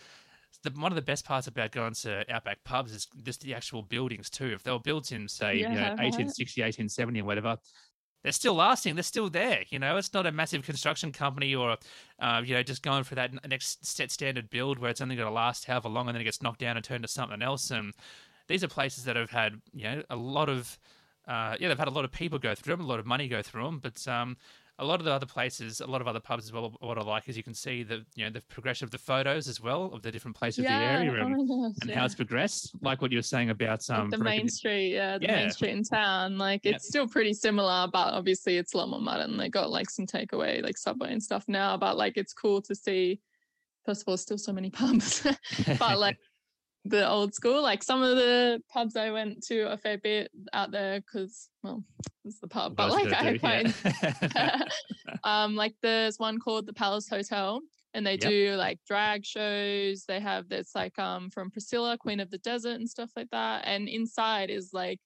the, 0.62 0.70
one 0.70 0.92
of 0.92 0.96
the 0.96 1.02
best 1.02 1.24
parts 1.24 1.46
about 1.46 1.72
going 1.72 1.94
to 1.94 2.24
outback 2.32 2.62
pubs 2.64 2.92
is 2.92 3.06
just 3.22 3.42
the 3.42 3.54
actual 3.54 3.83
buildings 3.83 4.29
too. 4.31 4.46
If 4.46 4.62
they 4.62 4.70
were 4.70 4.81
built 4.81 5.12
in 5.12 5.29
say 5.29 5.56
you 5.56 5.68
know 5.68 5.94
1860, 5.98 6.62
1870 6.62 7.20
or 7.20 7.25
whatever. 7.25 7.56
They're 8.25 8.33
still 8.33 8.54
lasting. 8.54 8.96
They're 8.96 9.04
still 9.04 9.31
there. 9.31 9.62
You 9.70 9.79
know, 9.79 9.96
it's 9.96 10.12
not 10.12 10.27
a 10.27 10.33
massive 10.33 10.64
construction 10.64 11.12
company 11.12 11.54
or, 11.54 11.77
uh, 12.18 12.42
you 12.44 12.52
know, 12.52 12.64
just 12.64 12.83
going 12.83 13.04
for 13.04 13.14
that 13.14 13.33
next 13.48 13.87
set 13.87 14.10
standard 14.10 14.50
build 14.50 14.81
where 14.81 14.90
it's 14.90 15.00
only 15.00 15.14
going 15.14 15.29
to 15.29 15.33
last 15.33 15.66
however 15.66 15.88
long 15.88 16.08
and 16.08 16.16
then 16.16 16.23
it 16.23 16.25
gets 16.25 16.42
knocked 16.42 16.58
down 16.58 16.77
and 16.77 16.85
turned 16.85 17.04
to 17.04 17.08
something 17.08 17.42
else. 17.42 17.70
And 17.70 17.94
these 18.48 18.64
are 18.64 18.68
places 18.68 19.04
that 19.04 19.14
have 19.14 19.31
had, 19.31 19.60
you 19.73 19.85
know, 19.85 20.02
a 20.10 20.16
lot 20.16 20.48
of, 20.48 20.79
uh, 21.29 21.56
yeah, 21.60 21.68
they've 21.68 21.79
had 21.79 21.87
a 21.87 21.92
lot 21.92 22.04
of 22.04 22.10
people 22.10 22.40
go 22.40 22.56
through 22.56 22.77
them, 22.77 22.85
a 22.85 22.88
lot 22.88 22.98
of 22.98 23.06
money 23.06 23.29
go 23.29 23.40
through 23.40 23.64
them, 23.64 23.79
but 23.79 24.06
um, 24.08 24.37
a 24.81 24.85
lot 24.85 25.00
of 25.00 25.04
the 25.04 25.12
other 25.12 25.26
places, 25.26 25.81
a 25.81 25.87
lot 25.87 26.00
of 26.00 26.06
other 26.06 26.20
pubs 26.20 26.44
as 26.44 26.52
well. 26.52 26.72
What 26.81 26.98
I 26.98 27.02
like 27.02 27.29
is 27.29 27.37
you 27.37 27.42
can 27.42 27.54
see 27.54 27.83
the 27.83 28.04
you 28.14 28.24
know 28.24 28.31
the 28.31 28.40
progression 28.42 28.85
of 28.85 28.90
the 28.90 28.98
photos 28.98 29.48
as 29.48 29.60
well 29.60 29.90
of 29.92 30.02
the 30.02 30.10
different 30.12 30.37
places 30.37 30.64
yeah, 30.64 30.76
of 30.76 31.00
the 31.00 31.06
area 31.06 31.22
oh 31.22 31.26
and, 31.26 31.37
my 31.48 31.68
gosh, 31.68 31.76
and 31.81 31.90
yeah. 31.90 31.98
how 31.98 32.04
it's 32.04 32.14
progressed. 32.14 32.74
Like 32.81 33.02
what 33.02 33.10
you 33.10 33.18
were 33.18 33.22
saying 33.22 33.50
about 33.50 33.85
Like 33.88 33.98
um 33.98 34.10
the 34.10 34.18
Broken- 34.18 34.37
main 34.37 34.48
street, 34.48 34.92
yeah, 34.92 35.18
the 35.18 35.24
Yeah. 35.24 35.37
main 35.37 35.50
street 35.50 35.70
in 35.72 35.83
town. 35.83 36.38
Like 36.38 36.64
it's 36.64 36.87
still 36.87 37.08
pretty 37.08 37.35
similar, 37.35 37.88
but 37.92 38.14
obviously 38.14 38.56
it's 38.56 38.74
a 38.74 38.76
lot 38.76 38.88
more 38.88 39.00
modern. 39.00 39.37
They 39.37 39.48
got 39.48 39.70
like 39.70 39.90
some 39.90 40.06
takeaway, 40.06 40.62
like 40.62 40.79
subway 40.79 41.12
and 41.12 41.22
stuff 41.22 41.44
now. 41.48 41.76
But 41.76 41.96
like 41.96 42.16
it's 42.16 42.33
cool 42.33 42.62
to 42.62 42.74
see. 42.74 43.20
First 43.85 44.02
of 44.02 44.08
all, 44.08 44.16
still 44.18 44.38
so 44.38 44.52
many 44.52 44.70
pubs, 44.81 45.26
but 45.79 45.98
like 45.98 46.18
the 46.85 47.08
old 47.08 47.35
school, 47.35 47.62
like 47.62 47.83
some 47.83 48.02
of 48.02 48.16
the 48.16 48.62
pubs 48.68 48.96
I 48.96 49.10
went 49.10 49.42
to 49.44 49.72
a 49.72 49.76
fair 49.76 49.98
bit 49.98 50.31
out 50.52 50.70
there 50.70 51.00
because 51.00 51.50
well, 51.62 51.85
it's 52.24 52.40
the 52.40 52.48
pub. 52.48 52.76
But 52.76 52.90
like 52.90 53.12
I 53.12 53.33
do? 53.35 53.72
Yeah. 54.35 54.62
um 55.24 55.56
like 55.56 55.74
there's 55.83 56.18
one 56.18 56.38
called 56.38 56.66
the 56.66 56.72
Palace 56.72 57.08
Hotel 57.08 57.60
and 57.94 58.06
they 58.06 58.16
Yep. 58.16 58.31
do 58.31 58.54
like 58.56 58.79
drag 58.87 59.24
shows. 59.24 60.04
They 60.06 60.20
have 60.20 60.48
that's 60.48 60.74
like 60.74 60.98
um 60.98 61.31
from 61.31 61.50
Priscilla, 61.50 61.98
Queen 61.98 62.20
of 62.20 62.31
the 62.31 62.38
Desert 62.38 62.76
and 62.76 62.88
stuff 62.88 63.10
like 63.16 63.31
that. 63.31 63.64
And 63.66 63.88
inside 63.88 64.50
is 64.50 64.70
like 64.72 65.00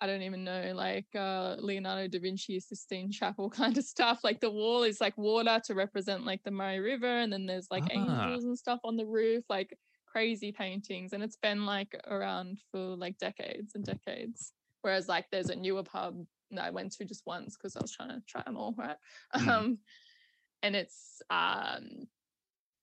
I 0.00 0.06
don't 0.06 0.22
even 0.22 0.42
know, 0.42 0.72
like 0.74 1.06
uh 1.14 1.56
Leonardo 1.60 2.08
da 2.08 2.18
Vinci 2.18 2.58
Sistine 2.58 3.10
Chapel 3.12 3.48
kind 3.60 3.78
of 3.78 3.84
stuff. 3.84 4.20
Like 4.24 4.40
the 4.40 4.50
wall 4.50 4.82
is 4.82 5.00
like 5.00 5.16
water 5.16 5.60
to 5.66 5.74
represent 5.74 6.24
like 6.24 6.42
the 6.42 6.50
Murray 6.50 6.80
River, 6.80 7.06
and 7.18 7.32
then 7.32 7.46
there's 7.46 7.68
like 7.70 7.84
Ah. 7.86 7.94
angels 7.94 8.44
and 8.44 8.58
stuff 8.58 8.80
on 8.84 8.96
the 8.96 9.06
roof, 9.06 9.44
like 9.48 9.76
crazy 10.12 10.52
paintings. 10.52 11.12
And 11.12 11.22
it's 11.22 11.36
been 11.36 11.64
like 11.64 11.98
around 12.06 12.58
for 12.70 12.78
like 12.78 13.18
decades 13.18 13.74
and 13.74 13.84
decades. 13.84 14.52
Whereas 14.82 15.08
like 15.08 15.26
there's 15.30 15.48
a 15.48 15.56
newer 15.56 15.82
pub 15.82 16.24
that 16.50 16.64
I 16.64 16.70
went 16.70 16.92
to 16.92 17.04
just 17.04 17.22
once 17.26 17.56
because 17.56 17.76
I 17.76 17.80
was 17.80 17.92
trying 17.92 18.10
to 18.10 18.22
try 18.28 18.42
them 18.44 18.56
all, 18.56 18.74
right? 18.76 18.96
Mm. 19.36 19.48
Um, 19.48 19.78
and 20.62 20.76
it's 20.76 21.22
um 21.30 22.06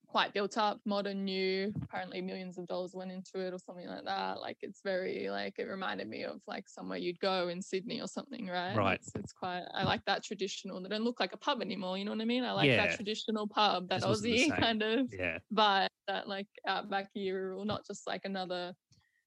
quite 0.10 0.34
built 0.34 0.58
up, 0.58 0.80
modern, 0.86 1.24
new. 1.24 1.72
Apparently, 1.84 2.20
millions 2.22 2.58
of 2.58 2.68
dollars 2.68 2.92
went 2.94 3.12
into 3.12 3.40
it 3.46 3.54
or 3.54 3.60
something 3.60 3.88
like 3.88 4.04
that. 4.06 4.40
Like 4.42 4.58
it's 4.62 4.82
very 4.84 5.30
like 5.30 5.60
it 5.60 5.66
reminded 5.66 6.10
me 6.10 6.24
of 6.24 6.42
like 6.48 6.68
somewhere 6.68 6.98
you'd 6.98 7.20
go 7.20 7.48
in 7.48 7.62
Sydney 7.62 8.02
or 8.02 8.08
something, 8.08 8.48
right? 8.48 8.76
Right. 8.76 9.00
It's, 9.00 9.12
it's 9.16 9.32
quite. 9.32 9.64
I 9.74 9.84
like 9.84 10.04
that 10.06 10.24
traditional. 10.24 10.82
They 10.82 10.90
don't 10.90 11.04
look 11.04 11.20
like 11.20 11.34
a 11.34 11.38
pub 11.38 11.62
anymore. 11.62 11.98
You 11.98 12.06
know 12.06 12.12
what 12.12 12.22
I 12.22 12.26
mean? 12.26 12.44
I 12.44 12.52
like 12.54 12.68
Yeah. 12.68 12.88
that 12.88 12.96
traditional 12.96 13.48
pub, 13.48 13.90
that 13.90 14.02
Just 14.02 14.24
Aussie 14.24 14.50
kind 14.60 14.82
of 14.82 15.08
yeah. 15.12 15.38
vibe, 15.54 15.88
that 16.08 16.28
like 16.28 16.48
outback 16.68 17.10
or 17.16 17.64
not 17.66 17.86
just 17.86 18.08
like 18.08 18.26
another 18.26 18.74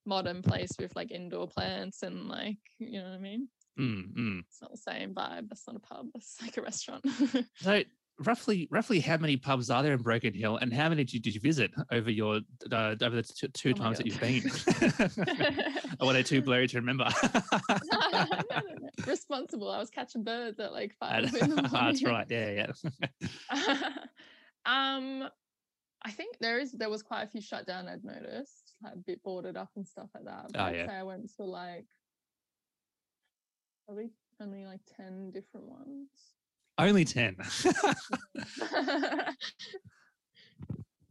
modern 0.04 0.42
place 0.42 0.72
with 0.80 0.94
like 0.96 1.12
indoor 1.12 1.46
plants 1.46 2.02
and 2.02 2.26
like 2.28 2.58
you 2.78 2.98
know 2.98 3.04
what 3.04 3.14
I 3.14 3.18
mean. 3.18 3.48
Mm, 3.78 4.12
mm. 4.14 4.40
It's 4.40 4.60
not 4.60 4.72
the 4.72 4.76
same 4.76 5.14
vibe. 5.14 5.48
That's 5.48 5.66
not 5.66 5.76
a 5.76 5.80
pub. 5.80 6.08
That's 6.12 6.36
like 6.42 6.56
a 6.56 6.62
restaurant. 6.62 7.06
So 7.56 7.82
roughly, 8.22 8.68
roughly, 8.70 9.00
how 9.00 9.16
many 9.16 9.36
pubs 9.36 9.70
are 9.70 9.82
there 9.82 9.92
in 9.92 10.02
Broken 10.02 10.32
Hill, 10.34 10.56
and 10.56 10.72
how 10.72 10.88
many 10.88 11.04
did 11.04 11.14
you, 11.14 11.20
did 11.20 11.34
you 11.34 11.40
visit 11.40 11.70
over 11.90 12.10
your 12.10 12.40
uh, 12.70 12.94
over 13.02 13.16
the 13.16 13.22
t- 13.22 13.48
two 13.48 13.70
Oh 13.70 13.72
times 13.74 13.98
that 13.98 14.06
you've 14.06 14.20
been? 14.20 14.42
or 16.00 16.06
were 16.08 16.12
they 16.12 16.22
too 16.22 16.42
blurry 16.42 16.66
to 16.68 16.78
remember? 16.78 17.08
No, 17.22 17.40
no, 18.12 18.24
no, 18.24 18.60
no. 18.80 18.88
Responsible. 19.06 19.70
I 19.70 19.78
was 19.78 19.90
catching 19.90 20.24
birds 20.24 20.58
at 20.60 20.72
like 20.72 20.94
five 20.98 21.24
in 21.40 21.50
the 21.50 21.56
morning. 21.56 21.70
That's 21.72 22.02
right. 22.04 22.26
Yeah, 22.30 22.66
yeah. 23.52 23.88
um, 24.66 25.28
I 26.04 26.10
think 26.10 26.36
there 26.40 26.58
is 26.58 26.72
there 26.72 26.90
was 26.90 27.02
quite 27.02 27.22
a 27.22 27.26
few 27.28 27.40
shut 27.40 27.66
down. 27.66 27.88
I'd 27.88 28.04
noticed, 28.04 28.74
like 28.82 28.94
a 28.94 28.98
bit 28.98 29.22
boarded 29.22 29.56
up 29.56 29.70
and 29.76 29.86
stuff 29.86 30.08
like 30.14 30.24
that. 30.24 30.46
But 30.52 30.60
Oh, 30.60 30.64
I'd 30.64 30.76
yeah. 30.76 30.86
say 30.86 30.94
I 30.94 31.02
went 31.02 31.30
to 31.36 31.44
like 31.44 31.86
probably 33.86 34.10
only 34.40 34.64
like 34.64 34.80
ten 34.96 35.30
different 35.30 35.66
ones. 35.66 36.08
Only 36.78 37.04
ten. 37.04 37.36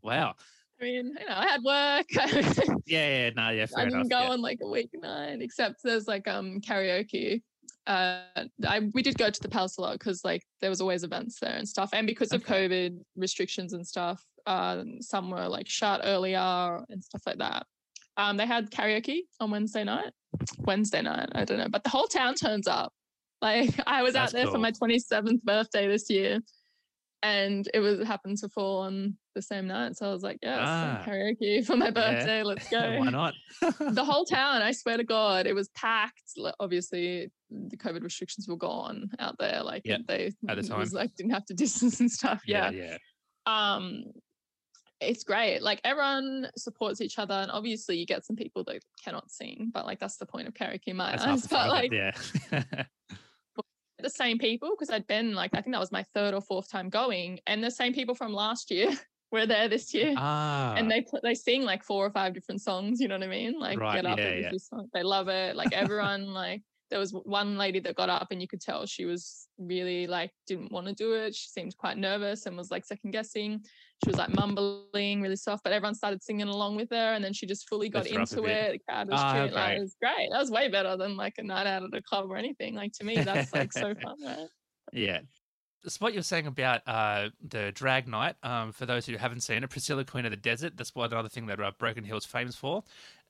wow. 0.01 0.35
I 0.79 0.83
mean, 0.83 1.15
you 1.19 1.27
know, 1.27 1.35
I 1.35 1.47
had 1.47 1.63
work. 1.63 2.07
Yeah, 2.87 3.07
yeah, 3.07 3.29
no, 3.35 3.49
yeah, 3.51 3.67
fair 3.67 3.81
I 3.81 3.85
didn't 3.85 4.09
go 4.09 4.19
yeah. 4.19 4.29
on 4.31 4.41
like 4.41 4.59
a 4.61 4.65
weeknight, 4.65 5.41
except 5.41 5.81
there's 5.83 6.07
like 6.07 6.27
um 6.27 6.59
karaoke. 6.59 7.41
Uh, 7.87 8.21
I 8.67 8.89
we 8.93 9.01
did 9.01 9.17
go 9.17 9.29
to 9.29 9.41
the 9.41 9.47
palace 9.47 9.77
a 9.77 9.81
lot 9.81 9.93
because 9.93 10.25
like 10.25 10.43
there 10.59 10.69
was 10.69 10.81
always 10.81 11.03
events 11.03 11.39
there 11.39 11.55
and 11.55 11.67
stuff, 11.67 11.91
and 11.93 12.05
because 12.05 12.33
of 12.33 12.41
Okay. 12.43 12.67
COVID 12.67 12.99
restrictions 13.15 13.73
and 13.73 13.87
stuff, 13.87 14.21
uh, 14.45 14.83
some 14.99 15.29
were 15.29 15.47
like 15.47 15.69
shut 15.69 16.01
earlier 16.03 16.83
and 16.89 17.03
stuff 17.03 17.21
like 17.25 17.37
that. 17.37 17.65
Um, 18.17 18.35
they 18.37 18.45
had 18.45 18.71
karaoke 18.71 19.21
on 19.39 19.51
Wednesday 19.51 19.83
night. 19.83 20.11
Wednesday 20.59 21.01
night, 21.01 21.29
I 21.33 21.45
don't 21.45 21.59
know, 21.59 21.69
but 21.69 21.83
the 21.83 21.89
whole 21.89 22.07
town 22.07 22.35
turns 22.35 22.67
up. 22.67 22.93
Like 23.41 23.73
I 23.87 24.03
was 24.03 24.13
That's 24.13 24.33
out 24.33 24.37
there 24.37 24.47
for 24.51 24.57
my 24.59 24.71
27th 24.71 25.41
birthday 25.43 25.87
this 25.87 26.09
year, 26.09 26.39
and 27.23 27.67
it 27.73 27.79
was 27.79 28.05
happened 28.07 28.37
to 28.39 28.49
fall 28.49 28.81
on 28.81 29.17
the 29.35 29.41
same 29.41 29.67
night. 29.67 29.95
So 29.95 30.09
I 30.09 30.13
was 30.13 30.23
like, 30.23 30.37
yeah, 30.41 30.99
Ah. 31.01 31.03
karaoke 31.07 31.65
for 31.65 31.75
my 31.77 31.89
birthday. 31.89 32.43
Let's 32.43 32.69
go 32.69 32.79
Why 32.99 33.09
not? 33.09 33.33
the 33.79 34.03
whole 34.03 34.25
town 34.25 34.61
i 34.61 34.71
swear 34.71 34.97
to 34.97 35.03
god 35.03 35.45
it 35.45 35.53
was 35.53 35.69
packed 35.69 36.31
obviously 36.59 37.31
the 37.49 37.77
covid 37.77 38.01
restrictions 38.03 38.47
were 38.47 38.57
gone 38.57 39.09
out 39.19 39.35
there 39.39 39.61
like 39.63 39.83
Yeah, 39.85 39.97
they 40.07 40.31
at 40.47 40.55
the 40.57 40.63
it 40.65 40.77
was 40.77 40.91
time. 40.91 40.97
like 41.01 41.15
didn't 41.15 41.31
have 41.33 41.45
to 41.45 41.53
distance 41.53 41.99
and 41.99 42.09
stuff 42.11 42.41
yeah, 42.47 42.71
yeah. 42.71 42.97
um 43.45 44.05
it's 44.99 45.23
great 45.23 45.61
like 45.61 45.79
everyone 45.83 46.47
supports 46.57 47.01
each 47.01 47.19
other 47.19 47.35
and 47.35 47.51
obviously 47.51 47.97
you 47.97 48.05
get 48.05 48.25
some 48.25 48.35
people 48.35 48.63
that 48.65 48.81
cannot 49.03 49.29
sing 49.29 49.69
but 49.73 49.85
like 49.85 49.99
that's 49.99 50.17
the 50.17 50.25
point 50.25 50.47
of 50.47 50.53
karaoke 50.53 50.93
my 50.95 51.11
That's 51.11 51.23
eyes 51.25 51.47
but 51.47 51.69
like 51.69 51.91
yeah. 51.91 52.11
The 54.01 54.09
same 54.09 54.37
people 54.37 54.71
because 54.71 54.89
i'd 54.89 55.07
been 55.07 55.33
like 55.33 55.51
i 55.53 55.61
think 55.61 55.73
that 55.73 55.79
was 55.79 55.91
my 55.91 56.03
third 56.13 56.33
or 56.33 56.41
fourth 56.41 56.69
time 56.69 56.89
going 56.89 57.39
and 57.47 57.63
the 57.63 57.71
same 57.71 57.93
people 57.93 58.15
from 58.15 58.33
last 58.33 58.71
year 58.71 58.91
were 59.31 59.45
there 59.45 59.69
this 59.69 59.93
year 59.93 60.13
ah, 60.17 60.73
and 60.75 60.91
they 60.91 61.05
they 61.23 61.33
sing 61.33 61.63
like 61.63 61.83
four 61.83 62.05
or 62.05 62.11
five 62.11 62.33
different 62.33 62.61
songs. 62.61 62.99
You 62.99 63.07
know 63.07 63.15
what 63.15 63.23
I 63.23 63.27
mean? 63.27 63.59
Like 63.59 63.79
Right, 63.79 63.95
get 63.95 64.05
up, 64.05 64.19
yeah, 64.19 64.33
yeah. 64.33 64.49
few 64.49 64.59
songs. 64.59 64.89
they 64.93 65.03
love 65.03 65.29
it. 65.29 65.55
Like 65.55 65.71
everyone, 65.73 66.33
like 66.33 66.61
there 66.91 66.99
was 66.99 67.11
one 67.13 67.57
lady 67.57 67.79
that 67.79 67.95
got 67.95 68.09
up 68.09 68.27
and 68.29 68.39
you 68.41 68.47
could 68.47 68.61
tell 68.61 68.85
she 68.85 69.05
was 69.05 69.47
really 69.57 70.05
like 70.05 70.31
didn't 70.45 70.71
want 70.71 70.85
to 70.87 70.93
do 70.93 71.13
it. 71.13 71.33
She 71.33 71.47
seemed 71.47 71.75
quite 71.77 71.97
nervous 71.97 72.45
and 72.45 72.55
was 72.55 72.69
like 72.69 72.85
second 72.85 73.09
guessing. 73.11 73.63
She 74.03 74.09
was 74.09 74.17
like 74.17 74.35
mumbling 74.35 75.21
really 75.21 75.35
soft, 75.35 75.63
but 75.63 75.73
everyone 75.73 75.95
started 75.95 76.21
singing 76.21 76.47
along 76.47 76.75
with 76.75 76.89
her, 76.91 77.13
and 77.13 77.23
then 77.23 77.33
she 77.33 77.45
just 77.47 77.67
fully 77.69 77.87
got 77.89 78.03
Lifted 78.03 78.15
her 78.17 78.21
up 78.21 78.31
a 78.31 78.35
into 78.37 78.49
it. 78.49 78.71
The 78.73 78.79
crowd 78.87 79.09
was 79.09 79.19
Ah, 79.21 79.33
cheering. 79.33 79.53
Like, 79.53 79.65
great. 79.67 79.77
it 79.77 79.81
was 79.81 79.95
great. 80.01 80.29
That 80.31 80.39
was 80.39 80.51
way 80.51 80.67
better 80.69 80.97
than 80.97 81.15
like 81.17 81.35
a 81.37 81.43
night 81.43 81.67
out 81.67 81.83
at 81.83 81.93
a 81.93 82.01
club 82.01 82.29
or 82.29 82.35
anything. 82.35 82.75
Like 82.75 82.91
to 82.93 83.05
me, 83.05 83.15
that's 83.21 83.53
like 83.53 83.73
so 83.73 83.95
fun, 84.03 84.15
right? 84.23 84.47
yeah. 84.91 85.19
That's 85.83 85.99
what 85.99 86.13
you're 86.13 86.21
saying 86.21 86.45
about 86.45 86.81
uh, 86.85 87.29
the 87.47 87.71
drag 87.71 88.07
night. 88.07 88.35
Um, 88.43 88.71
for 88.71 88.85
those 88.85 89.07
who 89.07 89.17
haven't 89.17 89.41
seen 89.41 89.63
it, 89.63 89.69
Priscilla 89.71 90.05
Queen 90.05 90.25
of 90.25 90.31
the 90.31 90.37
Desert. 90.37 90.77
That's 90.77 90.93
one 90.93 91.11
other 91.11 91.29
thing 91.29 91.47
that 91.47 91.59
uh, 91.59 91.71
Broken 91.79 92.03
Hill 92.03 92.17
is 92.17 92.25
famous 92.25 92.55
for. 92.55 92.83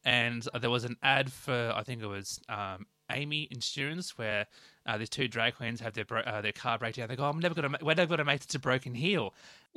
And 0.03 0.45
uh, 0.53 0.59
there 0.59 0.69
was 0.69 0.83
an 0.83 0.97
ad 1.01 1.31
for 1.31 1.71
I 1.75 1.83
think 1.83 2.01
it 2.01 2.07
was 2.07 2.41
um, 2.49 2.85
AAMI 3.11 3.47
Insurance 3.51 4.17
where 4.17 4.47
uh, 4.85 4.97
these 4.97 5.09
two 5.09 5.27
drag 5.27 5.55
queens 5.55 5.79
have 5.81 5.93
their 5.93 6.05
bro- 6.05 6.21
uh, 6.21 6.41
their 6.41 6.51
car 6.53 6.77
break 6.79 6.95
down. 6.95 7.07
They 7.09 7.15
go, 7.15 7.25
"I'm 7.25 7.39
never 7.39 7.55
gonna, 7.55 7.69
ma- 7.69 7.77
we're 7.81 7.95
never 7.95 8.09
gonna 8.17 8.25
make 8.25 8.43
it 8.43 8.49
to 8.49 8.59
Broken 8.59 8.93
Hill." 8.95 9.33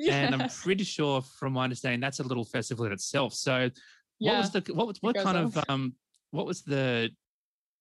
And 0.06 0.34
I'm 0.34 0.46
pretty 0.46 0.84
sure, 0.84 1.22
from 1.22 1.54
my 1.54 1.64
understanding, 1.64 2.00
that's 2.00 2.20
a 2.20 2.24
little 2.24 2.44
festival 2.44 2.84
in 2.86 2.92
itself. 2.92 3.34
So, 3.34 3.70
what 4.22 4.36
Yeah, 4.36 4.36
was 4.36 4.50
the 4.50 4.60
what 4.74 4.86
was 4.86 4.98
what 5.02 5.16
kind 5.18 5.36
of 5.38 5.56
um 5.68 5.96
what 6.30 6.46
was 6.46 6.62
the 6.62 7.10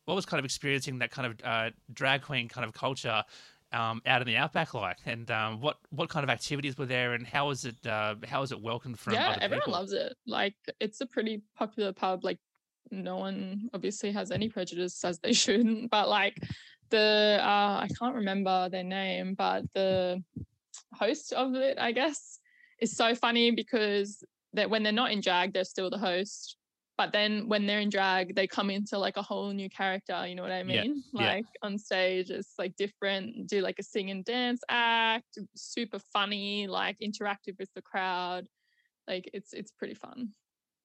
what 0.06 0.16
was 0.16 0.26
kind 0.26 0.40
of 0.40 0.46
experiencing 0.46 1.00
that 1.00 1.12
kind 1.12 1.28
of 1.28 1.40
uh, 1.44 1.72
drag 1.94 2.22
queen 2.24 2.50
kind 2.50 2.66
of 2.66 2.74
culture 2.74 3.24
um, 3.72 4.02
out 4.06 4.22
in 4.22 4.28
the 4.28 4.38
outback 4.38 4.74
like, 4.74 5.00
and 5.06 5.32
um, 5.32 5.60
what 5.62 5.78
what 5.90 6.10
kind 6.10 6.24
of 6.24 6.30
activities 6.30 6.78
were 6.78 6.86
there, 6.86 7.14
and 7.14 7.26
how 7.26 7.48
was 7.48 7.66
it 7.66 7.86
uh, 7.88 8.16
how 8.26 8.42
was 8.42 8.52
it 8.52 8.62
welcomed 8.62 9.00
from 9.00 9.26
yeah, 9.26 9.38
everyone 9.42 9.62
people? 9.62 9.74
loves 9.74 9.94
it. 9.94 10.16
Like 10.26 10.56
it's 10.80 11.02
a 11.02 11.06
pretty 11.06 11.44
popular 11.56 11.94
pub. 11.94 12.24
Like 12.24 12.40
no 12.92 13.18
one 13.18 13.70
obviously 13.74 14.12
has 14.12 14.32
any 14.32 14.50
prejudice 14.50 15.04
as 15.04 15.20
they 15.20 15.34
shouldn't. 15.44 15.90
But 15.90 16.10
like 16.10 16.38
the 16.90 17.40
uh, 17.42 17.80
I 17.82 17.88
can't 18.00 18.16
remember 18.16 18.70
their 18.70 18.84
name, 18.84 19.36
but 19.36 19.64
the 19.74 20.24
host 20.94 21.34
of 21.34 21.56
it, 21.56 21.78
I 21.80 21.92
guess, 21.92 22.40
is 22.80 22.96
so 22.96 23.16
funny 23.16 23.52
because 23.52 24.24
that 24.54 24.70
when 24.70 24.84
they're 24.84 24.92
not 24.92 25.12
in 25.12 25.22
drag, 25.22 25.54
they're 25.54 25.64
still 25.64 25.90
the 25.90 25.98
host. 25.98 26.58
But 26.96 27.12
then 27.12 27.50
when 27.50 27.66
they're 27.66 27.80
in 27.80 27.90
drag, 27.90 28.36
they 28.36 28.46
come 28.46 28.70
into 28.70 29.00
like 29.00 29.18
a 29.18 29.24
whole 29.24 29.52
new 29.52 29.68
character. 29.68 30.28
You 30.28 30.36
know 30.36 30.44
what 30.44 30.52
I 30.52 30.62
mean? 30.62 31.04
yeah. 31.14 31.34
Like 31.34 31.46
on 31.64 31.80
stage, 31.80 32.30
it's 32.30 32.54
like 32.60 32.76
different. 32.76 33.48
Do 33.48 33.62
like 33.62 33.80
a 33.80 33.84
sing 33.84 34.12
and 34.12 34.24
dance 34.24 34.62
act, 34.70 35.40
super 35.56 36.00
funny, 36.14 36.68
like 36.68 36.98
interactive 37.02 37.58
with 37.60 37.70
the 37.74 37.82
crowd. 37.82 38.46
Like 39.08 39.30
it's 39.34 39.54
it's 39.54 39.72
pretty 39.72 39.96
fun. 39.96 40.30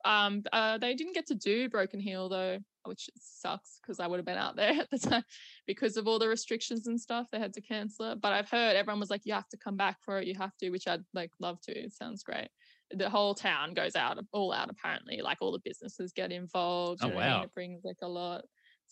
Um, 0.05 0.43
uh, 0.53 0.79
they 0.79 0.95
didn't 0.95 1.15
get 1.15 1.27
to 1.27 1.35
do 1.35 1.69
Broken 1.69 2.01
Heel 2.01 2.29
though, 2.29 2.59
which 2.85 3.11
sucks 3.19 3.79
because 3.83 4.01
I 4.01 4.07
would 4.07 4.19
have 4.19 4.27
been 4.27 4.39
out 4.39 4.57
there 4.57 4.71
at 4.81 4.91
the 4.91 4.99
time 4.99 5.25
because 5.67 5.97
of 5.97 6.07
all 6.07 6.19
the 6.19 6.29
restrictions 6.29 6.87
and 6.87 7.01
stuff. 7.01 7.27
They 7.31 7.39
had 7.39 7.53
to 7.55 7.61
cancel 7.61 8.13
it. 8.13 8.21
But 8.21 8.33
I've 8.33 8.49
heard 8.51 8.77
everyone 8.77 9.01
was 9.01 9.11
like, 9.11 9.23
"You 9.25 9.35
have 9.35 9.49
to 9.49 9.57
come 9.57 9.77
back 9.77 9.99
for 10.05 10.19
it. 10.19 10.27
You 10.27 10.35
have 10.37 10.57
to," 10.59 10.71
which 10.71 10.87
I'd 10.89 11.05
like 11.15 11.33
love 11.41 11.61
to. 11.63 11.73
It 11.73 11.93
sounds 11.93 12.23
great. 12.23 12.49
The 12.91 13.11
whole 13.11 13.35
town 13.35 13.75
goes 13.75 13.97
out, 13.97 14.19
all 14.33 14.53
out 14.53 14.71
apparently. 14.71 15.21
Like 15.21 15.39
all 15.41 15.53
the 15.53 15.61
businesses 15.65 16.13
get 16.13 16.33
involved. 16.33 17.01
Oh, 17.03 17.07
you 17.07 17.13
know 17.13 17.17
what 17.17 17.25
I 17.25 17.29
mean? 17.29 17.39
wow. 17.39 17.45
It 17.45 17.55
brings 17.55 17.85
like 17.85 17.99
a 18.03 18.09
lot. 18.09 18.45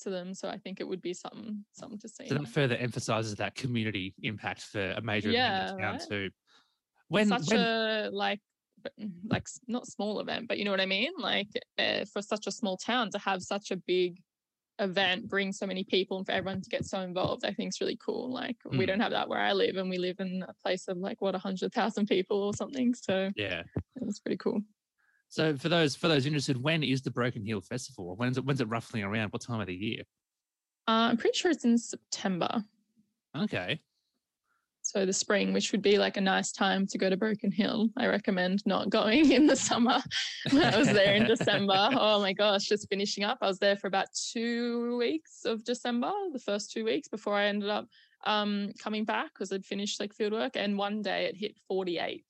to 0.03 0.11
them. 0.11 0.35
So 0.35 0.49
I 0.49 0.59
think 0.59 0.81
it 0.81 0.89
would 0.89 1.01
be 1.01 1.15
something 1.15 1.65
something 1.73 1.99
to 2.01 2.09
see. 2.09 2.29
So 2.29 2.35
that 2.35 2.49
further 2.49 2.77
emphasizes 2.77 3.37
that 3.37 3.55
community 3.55 4.15
impact 4.23 4.63
for 4.63 4.91
a 4.91 5.01
major 5.01 5.31
Yeah, 5.31 5.71
event 5.71 5.79
in 5.79 5.85
right. 5.85 6.03
too. 6.09 6.31
When, 7.09 7.29
such 7.29 7.49
when 7.49 7.61
a 7.61 8.11
like 8.13 8.41
like 9.27 9.47
not 9.67 9.87
small 9.87 10.21
event 10.21 10.47
but 10.49 10.59
you 10.59 10.65
know 10.65 10.71
what 10.71 10.81
i 10.81 10.87
mean 10.87 11.11
like 11.19 11.49
uh, 11.79 12.05
for 12.13 12.23
such 12.23 12.47
a 12.47 12.53
small 12.53 12.77
town 12.77 13.11
to 13.11 13.19
have 13.19 13.43
such 13.43 13.71
a 13.71 13.77
big 13.77 14.21
event 14.79 15.29
bring 15.29 15.53
so 15.53 15.67
many 15.67 15.83
people 15.85 16.19
and 16.19 16.27
for 16.27 16.33
everyone 16.33 16.61
to 16.61 16.69
get 16.69 16.85
so 16.85 17.01
involved 17.01 17.45
i 17.45 17.53
think 17.53 17.71
is 17.71 17.81
really 17.81 17.97
cool 18.05 18.31
like 18.31 18.57
we 18.65 18.85
Mm. 18.85 18.87
don't 18.87 19.01
have 19.01 19.13
that 19.13 19.29
where 19.29 19.41
i 19.41 19.53
live 19.53 19.77
and 19.77 19.89
we 19.89 19.99
live 19.99 20.21
in 20.21 20.45
a 20.47 20.55
place 20.63 20.87
of 20.89 20.99
like 20.99 21.21
what 21.23 21.35
a 21.35 21.39
hundred 21.39 21.73
thousand 21.73 22.07
people 22.07 22.43
or 22.43 22.53
something 22.55 22.95
so 22.95 23.31
yeah. 23.35 23.63
it's 24.03 24.21
pretty 24.21 24.37
cool 24.37 24.61
So 25.29 25.57
for 25.57 25.69
those 25.69 25.97
for 25.97 26.09
those 26.09 26.27
interested, 26.27 26.57
when 26.63 26.83
is 26.83 27.03
the 27.03 27.11
Broken 27.11 27.45
Hill 27.45 27.61
Festival? 27.61 28.15
When's 28.17 28.39
it 28.39 28.45
when's 28.45 28.61
it 28.61 28.69
roughly 28.69 29.03
around? 29.03 29.33
What 29.33 29.43
time 29.43 29.61
of 29.61 29.67
the 29.67 29.75
year? 29.75 30.03
uh, 30.89 31.11
i'm 31.11 31.17
pretty 31.17 31.37
sure 31.37 31.51
it's 31.51 31.65
in 31.65 31.79
september 31.79 32.63
Okay. 33.37 33.81
So 34.87 35.05
the 35.05 35.13
spring 35.13 35.53
which 35.53 35.73
would 35.73 35.83
be 35.83 35.99
like 35.99 36.17
a 36.17 36.21
nice 36.21 36.53
time 36.53 36.87
to 36.87 36.97
go 36.97 37.11
to 37.11 37.17
broken 37.17 37.51
hill 37.51 37.89
i 37.97 38.07
recommend 38.07 38.63
not 38.67 38.89
going 38.89 39.33
in 39.39 39.47
the 39.47 39.57
summer. 39.57 40.01
I 40.53 40.79
was 40.79 40.89
there 40.89 41.15
in 41.15 41.25
december 41.35 41.91
oh 41.93 42.21
my 42.21 42.33
gosh 42.33 42.67
just 42.67 42.89
finishing 42.89 43.25
up. 43.25 43.39
I 43.43 43.49
was 43.49 43.59
there 43.59 43.77
for 43.77 43.89
about 43.89 44.09
two 44.33 44.97
weeks 44.97 45.45
of 45.45 45.65
december 45.65 46.13
the 46.33 46.39
first 46.39 46.71
two 46.71 46.85
weeks 46.85 47.09
before 47.09 47.35
i 47.35 47.47
ended 47.47 47.69
up 47.69 47.89
um 48.25 48.73
coming 48.79 49.05
back 49.05 49.33
because 49.35 49.53
i'd 49.53 49.65
finished 49.65 50.01
like 50.01 50.15
field 50.15 50.33
work 50.33 50.53
and 50.57 50.79
one 50.79 51.03
day 51.03 51.27
it 51.27 51.37
hit 51.37 51.57
48 51.69 52.23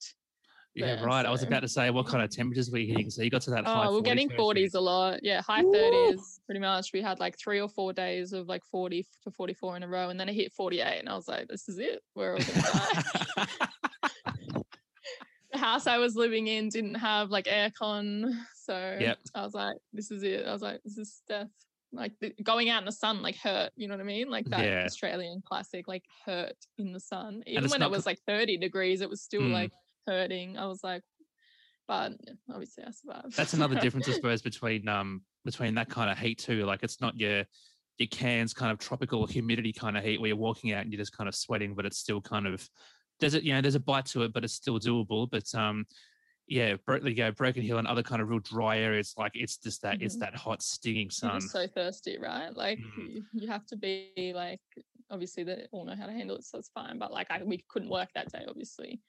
Yeah, 0.77 1.03
right. 1.03 1.25
I 1.25 1.29
was 1.31 1.43
about 1.43 1.61
to 1.61 1.67
say 1.67 1.89
what 1.89 2.05
kind 2.07 2.23
of 2.23 2.29
temperatures 2.29 2.69
were 2.71 2.77
you 2.77 2.87
hitting? 2.87 3.09
So 3.09 3.21
you 3.23 3.29
got 3.29 3.41
to 3.43 3.49
that 3.51 3.65
high. 3.65 3.87
oh 3.87 3.93
we're 3.95 4.01
getting 4.01 4.29
40s, 4.29 4.37
40s 4.71 4.75
a 4.75 4.79
lot 4.79 5.19
yeah 5.23 5.41
high 5.41 5.63
30s 5.63 6.39
pretty 6.45 6.59
much 6.61 6.93
we 6.93 7.01
had 7.01 7.19
like 7.19 7.37
three 7.37 7.59
or 7.59 7.67
four 7.69 7.93
days 7.93 8.31
of 8.33 8.47
like 8.47 8.63
40 8.65 9.05
to 9.23 9.31
44 9.31 9.77
in 9.77 9.83
a 9.83 9.87
row 9.87 10.09
and 10.09 10.19
then 10.19 10.29
it 10.29 10.33
hit 10.35 10.53
48 10.53 10.99
and 10.99 11.09
i 11.09 11.15
was 11.15 11.27
like 11.27 11.47
this 11.47 11.67
is 11.67 11.77
it 11.79 12.01
we're 12.15 12.33
all 12.33 12.39
gonna 12.39 12.61
die 12.61 13.47
the 15.51 15.57
house 15.57 15.87
I 15.87 15.97
was 15.97 16.15
living 16.15 16.47
in 16.47 16.69
didn't 16.69 16.95
have 16.95 17.29
like 17.29 17.45
aircon, 17.45 18.33
so 18.53 18.97
Yep. 18.99 19.17
I 19.33 19.41
was 19.43 19.53
like, 19.53 19.77
"This 19.93 20.11
is 20.11 20.21
it." 20.23 20.45
I 20.45 20.51
was 20.51 20.61
like, 20.61 20.81
"This 20.83 20.97
is 20.97 21.21
death." 21.27 21.47
Like 21.93 22.11
the, 22.19 22.33
going 22.43 22.69
out 22.69 22.81
in 22.81 22.85
the 22.85 22.91
sun, 22.91 23.21
like 23.21 23.37
hurt. 23.37 23.71
You 23.77 23.87
know 23.87 23.93
what 23.95 24.01
I 24.01 24.05
mean? 24.05 24.29
Like 24.29 24.45
that 24.47 24.65
Yeah. 24.65 24.83
Australian 24.83 25.41
classic, 25.45 25.87
like 25.87 26.03
hurt 26.25 26.57
in 26.77 26.91
the 26.91 26.99
sun. 26.99 27.43
Even 27.47 27.69
when 27.69 27.81
it 27.81 27.89
was 27.89 28.05
like 28.05 28.19
thirty 28.27 28.57
degrees, 28.57 28.99
it 29.01 29.09
was 29.09 29.21
still 29.21 29.43
Mm. 29.43 29.53
like 29.53 29.71
hurting. 30.07 30.57
I 30.57 30.65
was 30.65 30.83
like, 30.83 31.03
but 31.87 32.13
obviously 32.49 32.83
I 32.85 32.91
survived. 32.91 33.37
That's 33.37 33.53
another 33.53 33.75
difference, 33.81 34.07
I 34.09 34.13
suppose, 34.13 34.41
between 34.41 34.87
um 34.87 35.23
between 35.45 35.75
that 35.75 35.89
kind 35.89 36.09
of 36.09 36.17
heat 36.17 36.39
too. 36.39 36.65
Like 36.65 36.83
it's 36.83 36.99
not 37.01 37.17
your 37.17 37.45
your 37.97 38.07
Cairns 38.07 38.53
kind 38.53 38.71
of 38.71 38.77
tropical 38.79 39.25
humidity 39.25 39.73
kind 39.73 39.97
of 39.97 40.03
heat 40.03 40.19
where 40.19 40.27
you're 40.27 40.37
walking 40.37 40.71
out 40.73 40.83
and 40.83 40.91
you're 40.91 40.99
just 40.99 41.15
kind 41.15 41.27
of 41.27 41.35
sweating, 41.35 41.75
but 41.75 41.85
it's 41.85 41.97
still 41.97 42.21
kind 42.21 42.47
of 42.47 42.67
there's 43.19 43.35
a 43.35 43.43
you 43.43 43.53
know 43.53 43.61
there's 43.61 43.75
a 43.75 43.79
bite 43.79 44.05
to 44.07 44.23
it, 44.23 44.33
but 44.33 44.43
it's 44.43 44.53
still 44.53 44.79
doable. 44.79 45.29
But 45.29 45.53
um 45.55 45.85
yeah, 46.47 46.75
you 47.03 47.13
go 47.15 47.31
Broken 47.31 47.61
Hill 47.61 47.77
and 47.77 47.87
other 47.87 48.03
kind 48.03 48.21
of 48.21 48.29
real 48.29 48.39
dry 48.39 48.77
areas, 48.79 49.13
like 49.17 49.33
it's 49.35 49.57
just 49.57 49.81
that 49.81 50.01
it's 50.01 50.15
Mhm. 50.15 50.19
that 50.21 50.35
hot 50.35 50.61
stinging 50.61 51.07
You're 51.07 51.11
sun. 51.11 51.41
so 51.41 51.67
thirsty, 51.67 52.17
right? 52.17 52.55
Like 52.55 52.79
Mm. 52.79 53.15
you, 53.15 53.25
you 53.33 53.47
have 53.49 53.65
to 53.67 53.75
be 53.75 54.31
like, 54.33 54.61
obviously 55.09 55.43
they 55.43 55.67
all 55.71 55.83
know 55.85 55.95
how 55.95 56.05
to 56.05 56.13
handle 56.13 56.37
it, 56.37 56.45
so 56.45 56.57
it's 56.57 56.69
fine. 56.69 56.99
But 56.99 57.11
like 57.11 57.29
I, 57.29 57.43
we 57.43 57.65
couldn't 57.67 57.89
work 57.89 58.09
that 58.15 58.31
day, 58.31 58.45
obviously. 58.47 59.01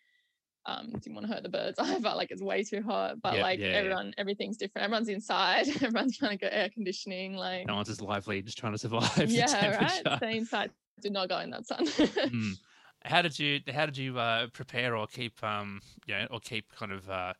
Um, 0.67 0.91
didn't 0.93 1.15
want 1.15 1.27
to 1.27 1.33
hurt 1.33 1.43
the 1.43 1.49
birds. 1.49 1.79
I 1.81 1.99
felt 2.01 2.17
like 2.17 2.31
it's 2.31 2.43
way 2.43 2.63
too 2.63 2.83
hot. 2.83 3.21
But 3.23 3.37
Yeah, 3.37 3.43
like 3.43 3.59
yeah, 3.59 3.67
yeah. 3.67 3.73
everyone, 3.77 4.15
everything's 4.19 4.57
different. 4.57 4.85
Everyone's 4.85 5.09
inside. 5.09 5.69
Everyone's 5.83 6.17
trying 6.17 6.33
to 6.33 6.37
get 6.37 6.53
air 6.53 6.69
conditioning. 6.69 7.35
Like 7.35 7.67
no 7.67 7.77
one's 7.77 7.89
as 7.89 8.01
lively, 8.01 8.43
just 8.43 8.59
trying 8.59 8.73
to 8.73 8.79
survive. 8.79 9.31
yeah, 9.31 9.77
right. 9.77 10.17
Stay 10.19 10.37
inside. 10.37 10.71
Do 11.01 11.11
not 11.11 11.29
go 11.29 11.39
in 11.39 11.51
that 11.51 11.67
sun. 11.67 11.87
Mm. 11.87 12.59
How 13.05 13.23
did 13.23 13.39
you 13.39 13.61
how 13.73 13.87
did 13.87 13.97
you 13.97 14.19
uh, 14.19 14.49
prepare 14.49 14.97
or 14.97 15.07
keep 15.07 15.43
um 15.45 15.81
you 16.07 16.15
know 16.15 16.27
or 16.31 16.41
keep 16.41 16.75
kind 16.75 16.93
of 16.93 17.09
uh, 17.09 17.33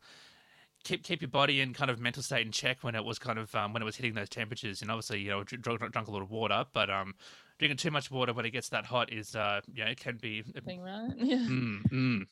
keep 0.83 1.03
keep 1.03 1.21
your 1.21 1.29
body 1.29 1.61
and 1.61 1.75
kind 1.75 1.91
of 1.91 1.99
mental 1.99 2.23
state 2.23 2.45
in 2.45 2.51
check 2.51 2.77
when 2.81 2.95
it 2.95 3.03
was 3.03 3.19
kind 3.19 3.37
of 3.37 3.53
um, 3.55 3.73
when 3.73 3.81
it 3.81 3.85
was 3.85 3.95
hitting 3.95 4.13
those 4.13 4.29
temperatures 4.29 4.81
and 4.81 4.89
obviously 4.89 5.19
you 5.19 5.29
know 5.29 5.43
dr- 5.43 5.61
drunk, 5.61 5.91
drunk 5.91 6.07
a 6.07 6.11
lot 6.11 6.21
of 6.21 6.31
water 6.31 6.63
but 6.73 6.89
um 6.89 7.13
drinking 7.57 7.77
too 7.77 7.91
much 7.91 8.09
water 8.09 8.33
when 8.33 8.45
it 8.45 8.51
gets 8.51 8.69
that 8.69 8.85
hot 8.85 9.11
is 9.11 9.35
uh 9.35 9.59
you 9.73 9.83
know 9.83 9.91
it 9.91 9.99
can 9.99 10.17
be 10.17 10.41
Thing, 10.41 10.81
right? 10.81 11.11
Yeah. 11.17 11.37
mm, 11.37 11.81
mm. 11.91 12.27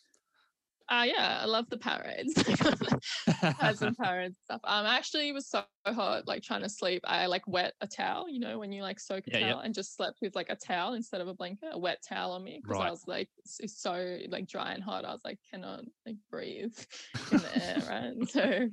Uh, 0.90 1.04
yeah, 1.08 1.40
I 1.42 1.46
love 1.46 1.70
the 1.70 1.78
Powerades. 1.78 2.34
had 3.60 3.78
some 3.78 3.94
Powerade 3.96 4.36
stuff. 4.44 4.62
Um, 4.64 4.86
actually, 4.86 5.30
it 5.30 5.34
was 5.34 5.50
so 5.50 5.66
hot, 5.86 6.28
like 6.28 6.44
trying 6.44 6.62
to 6.62 6.70
sleep. 6.70 7.02
I 7.06 7.26
like 7.26 7.48
wet 7.48 7.74
a 7.82 7.88
towel, 7.88 8.30
you 8.30 8.40
know, 8.40 8.60
when 8.60 8.72
you 8.72 8.82
like 8.84 9.00
soak 9.00 9.28
a 9.28 9.32
Yeah, 9.32 9.40
yeah. 9.40 9.56
towel, 9.56 9.60
and 9.60 9.74
just 9.74 9.96
slept 9.96 10.20
with 10.22 10.36
like 10.36 10.50
a 10.50 10.56
towel 10.56 10.94
instead 10.94 11.20
of 11.22 11.28
a 11.28 11.34
blanket, 11.34 11.70
a 11.72 11.78
wet 11.78 12.00
towel 12.08 12.32
on 12.34 12.44
me 12.44 12.62
because 12.64 12.80
Right. 12.80 12.88
I 12.88 12.90
was 12.90 13.04
like, 13.08 13.30
it's, 13.38 13.82
so 13.82 14.20
like 14.30 14.48
dry 14.48 14.74
and 14.74 14.84
hot. 14.84 15.06
I 15.06 15.12
was 15.12 15.22
like, 15.26 15.40
cannot 15.50 15.84
like 16.06 16.18
breathe 16.30 16.78
in 17.32 17.42
the 17.42 17.54
air, 17.54 17.86
right? 17.86 18.30
So 18.30 18.70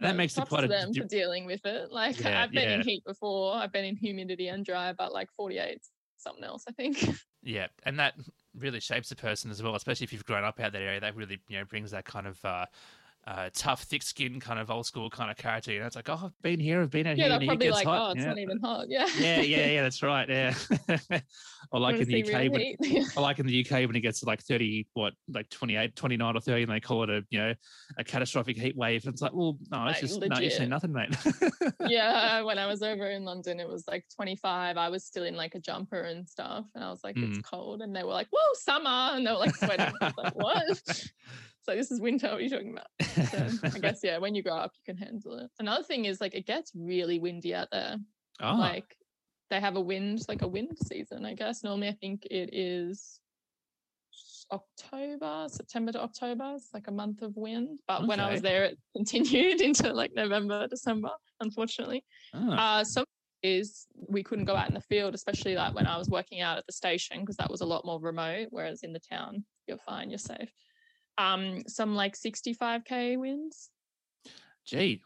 that 0.00 0.16
makes 0.16 0.36
it 0.38 0.46
quite 0.46 0.64
a 0.64 0.68
them 0.68 0.94
for 0.94 1.04
dealing 1.04 1.44
with 1.46 1.64
it. 1.64 1.90
Like 1.90 2.16
Yeah, 2.18 2.30
I've 2.34 2.54
been 2.54 2.70
in 2.70 2.80
heat 2.82 3.04
before. 3.04 3.54
I've 3.54 3.72
been 3.72 3.84
in 3.84 3.96
humidity 3.96 4.48
and 4.48 4.64
dry, 4.64 4.92
but 4.92 5.12
like 5.12 5.30
48 5.36 5.78
something 6.16 6.44
else, 6.44 6.64
I 6.68 6.72
think. 6.72 6.98
yeah 7.42 7.68
and 7.84 7.98
that 7.98 8.14
really 8.58 8.80
shapes 8.80 9.10
a 9.10 9.16
person 9.16 9.50
as 9.50 9.62
well 9.62 9.74
especially 9.74 10.04
if 10.04 10.12
you've 10.12 10.24
grown 10.24 10.44
up 10.44 10.60
out 10.60 10.72
that 10.72 10.82
area. 10.82 11.00
That 11.00 11.16
really 11.16 11.40
you 11.48 11.58
know 11.58 11.64
brings 11.64 11.90
that 11.92 12.04
kind 12.04 12.26
of 12.26 12.44
uh 12.44 12.66
uh, 13.24 13.48
tough, 13.54 13.84
thick-skinned, 13.84 14.40
kind 14.40 14.58
of 14.58 14.68
old 14.70 14.84
school 14.84 15.08
kind 15.08 15.30
of 15.30 15.36
character. 15.36 15.72
You 15.72 15.80
know, 15.80 15.86
it's 15.86 15.94
like, 15.94 16.08
oh, 16.08 16.20
I've 16.24 16.42
been 16.42 16.58
here, 16.58 16.82
I've 16.82 16.90
been 16.90 17.06
out 17.06 17.16
yeah, 17.16 17.28
here, 17.28 17.38
they're 17.38 17.46
probably 17.46 17.70
like, 17.70 17.86
hot. 17.86 18.08
oh, 18.08 18.10
it's 18.12 18.20
yeah. 18.20 18.26
not 18.26 18.38
even 18.38 18.58
hot. 18.60 18.86
Yeah. 18.88 19.06
yeah, 19.18 19.40
yeah, 19.40 19.66
yeah, 19.66 19.82
that's 19.82 20.02
right. 20.02 20.28
Yeah, 20.28 20.54
or 21.72 21.80
like 21.80 22.00
in 22.00 22.08
the 22.08 22.22
UK, 22.24 22.40
real 22.52 22.52
when, 22.52 23.06
or 23.16 23.22
like 23.22 23.38
in 23.38 23.46
the 23.46 23.64
UK 23.64 23.86
when 23.86 23.94
it 23.94 24.00
gets 24.00 24.20
to 24.20 24.26
like 24.26 24.42
thirty, 24.42 24.88
what, 24.94 25.12
like 25.28 25.48
28, 25.50 25.94
29 25.94 26.36
or 26.36 26.40
thirty, 26.40 26.62
and 26.62 26.72
they 26.72 26.80
call 26.80 27.04
it 27.04 27.10
a 27.10 27.22
you 27.30 27.38
know 27.38 27.54
a 27.96 28.02
catastrophic 28.04 28.56
heat 28.56 28.76
wave. 28.76 29.06
It's 29.06 29.22
like, 29.22 29.32
well, 29.32 29.56
no, 29.70 29.86
it's 29.86 30.02
Like, 30.02 30.10
just 30.10 30.20
no, 30.20 30.38
you 30.40 30.50
say 30.50 30.66
nothing, 30.66 30.92
mate. 30.92 31.14
yeah, 31.88 32.42
when 32.44 32.58
I 32.58 32.66
was 32.66 32.82
over 32.82 33.08
in 33.08 33.24
London, 33.24 33.60
it 33.60 33.68
was 33.68 33.84
like 33.86 34.04
25. 34.16 34.76
I 34.76 34.88
was 34.88 35.04
still 35.04 35.24
in 35.24 35.36
like 35.36 35.54
a 35.54 35.60
jumper 35.60 36.00
and 36.00 36.28
stuff. 36.28 36.64
And 36.74 36.82
I 36.82 36.90
was 36.90 37.04
like, 37.04 37.16
Mm. 37.16 37.36
it's 37.36 37.48
cold. 37.48 37.82
And 37.82 37.94
they 37.94 38.02
were 38.02 38.12
like, 38.12 38.28
whoa, 38.32 38.52
summer. 38.54 39.16
And 39.16 39.26
they 39.26 39.30
were 39.30 39.38
like 39.38 39.54
sweating. 39.54 39.92
I 40.00 40.06
was 40.06 40.14
like, 40.16 40.34
what? 40.34 41.04
So 41.62 41.74
this 41.76 41.90
is 41.90 42.00
winter. 42.00 42.28
What 42.28 42.38
are 42.38 42.40
you 42.40 42.50
talking 42.50 42.72
about? 42.72 42.86
So 43.30 43.68
I 43.76 43.78
guess, 43.78 44.00
yeah, 44.02 44.18
when 44.18 44.34
you 44.34 44.42
grow 44.42 44.56
up, 44.56 44.72
you 44.74 44.94
can 44.94 45.00
handle 45.02 45.38
it. 45.38 45.48
Another 45.60 45.84
thing 45.84 46.06
is 46.06 46.20
like, 46.20 46.34
it 46.34 46.46
gets 46.46 46.72
really 46.74 47.18
windy 47.20 47.54
out 47.54 47.68
there. 47.70 47.96
oh, 48.40 48.54
Like 48.56 48.96
they 49.50 49.60
have 49.60 49.76
a 49.76 49.80
wind, 49.80 50.22
like 50.28 50.42
a 50.42 50.48
wind 50.48 50.76
season, 50.86 51.24
I 51.24 51.34
guess. 51.34 51.62
Normally, 51.62 51.88
I 51.88 51.92
think 52.00 52.26
it 52.30 52.50
is 52.52 53.20
October, 54.50 55.46
September 55.48 55.92
to 55.92 56.02
October. 56.02 56.52
It's 56.56 56.70
like 56.74 56.88
a 56.88 56.92
month 56.92 57.22
of 57.22 57.36
wind. 57.36 57.78
But 57.86 58.06
when 58.06 58.20
I 58.20 58.30
was 58.32 58.42
there, 58.42 58.64
it 58.64 58.78
continued 58.96 59.60
into 59.60 59.92
like 59.92 60.12
November, 60.14 60.66
December, 60.68 61.10
unfortunately. 61.40 62.04
oh, 62.34 62.52
Uh, 62.52 62.84
some 62.84 63.04
is 63.42 63.86
we 64.08 64.22
couldn't 64.22 64.44
go 64.44 64.54
out 64.54 64.68
in 64.68 64.74
the 64.74 64.80
field, 64.80 65.14
especially 65.14 65.54
like 65.56 65.74
when 65.74 65.86
I 65.86 65.96
was 65.96 66.08
working 66.08 66.40
out 66.40 66.58
at 66.58 66.66
the 66.66 66.72
station 66.72 67.20
because 67.20 67.36
that 67.36 67.50
was 67.50 67.60
a 67.60 67.66
lot 67.66 67.84
more 67.84 68.00
remote. 68.00 68.48
Whereas 68.50 68.82
in 68.82 68.92
the 68.92 69.00
town, 69.00 69.44
you're 69.66 69.78
fine, 69.78 70.10
you're 70.10 70.18
safe. 70.18 70.52
Um, 71.18 71.62
some 71.66 71.94
like 71.94 72.16
65k 72.16 73.18
winds. 73.18 73.70
gee. 74.64 75.02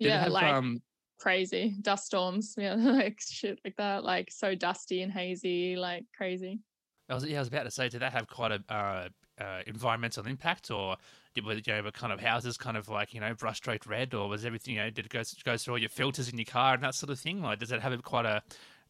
Did 0.00 0.08
yeah, 0.08 0.24
have, 0.24 0.32
like 0.32 0.54
um, 0.54 0.82
crazy 1.18 1.74
dust 1.80 2.06
storms. 2.06 2.54
Yeah, 2.58 2.74
like 2.74 3.20
shit 3.20 3.58
like 3.64 3.76
that. 3.76 4.04
Like 4.04 4.30
so 4.30 4.54
dusty 4.54 5.02
and 5.02 5.12
hazy, 5.12 5.76
like 5.76 6.04
crazy. 6.16 6.60
I 7.08 7.14
was, 7.14 7.24
yeah, 7.26 7.36
I 7.36 7.40
was 7.40 7.48
about 7.48 7.64
to 7.64 7.70
say, 7.70 7.88
did 7.88 8.00
that 8.00 8.12
have 8.12 8.28
quite 8.28 8.50
a 8.52 8.74
uh, 8.74 9.08
uh, 9.42 9.60
environmental 9.66 10.26
impact, 10.26 10.70
or 10.70 10.96
did, 11.34 11.44
you 11.44 11.72
know, 11.72 11.82
were 11.82 11.90
kind 11.90 12.12
of 12.12 12.20
houses 12.20 12.56
kind 12.56 12.76
of 12.76 12.88
like 12.88 13.12
you 13.12 13.20
know 13.20 13.34
brush 13.34 13.58
straight 13.58 13.86
red, 13.86 14.14
or 14.14 14.28
was 14.28 14.44
everything 14.44 14.74
you 14.74 14.80
know 14.80 14.90
did 14.90 15.06
it 15.06 15.10
go 15.10 15.22
go 15.44 15.56
through 15.56 15.74
all 15.74 15.78
your 15.78 15.90
filters 15.90 16.28
in 16.28 16.38
your 16.38 16.46
car 16.46 16.74
and 16.74 16.82
that 16.82 16.94
sort 16.94 17.10
of 17.10 17.18
thing? 17.18 17.42
Like, 17.42 17.58
does 17.58 17.72
it 17.72 17.82
have 17.82 18.02
quite 18.02 18.26
a 18.26 18.42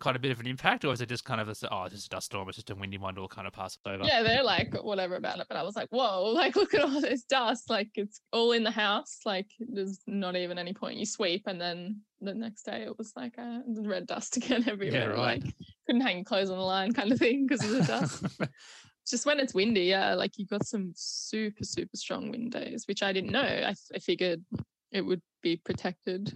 quite 0.04 0.16
a 0.16 0.18
bit 0.18 0.30
of 0.30 0.38
an 0.38 0.46
impact, 0.46 0.84
or 0.84 0.92
is 0.92 1.00
it 1.00 1.08
just 1.08 1.24
kind 1.24 1.40
of 1.40 1.48
a, 1.48 1.54
oh, 1.72 1.84
it's 1.84 1.94
just 1.94 2.08
a 2.08 2.10
dust 2.10 2.26
storm, 2.26 2.46
it's 2.46 2.56
just 2.56 2.68
a 2.68 2.74
windy 2.74 2.98
one, 2.98 3.14
it'll 3.14 3.26
kind 3.26 3.46
of 3.46 3.54
pass 3.54 3.78
over? 3.86 4.04
Yeah, 4.04 4.22
they're 4.22 4.44
like 4.44 4.74
whatever 4.84 5.16
about 5.16 5.38
it, 5.38 5.46
but 5.48 5.56
I 5.56 5.62
was 5.62 5.76
like, 5.76 5.88
whoa, 5.88 6.24
like 6.34 6.56
look 6.56 6.74
at 6.74 6.82
all 6.82 7.00
this 7.00 7.24
dust. 7.24 7.70
Like 7.70 7.88
it's 7.94 8.20
all 8.30 8.52
in 8.52 8.64
the 8.64 8.70
house. 8.70 9.20
Like 9.24 9.46
there's 9.58 10.00
not 10.06 10.36
even 10.36 10.58
any 10.58 10.74
point. 10.74 10.98
You 10.98 11.06
sweep, 11.06 11.44
and 11.46 11.58
then 11.58 12.02
the 12.20 12.34
next 12.34 12.64
day 12.64 12.82
it 12.82 12.98
was 12.98 13.14
like 13.16 13.38
uh, 13.38 13.60
red 13.66 14.06
dust 14.06 14.36
again 14.36 14.68
everywhere. 14.68 15.00
yeah, 15.00 15.06
right. 15.06 15.42
Like 15.42 15.54
couldn't 15.86 16.02
hang 16.02 16.22
clothes 16.22 16.50
on 16.50 16.58
the 16.58 16.64
line, 16.64 16.92
kind 16.92 17.10
of 17.10 17.18
thing, 17.18 17.46
because 17.46 17.64
of 17.64 17.70
the 17.70 17.84
dust. 17.84 18.26
Just 19.08 19.24
when 19.24 19.40
it's 19.40 19.54
windy, 19.54 19.84
yeah, 19.84 20.12
like 20.12 20.38
you 20.38 20.46
got 20.46 20.66
some 20.66 20.92
super 20.94 21.64
super 21.64 21.96
strong 21.96 22.30
wind 22.30 22.52
days, 22.52 22.84
which 22.86 23.02
I 23.02 23.14
didn't 23.14 23.32
know. 23.32 23.40
I, 23.40 23.74
I 23.94 23.98
figured 24.00 24.44
it 24.92 25.00
would 25.00 25.22
be 25.42 25.56
protected 25.56 26.34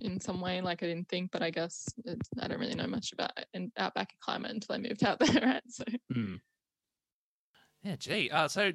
in 0.00 0.20
some 0.20 0.40
way. 0.40 0.60
Like 0.60 0.82
I 0.82 0.86
didn't 0.86 1.08
think, 1.08 1.30
but 1.30 1.42
I 1.42 1.50
guess 1.50 1.88
I 2.40 2.48
don't 2.48 2.60
really 2.60 2.74
know 2.74 2.86
much 2.86 3.12
about 3.12 3.32
and 3.54 3.70
outback 3.76 4.10
climate 4.20 4.50
until 4.52 4.74
I 4.74 4.78
moved 4.78 5.04
out 5.04 5.18
there, 5.20 5.42
right? 5.42 5.62
So. 5.68 5.84
Hmm. 6.12 6.36
Yeah, 7.82 7.96
gee. 7.96 8.30
Uh, 8.30 8.48
so 8.48 8.72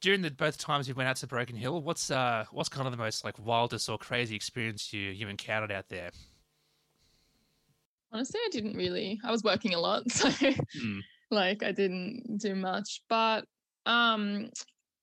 during 0.00 0.22
the 0.22 0.30
both 0.30 0.58
times 0.58 0.88
you 0.88 0.94
went 0.94 1.08
out 1.08 1.16
to 1.16 1.26
Broken 1.26 1.56
Hill, 1.56 1.82
what's 1.82 2.10
uh 2.10 2.44
what's 2.52 2.68
kind 2.68 2.86
of 2.86 2.92
the 2.92 2.98
most 2.98 3.24
like 3.24 3.38
wildest 3.38 3.88
or 3.88 3.98
crazy 3.98 4.34
experience 4.36 4.92
you 4.92 5.10
you 5.10 5.28
encountered 5.28 5.72
out 5.72 5.88
there? 5.88 6.10
Honestly, 8.12 8.40
I 8.44 8.48
didn't 8.50 8.76
really. 8.76 9.20
I 9.24 9.30
was 9.30 9.42
working 9.44 9.74
a 9.74 9.80
lot, 9.80 10.10
so 10.10 10.28
Mm. 10.30 11.00
like 11.30 11.62
I 11.62 11.72
didn't 11.72 12.38
do 12.38 12.54
much. 12.54 13.02
But 13.08 13.44
um 13.86 14.50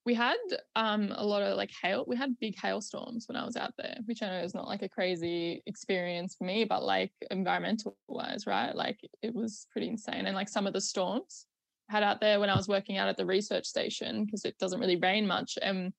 we 0.08 0.14
had 0.14 0.38
um 0.78 1.12
a 1.18 1.26
lot 1.26 1.44
of 1.44 1.58
like 1.58 1.70
hail. 1.84 2.06
We 2.08 2.16
had 2.16 2.40
big 2.40 2.56
hailstorms 2.58 3.28
when 3.28 3.36
I 3.36 3.44
was 3.44 3.58
out 3.58 3.74
there, 3.78 3.98
which 4.06 4.24
I 4.24 4.28
know 4.28 4.42
is 4.42 4.56
not 4.56 4.66
like 4.66 4.82
a 4.82 4.88
crazy 4.88 5.62
experience 5.66 6.34
for 6.38 6.46
me, 6.46 6.64
but 6.64 6.82
like 6.82 7.12
environmental 7.30 7.98
wise, 8.08 8.48
right? 8.48 8.74
Like 8.74 9.02
it 9.22 9.36
was 9.36 9.68
pretty 9.70 9.90
insane. 9.90 10.26
And 10.26 10.34
like 10.34 10.48
some 10.48 10.66
of 10.66 10.72
the 10.72 10.80
storms 10.80 11.48
I 11.90 11.96
had 11.96 12.04
out 12.04 12.22
there 12.22 12.40
when 12.40 12.50
I 12.50 12.56
was 12.56 12.70
working 12.70 12.96
out 12.96 13.10
at 13.10 13.18
the 13.18 13.26
research 13.26 13.66
station 13.66 14.24
because 14.24 14.46
it 14.46 14.58
doesn't 14.60 14.80
really 14.80 14.96
rain 14.96 15.28
much. 15.28 15.58
And 15.62 15.92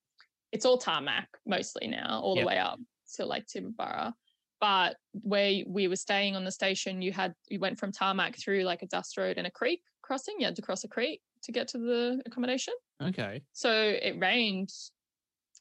it's 0.53 0.65
all 0.65 0.79
tarmac 0.79 1.29
mostly 1.45 1.87
now, 1.87 2.23
all 2.23 2.35
Yep. 2.35 2.45
the 2.45 2.47
way 2.47 2.59
up 2.59 2.81
to 3.17 3.27
like 3.27 3.45
Tibooburra. 3.45 4.15
But 4.59 4.97
where 5.13 5.65
we 5.67 5.87
were 5.87 5.97
staying 5.97 6.35
on 6.35 6.45
the 6.47 6.51
station, 6.51 7.03
you 7.03 7.13
had 7.13 7.35
you 7.51 7.61
went 7.61 7.79
from 7.79 7.93
tarmac 7.93 8.37
through 8.39 8.63
like 8.63 8.81
a 8.83 8.87
dust 8.87 9.19
road 9.19 9.37
and 9.37 9.47
a 9.47 9.51
creek 9.51 9.83
crossing. 10.01 10.37
You 10.39 10.47
had 10.47 10.57
to 10.57 10.63
cross 10.63 10.83
a 10.85 10.89
creek 10.89 11.21
to 11.43 11.53
get 11.53 11.69
to 11.69 11.79
the 11.79 12.23
accommodation. 12.27 12.75
Okay. 13.03 13.43
So 13.53 13.73
it 13.73 14.19
rained. 14.19 14.71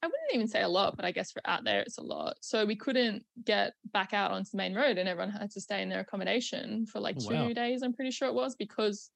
I 0.04 0.08
wouldn't 0.08 0.34
even 0.34 0.48
say 0.48 0.62
a 0.62 0.68
lot, 0.68 0.96
but 0.96 1.06
I 1.06 1.12
guess 1.12 1.32
for 1.32 1.42
out 1.46 1.64
there 1.64 1.82
it's 1.82 1.98
a 1.98 2.04
lot. 2.04 2.36
So 2.42 2.66
we 2.66 2.76
couldn't 2.76 3.24
get 3.46 3.74
back 3.94 4.14
out 4.14 4.32
onto 4.32 4.52
the 4.52 4.58
main 4.58 4.76
road, 4.76 4.98
and 4.98 5.10
everyone 5.10 5.32
had 5.32 5.52
to 5.52 5.62
stay 5.62 5.82
in 5.82 5.90
their 5.90 6.02
accommodation 6.02 6.86
for 6.86 7.00
like 7.00 7.18
oh, 7.20 7.30
two 7.30 7.36
wow. 7.36 7.54
days. 7.54 7.82
I'm 7.82 7.94
pretty 7.94 8.12
sure 8.12 8.28
it 8.28 8.34
was 8.34 8.56
because 8.56 9.10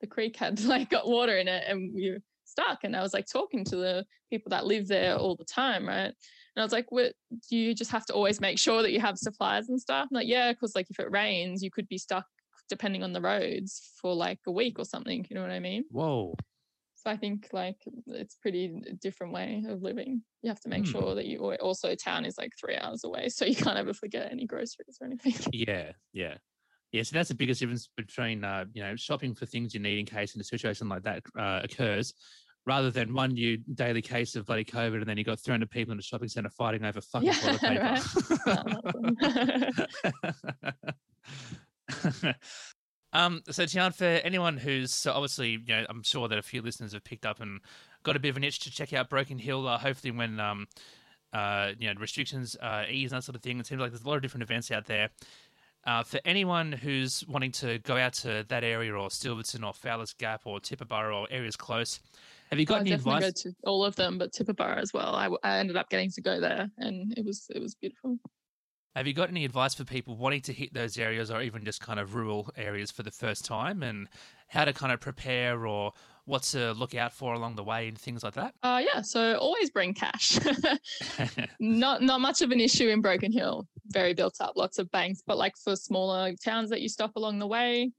the 0.00 0.06
creek 0.06 0.36
had 0.36 0.60
like 0.64 0.90
got 0.90 1.08
water 1.08 1.38
in 1.38 1.48
it, 1.48 1.64
and 1.68 1.92
we 1.94 2.10
were 2.10 2.18
stuck. 2.44 2.84
And 2.84 2.96
I 2.96 3.02
was 3.02 3.14
like 3.14 3.26
talking 3.26 3.64
to 3.66 3.76
the 3.76 4.04
people 4.30 4.50
that 4.50 4.66
live 4.66 4.88
there 4.88 5.16
all 5.16 5.36
the 5.36 5.44
time, 5.44 5.86
right? 5.86 6.12
And 6.56 6.62
I 6.62 6.62
was 6.62 6.72
like, 6.72 6.90
"What? 6.90 7.14
Do 7.50 7.56
you 7.56 7.74
just 7.74 7.90
have 7.90 8.06
to 8.06 8.12
always 8.12 8.40
make 8.40 8.58
sure 8.58 8.82
that 8.82 8.92
you 8.92 9.00
have 9.00 9.18
supplies 9.18 9.68
and 9.68 9.80
stuff?" 9.80 10.08
I'm 10.10 10.14
like, 10.14 10.28
"Yeah, 10.28 10.52
because 10.52 10.74
like 10.74 10.86
if 10.90 10.98
it 10.98 11.10
rains, 11.10 11.62
you 11.62 11.70
could 11.70 11.88
be 11.88 11.98
stuck." 11.98 12.26
Depending 12.68 13.02
on 13.02 13.12
the 13.12 13.20
roads 13.20 13.90
for 14.00 14.14
like 14.14 14.38
a 14.46 14.50
week 14.52 14.78
or 14.78 14.84
something 14.84 15.26
you 15.28 15.34
know 15.34 15.42
what 15.42 15.50
i 15.50 15.60
mean 15.60 15.84
Whoa. 15.90 16.34
so 16.96 17.10
I 17.10 17.16
think 17.18 17.48
like 17.52 17.76
it's 18.06 18.36
pretty 18.36 18.80
different 19.02 19.34
way 19.34 19.62
of 19.68 19.82
living. 19.82 20.22
You 20.42 20.48
have 20.48 20.60
to 20.60 20.70
make 20.70 20.86
Hmm. 20.86 20.92
sure 20.92 21.14
that 21.16 21.26
you 21.26 21.38
also 21.56 21.94
town 21.94 22.24
is 22.24 22.38
like 22.38 22.52
three 22.58 22.76
hours 22.76 23.04
away, 23.04 23.28
so 23.28 23.44
you 23.44 23.54
can't 23.56 23.76
ever 23.76 23.92
forget 23.92 24.32
any 24.32 24.46
groceries 24.46 24.96
or 25.00 25.06
anything. 25.06 25.34
Yeah. 25.52 25.92
Yeah. 26.14 26.38
Yeah, 26.92 27.02
so 27.02 27.14
that's 27.14 27.28
the 27.28 27.34
biggest 27.34 27.60
difference 27.60 27.90
between 27.96 28.42
uh, 28.44 28.64
you 28.72 28.82
know 28.82 28.96
shopping 28.96 29.34
for 29.34 29.44
things 29.44 29.74
you 29.74 29.80
need 29.80 29.98
in 29.98 30.06
case 30.06 30.34
in 30.34 30.40
a 30.40 30.44
situation 30.44 30.88
like 30.88 31.02
that 31.02 31.22
uh, 31.38 31.60
occurs, 31.64 32.14
rather 32.64 32.90
than 32.90 33.12
one 33.12 33.32
new 33.32 33.58
daily 33.74 34.00
case 34.00 34.36
of 34.36 34.46
bloody 34.46 34.64
COVID 34.64 34.98
and 34.98 35.06
then 35.06 35.18
you 35.18 35.24
got 35.24 35.40
300 35.40 35.68
people 35.70 35.92
in 35.92 35.98
a 35.98 36.02
shopping 36.02 36.28
centre 36.28 36.48
fighting 36.48 36.84
over 36.84 37.00
fucking 37.00 37.28
Yeah, 37.28 37.34
toilet 37.40 37.60
paper. 37.60 38.00
um, 43.12 43.42
so 43.50 43.64
Tiarne, 43.64 43.94
for 43.94 44.04
anyone 44.04 44.56
who's 44.56 44.92
so 44.92 45.12
obviously, 45.12 45.50
you 45.50 45.60
know, 45.68 45.86
I'm 45.88 46.02
sure 46.02 46.28
that 46.28 46.38
a 46.38 46.42
few 46.42 46.62
listeners 46.62 46.92
have 46.92 47.04
picked 47.04 47.26
up 47.26 47.40
and 47.40 47.60
got 48.02 48.16
a 48.16 48.20
bit 48.20 48.30
of 48.30 48.36
an 48.36 48.44
itch 48.44 48.60
to 48.60 48.70
check 48.70 48.92
out 48.92 49.08
Broken 49.08 49.38
Hill. 49.38 49.66
Uh, 49.66 49.78
hopefully, 49.78 50.10
when 50.10 50.38
um, 50.40 50.66
uh, 51.32 51.72
you 51.78 51.92
know 51.92 52.00
restrictions 52.00 52.56
uh, 52.60 52.84
ease 52.88 53.12
and 53.12 53.18
that 53.18 53.24
sort 53.24 53.36
of 53.36 53.42
thing, 53.42 53.58
it 53.58 53.66
seems 53.66 53.80
like 53.80 53.90
there's 53.90 54.04
a 54.04 54.08
lot 54.08 54.16
of 54.16 54.22
different 54.22 54.42
events 54.42 54.70
out 54.70 54.86
there. 54.86 55.10
Uh, 55.86 56.02
for 56.02 56.18
anyone 56.24 56.72
who's 56.72 57.26
wanting 57.28 57.52
to 57.52 57.78
go 57.80 57.96
out 57.96 58.14
to 58.14 58.44
that 58.48 58.64
area 58.64 58.94
or 58.94 59.10
Silverton 59.10 59.62
or 59.62 59.74
Fowler's 59.74 60.14
Gap 60.14 60.42
or 60.46 60.58
Tibooburra 60.58 61.14
or 61.14 61.26
areas 61.30 61.56
close, 61.56 62.00
have 62.50 62.58
you 62.58 62.64
got 62.64 62.78
I 62.78 62.80
any 62.80 62.90
definitely 62.90 63.26
advice? 63.26 63.42
go 63.42 63.50
to 63.50 63.56
all 63.64 63.84
of 63.84 63.94
them, 63.96 64.16
but 64.16 64.32
Tibooburra 64.32 64.78
as 64.78 64.94
well. 64.94 65.14
I 65.42 65.58
ended 65.58 65.76
up 65.76 65.90
getting 65.90 66.10
to 66.12 66.22
go 66.22 66.40
there, 66.40 66.70
and 66.78 67.12
it 67.18 67.24
was 67.24 67.46
it 67.54 67.60
was 67.60 67.74
beautiful. 67.74 68.18
Have 68.94 69.08
you 69.08 69.12
got 69.12 69.28
any 69.28 69.44
advice 69.44 69.74
for 69.74 69.84
people 69.84 70.16
wanting 70.16 70.40
to 70.42 70.52
hit 70.52 70.72
those 70.72 70.96
areas 70.98 71.28
or 71.30 71.42
even 71.42 71.64
just 71.64 71.80
kind 71.80 71.98
of 71.98 72.14
rural 72.14 72.48
areas 72.56 72.92
for 72.92 73.02
the 73.02 73.10
first 73.10 73.44
time 73.44 73.82
and 73.82 74.08
how 74.48 74.64
to 74.64 74.72
kind 74.72 74.92
of 74.92 75.00
prepare 75.00 75.66
or 75.66 75.92
what 76.26 76.42
to 76.42 76.72
look 76.74 76.94
out 76.94 77.12
for 77.12 77.34
along 77.34 77.56
the 77.56 77.64
way 77.64 77.88
and 77.88 77.98
things 77.98 78.22
like 78.22 78.34
that? 78.34 78.54
Uh, 78.62 78.80
yeah, 78.84 79.00
so 79.02 79.36
always 79.38 79.70
bring 79.70 79.94
cash. 79.94 80.38
not 81.60 82.02
not 82.02 82.20
much 82.20 82.40
of 82.40 82.52
an 82.52 82.60
issue 82.60 82.88
in 82.88 83.00
Broken 83.00 83.32
Hill. 83.32 83.66
Very 83.88 84.14
built 84.14 84.36
up, 84.40 84.52
lots 84.56 84.78
of 84.78 84.88
banks, 84.92 85.22
but 85.26 85.36
like 85.38 85.56
for 85.56 85.74
smaller 85.74 86.32
towns 86.42 86.70
that 86.70 86.80
you 86.80 86.88
stop 86.88 87.16
along 87.16 87.40
the 87.40 87.46
way, 87.48 87.90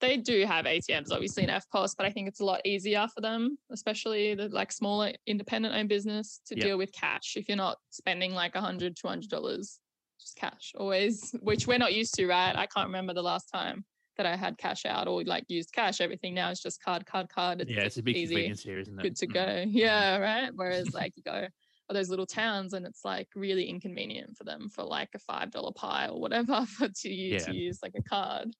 they 0.00 0.16
do 0.16 0.44
have 0.46 0.64
ATMs, 0.64 1.12
obviously 1.12 1.44
in 1.44 1.50
EFTPOS, 1.50 1.94
but 1.96 2.06
I 2.06 2.10
think 2.10 2.28
it's 2.28 2.40
a 2.40 2.44
lot 2.44 2.60
easier 2.64 3.06
for 3.14 3.20
them, 3.20 3.56
especially 3.70 4.34
the 4.34 4.48
like 4.48 4.72
smaller 4.72 5.12
independent 5.26 5.74
owned 5.74 5.88
business 5.90 6.40
to 6.46 6.56
Yeah. 6.56 6.64
deal 6.64 6.78
with 6.78 6.92
cash. 6.92 7.36
If 7.36 7.46
you're 7.48 7.56
not 7.56 7.76
spending 7.90 8.32
like 8.32 8.56
a 8.56 8.60
hundred, 8.60 8.96
two 8.96 9.06
hundred 9.06 9.30
dollars, 9.30 9.78
just 10.22 10.36
cash 10.36 10.72
always, 10.78 11.34
which 11.40 11.66
we're 11.66 11.78
not 11.78 11.92
used 11.92 12.14
to, 12.14 12.26
right? 12.26 12.54
I 12.56 12.66
can't 12.66 12.86
remember 12.88 13.12
the 13.14 13.22
last 13.22 13.46
time 13.52 13.84
that 14.16 14.26
I 14.26 14.36
had 14.36 14.58
cash 14.58 14.84
out 14.86 15.08
or 15.08 15.24
like 15.24 15.44
used 15.48 15.72
cash. 15.72 16.00
Everything 16.00 16.34
now 16.34 16.50
is 16.50 16.60
just 16.60 16.82
card, 16.82 17.04
card, 17.06 17.28
card. 17.28 17.60
It's 17.62 17.70
yeah, 17.70 17.80
it's 17.84 17.96
a 17.98 18.02
big 18.02 18.16
easy 18.16 18.34
convenience 18.34 18.62
here, 18.62 18.78
isn't 18.78 18.98
it? 18.98 19.02
good 19.02 19.16
to 19.16 19.26
Mm. 19.26 19.32
go. 19.32 19.64
Yeah, 19.70 20.16
right. 20.18 20.50
Whereas 20.54 20.94
like 20.94 21.12
you 21.16 21.22
go 21.22 21.48
or 21.88 21.94
those 21.94 22.08
little 22.10 22.26
towns 22.26 22.74
and 22.74 22.86
it's 22.86 23.04
like 23.04 23.28
really 23.34 23.64
inconvenient 23.64 24.36
for 24.36 24.44
them 24.44 24.68
for 24.68 24.84
like 24.84 25.08
a 25.14 25.18
five 25.18 25.50
dollar 25.50 25.72
pie 25.72 26.08
or 26.08 26.20
whatever 26.20 26.64
for 26.78 26.88
to 26.88 27.08
use 27.08 27.42
Yeah. 27.44 27.52
to 27.52 27.56
use 27.58 27.78
like 27.82 27.94
a 27.96 28.02
card. 28.02 28.54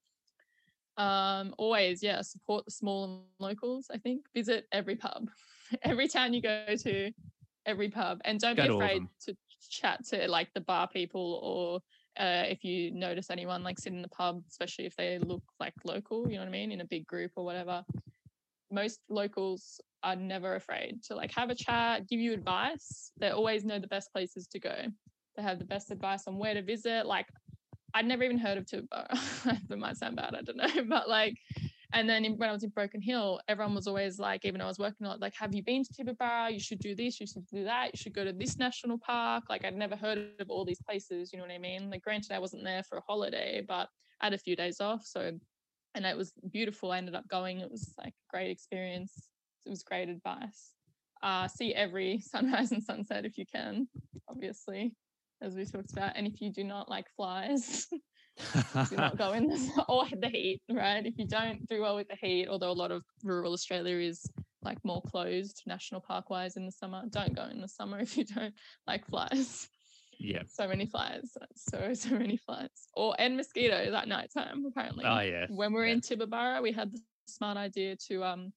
Um, 0.97 1.55
always, 1.57 2.03
yeah, 2.03 2.21
support 2.21 2.65
the 2.65 2.71
small 2.71 3.03
and 3.05 3.23
locals. 3.39 3.87
I 3.91 3.97
think 3.97 4.25
visit 4.33 4.67
every 4.71 4.95
pub, 4.95 5.29
every 5.81 6.07
town 6.07 6.33
you 6.33 6.41
go 6.41 6.65
to, 6.83 7.11
every 7.65 7.89
pub, 7.89 8.21
and 8.25 8.39
don't 8.39 8.55
Go 8.55 8.63
be 8.63 8.67
to 8.67 8.73
all 8.73 8.79
afraid 8.79 8.97
them. 8.97 9.09
to 9.25 9.37
chat 9.69 10.05
to 10.07 10.27
like 10.27 10.49
the 10.53 10.61
bar 10.61 10.87
people 10.87 11.39
or 11.43 11.81
uh, 12.23 12.43
if 12.47 12.63
you 12.63 12.91
notice 12.91 13.29
anyone 13.29 13.63
like 13.63 13.79
sitting 13.79 13.97
in 13.97 14.03
the 14.03 14.07
pub, 14.09 14.43
especially 14.49 14.85
if 14.85 14.95
they 14.95 15.17
look 15.19 15.41
like 15.59 15.73
local, 15.83 16.29
you 16.29 16.35
know 16.35 16.41
what 16.41 16.49
I 16.49 16.51
mean, 16.51 16.71
in 16.71 16.81
a 16.81 16.85
big 16.85 17.07
group 17.07 17.31
or 17.35 17.43
whatever. 17.43 17.83
Most 18.71 18.99
locals 19.09 19.81
are 20.03 20.15
never 20.15 20.55
afraid 20.55 21.01
to 21.03 21.15
like 21.15 21.31
have 21.33 21.49
a 21.49 21.55
chat, 21.55 22.07
give 22.07 22.19
you 22.19 22.33
advice. 22.33 23.11
They 23.19 23.29
always 23.29 23.65
know 23.65 23.79
the 23.79 23.87
best 23.87 24.11
places 24.11 24.47
to 24.47 24.59
go. 24.59 24.75
They 25.35 25.41
have 25.41 25.59
the 25.59 25.65
best 25.65 25.91
advice 25.91 26.27
on 26.27 26.37
where 26.37 26.53
to 26.53 26.61
visit. 26.61 27.05
Like 27.05 27.27
I'd 27.93 28.05
never 28.05 28.23
even 28.23 28.37
heard 28.37 28.57
of 28.57 28.65
Tibooburra. 28.65 29.67
that 29.67 29.77
might 29.77 29.97
sound 29.97 30.15
bad, 30.15 30.35
I 30.35 30.41
don't 30.41 30.57
know, 30.57 30.83
but 30.87 31.09
like. 31.09 31.37
And 31.93 32.09
then 32.09 32.25
in, 32.25 32.37
when 32.37 32.49
I 32.49 32.51
was 32.51 32.63
in 32.63 32.71
Broken 32.71 33.01
Hill, 33.01 33.39
everyone 33.47 33.75
was 33.75 33.85
always 33.85 34.17
like, 34.17 34.45
even 34.45 34.59
though 34.59 34.65
I 34.65 34.67
was 34.67 34.79
working 34.79 35.07
like, 35.19 35.35
have 35.35 35.53
you 35.53 35.61
been 35.63 35.83
to 35.83 35.93
Tibooburra? 35.93 36.51
You 36.51 36.59
should 36.59 36.79
do 36.79 36.95
this. 36.95 37.19
You 37.19 37.27
should 37.27 37.45
do 37.45 37.63
that. 37.65 37.91
You 37.93 37.97
should 37.97 38.15
go 38.15 38.23
to 38.23 38.33
this 38.33 38.57
national 38.57 38.97
park. 38.97 39.43
Like, 39.47 39.63
I'd 39.63 39.75
never 39.75 39.95
heard 39.95 40.31
of 40.39 40.49
all 40.49 40.65
these 40.65 40.81
places. 40.81 41.31
You 41.31 41.37
know 41.37 41.45
what 41.45 41.53
I 41.53 41.59
mean? 41.59 41.91
Like, 41.91 42.01
granted, 42.01 42.31
I 42.31 42.39
wasn't 42.39 42.63
there 42.63 42.81
for 42.81 42.97
a 42.97 43.01
holiday, 43.01 43.63
but 43.67 43.89
I 44.21 44.25
had 44.25 44.33
a 44.33 44.39
few 44.39 44.55
days 44.55 44.81
off. 44.81 45.05
So, 45.05 45.31
and 45.93 46.05
it 46.05 46.17
was 46.17 46.33
beautiful. 46.51 46.91
I 46.91 46.97
ended 46.97 47.13
up 47.13 47.27
going. 47.27 47.59
It 47.59 47.69
was 47.69 47.93
like 47.99 48.13
a 48.13 48.31
great 48.35 48.49
experience. 48.49 49.29
It 49.65 49.69
was 49.69 49.83
great 49.83 50.09
advice. 50.09 50.73
Uh, 51.21 51.47
see 51.47 51.75
every 51.75 52.19
sunrise 52.21 52.71
and 52.71 52.83
sunset 52.83 53.23
if 53.23 53.37
you 53.37 53.45
can, 53.45 53.87
obviously, 54.27 54.95
as 55.43 55.55
we 55.55 55.63
talked 55.65 55.91
about. 55.91 56.13
And 56.15 56.25
if 56.25 56.41
you 56.41 56.51
do 56.51 56.63
not 56.63 56.89
like 56.89 57.05
flies, 57.15 57.87
do 58.89 58.97
not 58.97 59.17
go 59.17 59.33
in 59.33 59.47
the 59.49 59.85
or 59.89 60.05
the 60.19 60.29
heat, 60.29 60.61
right? 60.71 61.05
If 61.05 61.17
you 61.17 61.27
don't 61.27 61.67
do 61.69 61.81
well 61.81 61.95
with 61.95 62.07
the 62.07 62.15
heat, 62.15 62.47
although 62.47 62.71
a 62.71 62.73
lot 62.73 62.91
of 62.91 63.03
rural 63.23 63.53
Australia 63.53 63.97
is 63.97 64.25
like 64.61 64.77
more 64.83 65.01
closed 65.01 65.61
national 65.65 66.01
park 66.01 66.29
wise 66.29 66.55
in 66.57 66.65
the 66.65 66.71
summer, 66.71 67.03
don't 67.09 67.35
go 67.35 67.45
in 67.45 67.61
the 67.61 67.67
summer 67.67 67.99
if 68.05 68.17
you 68.17 68.25
don't 68.25 68.53
like 68.87 69.05
flies. 69.07 69.67
yeah. 70.19 70.43
So 70.47 70.67
many 70.67 70.85
flies, 70.85 71.35
so 71.55 71.93
so 71.93 72.11
many 72.17 72.37
flies, 72.37 72.69
or 72.93 73.15
and 73.19 73.35
mosquitoes 73.37 73.93
at 73.93 74.07
night 74.07 74.29
time. 74.35 74.65
Apparently, 74.65 75.05
Oh, 75.05 75.19
yeah. 75.19 75.45
when 75.49 75.71
we 75.73 75.79
we're 75.79 75.87
Yeah. 75.87 75.93
in 75.93 76.01
Tibooburra, 76.01 76.61
we 76.61 76.71
had 76.71 76.91
the 76.93 77.01
smart 77.27 77.57
idea 77.57 77.95
to 78.07 78.23
um 78.23 78.53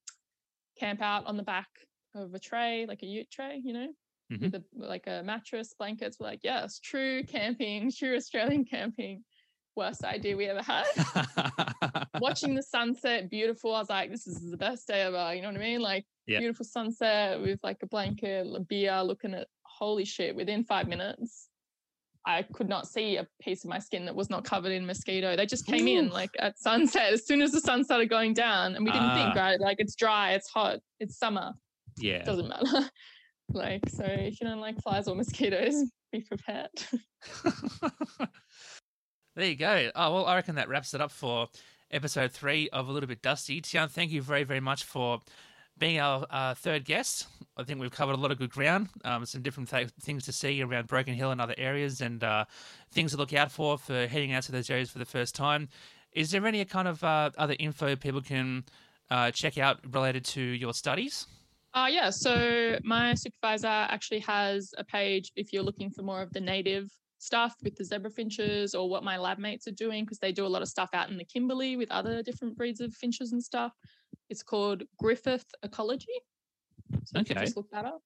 camp 0.79 1.01
out 1.01 1.25
on 1.27 1.37
the 1.37 1.43
back 1.43 1.69
of 2.15 2.35
a 2.35 2.39
tray, 2.39 2.87
like 2.87 3.03
a 3.03 3.07
ute 3.07 3.31
tray, 3.31 3.61
you 3.65 3.73
know, 3.73 3.89
Mhm. 4.33 4.41
with 4.43 4.55
a, 4.55 4.65
like 4.75 5.07
a 5.07 5.23
mattress, 5.23 5.75
blankets. 5.79 6.19
We're 6.21 6.27
like, 6.27 6.41
yes, 6.43 6.79
true 6.81 7.23
camping, 7.25 7.91
true 7.91 8.17
Australian 8.17 8.65
camping. 8.65 9.25
Worst 9.77 10.05
idea 10.05 10.37
we 10.37 10.47
ever 10.47 10.63
had. 10.63 10.85
Watching 12.21 12.55
the 12.55 12.63
sunset, 12.63 13.29
beautiful. 13.31 13.75
I 13.75 13.81
was 13.81 13.91
like, 13.91 14.11
this 14.11 14.27
is 14.27 14.51
the 14.51 14.57
best 14.57 14.89
day 14.89 15.03
ever. 15.03 15.35
You 15.35 15.43
know 15.43 15.49
what 15.49 15.57
I 15.59 15.61
mean? 15.61 15.81
Like 15.81 16.05
Yeah. 16.27 16.39
beautiful 16.39 16.65
sunset 16.65 17.41
with 17.41 17.61
like 17.63 17.77
a 17.83 17.87
blanket, 17.87 18.47
a 18.55 18.61
beer, 18.61 19.03
looking 19.03 19.35
at 19.35 19.49
holy 19.65 20.07
shit. 20.07 20.35
Within 20.35 20.65
five 20.65 20.89
minutes, 20.89 21.49
I 22.27 22.43
could 22.43 22.69
not 22.71 22.89
see 22.89 23.19
a 23.19 23.27
piece 23.41 23.65
of 23.65 23.71
my 23.71 23.79
skin 23.79 24.07
that 24.07 24.15
was 24.17 24.31
not 24.31 24.45
covered 24.45 24.73
in 24.73 24.87
mosquito. 24.87 25.37
They 25.37 25.45
just 25.47 25.67
came 25.67 25.87
in 25.87 26.09
like 26.09 26.31
at 26.39 26.59
sunset 26.59 27.13
as 27.13 27.27
soon 27.27 27.43
as 27.43 27.53
the 27.53 27.61
sun 27.61 27.85
started 27.85 28.09
going 28.09 28.33
down, 28.33 28.75
and 28.77 28.85
we 28.85 28.91
didn't 28.91 29.15
think 29.15 29.37
Ah. 29.37 29.41
right. 29.41 29.61
Like 29.61 29.77
it's 29.79 29.95
dry, 29.95 30.33
it's 30.33 30.49
hot, 30.49 30.81
it's 31.01 31.19
summer. 31.19 31.53
yeah. 31.99 32.17
It 32.21 32.25
doesn't 32.25 32.49
matter. 32.49 32.91
like 33.51 33.83
so, 33.91 34.05
if 34.05 34.41
you 34.41 34.47
don't 34.49 34.61
like 34.61 34.81
flies 34.83 35.07
or 35.07 35.15
mosquitoes, 35.15 35.85
be 36.11 36.23
prepared. 36.23 36.71
there 39.37 39.49
you 39.49 39.55
go. 39.55 39.91
Oh, 39.95 40.15
well, 40.15 40.27
I 40.27 40.35
reckon 40.35 40.55
that 40.55 40.69
wraps 40.69 40.95
it 40.95 41.01
up 41.01 41.13
for 41.13 41.49
episode 41.91 42.33
three 42.33 42.69
of 42.71 42.89
A 42.89 42.93
Little 42.93 43.07
Bit 43.07 43.23
Dusty. 43.23 43.61
Tiarne, 43.61 43.91
thank 43.91 44.11
you 44.11 44.23
very, 44.23 44.45
very 44.45 44.61
much 44.61 44.85
for 44.85 45.21
being 45.79 46.01
our 46.01 46.27
uh, 46.31 46.55
third 46.55 46.87
guest. 46.87 47.27
I 47.57 47.63
think 47.63 47.79
we've 47.79 47.91
covered 47.91 48.15
a 48.15 48.21
lot 48.21 48.33
of 48.33 48.39
good 48.39 48.51
ground, 48.51 48.89
um, 49.05 49.27
some 49.27 49.43
different 49.43 49.69
th- 49.69 49.91
things 50.01 50.25
to 50.25 50.33
see 50.33 50.63
around 50.63 50.87
Broken 50.87 51.13
Hill 51.15 51.31
and 51.31 51.41
other 51.41 51.55
areas, 51.59 52.01
and 52.01 52.25
uh, 52.25 52.47
things 52.93 53.13
to 53.13 53.19
look 53.19 53.35
out 53.35 53.53
for 53.53 53.77
for 53.77 54.07
heading 54.07 54.33
out 54.33 54.45
to 54.45 54.53
those 54.53 54.71
areas 54.71 54.91
for 54.91 54.99
the 54.99 55.05
first 55.05 55.35
time. 55.35 55.69
Is 56.13 56.31
there 56.31 56.45
any 56.47 56.65
kind 56.65 56.89
of 56.89 57.05
uh, 57.05 57.31
other 57.37 57.57
info 57.59 57.95
people 57.95 58.23
can 58.23 58.65
uh, 59.11 59.31
check 59.33 59.59
out 59.59 59.81
related 59.93 60.25
to 60.25 60.41
your 60.41 60.73
studies? 60.73 61.27
Uh, 61.75 61.89
yeah, 61.91 62.09
so 62.09 62.79
my 62.85 63.13
supervisor 63.13 63.67
actually 63.67 64.21
has 64.21 64.73
a 64.79 64.85
page 64.85 65.31
if 65.37 65.53
you're 65.53 65.63
looking 65.63 65.91
for 65.91 66.03
more 66.03 66.23
of 66.23 66.33
the 66.33 66.41
native 66.41 66.91
stuff 67.27 67.55
with 67.63 67.75
the 67.77 67.85
zebra 67.85 68.11
finches 68.11 68.75
or 68.75 68.89
what 68.89 69.05
my 69.05 69.19
lab 69.19 69.39
mates 69.39 69.67
are 69.67 69.73
doing 69.73 70.05
because 70.05 70.19
they 70.19 70.33
do 70.33 70.47
a 70.47 70.49
lot 70.49 70.63
of 70.63 70.69
stuff 70.69 70.91
out 70.95 71.11
in 71.11 71.19
the 71.19 71.25
Kimberley 71.25 71.77
with 71.77 71.91
other 71.91 72.23
different 72.23 72.57
breeds 72.57 72.81
of 72.81 72.95
finches 72.95 73.33
and 73.33 73.43
stuff. 73.43 73.73
It's 74.31 74.43
called 74.43 74.85
Griffith 74.99 75.47
Ecology. 75.63 76.07
So 77.05 77.21
okay. 77.21 77.35
just 77.35 77.57
look 77.57 77.71
that 77.73 77.85
up. 77.85 78.01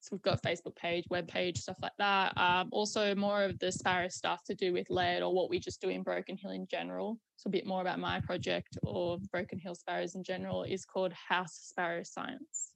So 0.00 0.10
we've 0.12 0.22
got 0.22 0.42
Facebook 0.42 0.76
page, 0.76 1.04
web 1.10 1.28
page, 1.28 1.58
stuff 1.58 1.76
like 1.82 1.92
that. 1.98 2.36
Um, 2.36 2.68
also 2.72 3.14
more 3.14 3.42
of 3.42 3.58
the 3.58 3.70
sparrow 3.70 4.08
stuff 4.08 4.42
to 4.44 4.54
do 4.54 4.72
with 4.72 4.90
lead 4.90 5.22
or 5.22 5.34
what 5.34 5.50
we 5.50 5.58
just 5.58 5.80
do 5.80 5.88
in 5.88 6.02
Broken 6.02 6.36
Hill 6.36 6.52
in 6.52 6.66
general. 6.68 7.18
So 7.36 7.48
a 7.48 7.50
bit 7.50 7.66
more 7.66 7.80
about 7.80 7.98
my 7.98 8.20
project 8.20 8.78
or 8.82 9.18
Broken 9.32 9.58
Hill 9.58 9.74
sparrows 9.74 10.14
in 10.14 10.22
general 10.22 10.62
is 10.62 10.84
called 10.84 11.12
House 11.12 11.54
Sparrow 11.54 12.02
Science. 12.04 12.72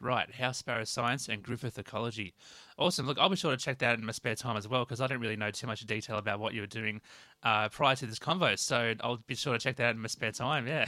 Right, 0.00 0.32
House 0.32 0.58
Sparrow 0.58 0.84
Science 0.84 1.28
and 1.28 1.42
Griffith 1.42 1.76
Ecology. 1.76 2.32
Awesome. 2.78 3.06
Look, 3.06 3.18
I'll 3.18 3.28
be 3.28 3.34
sure 3.34 3.50
to 3.50 3.56
check 3.56 3.78
that 3.78 3.92
out 3.92 3.98
in 3.98 4.04
my 4.04 4.12
spare 4.12 4.36
time 4.36 4.56
as 4.56 4.68
well 4.68 4.84
because 4.84 5.00
I 5.00 5.08
don't 5.08 5.20
really 5.20 5.34
know 5.34 5.50
too 5.50 5.66
much 5.66 5.80
detail 5.80 6.18
about 6.18 6.38
what 6.38 6.54
you 6.54 6.60
were 6.60 6.68
doing 6.68 7.00
uh, 7.42 7.68
prior 7.68 7.96
to 7.96 8.06
this 8.06 8.20
convo. 8.20 8.56
So 8.56 8.94
I'll 9.00 9.18
be 9.26 9.34
sure 9.34 9.54
to 9.54 9.58
check 9.58 9.74
that 9.76 9.84
out 9.86 9.94
in 9.96 10.00
my 10.00 10.06
spare 10.06 10.30
time. 10.30 10.68
Yeah. 10.68 10.86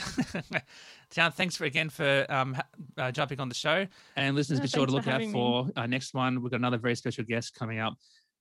John, 1.11 1.33
thanks 1.33 1.57
for 1.57 1.65
again 1.65 1.91
for 1.91 2.25
um, 2.29 2.57
uh, 2.97 3.11
jumping 3.11 3.41
on 3.41 3.49
the 3.49 3.55
show. 3.55 3.85
And 4.15 4.37
listeners, 4.37 4.61
yeah, 4.61 4.65
be 4.65 4.69
sure 4.69 4.87
to 4.87 4.93
look 4.93 5.09
out 5.09 5.25
for 5.33 5.69
our 5.77 5.89
next 5.89 6.15
one. 6.15 6.41
We've 6.41 6.53
got 6.53 6.61
another 6.61 6.79
very 6.79 6.95
special 6.95 7.25
guest 7.25 7.55
coming 7.57 7.81
up 7.81 7.95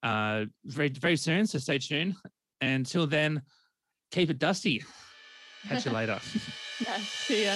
uh, 0.03 0.45
very 0.65 0.89
very 0.89 1.17
soon. 1.17 1.47
So 1.47 1.57
stay 1.57 1.79
tuned. 1.79 2.15
And 2.61 2.85
until 2.85 3.07
then, 3.07 3.41
keep 4.11 4.29
it 4.29 4.37
dusty. 4.37 4.83
Catch 5.67 5.85
you 5.87 5.91
later. 5.93 6.19
yeah, 6.85 6.97
see 6.99 7.45
ya. 7.45 7.55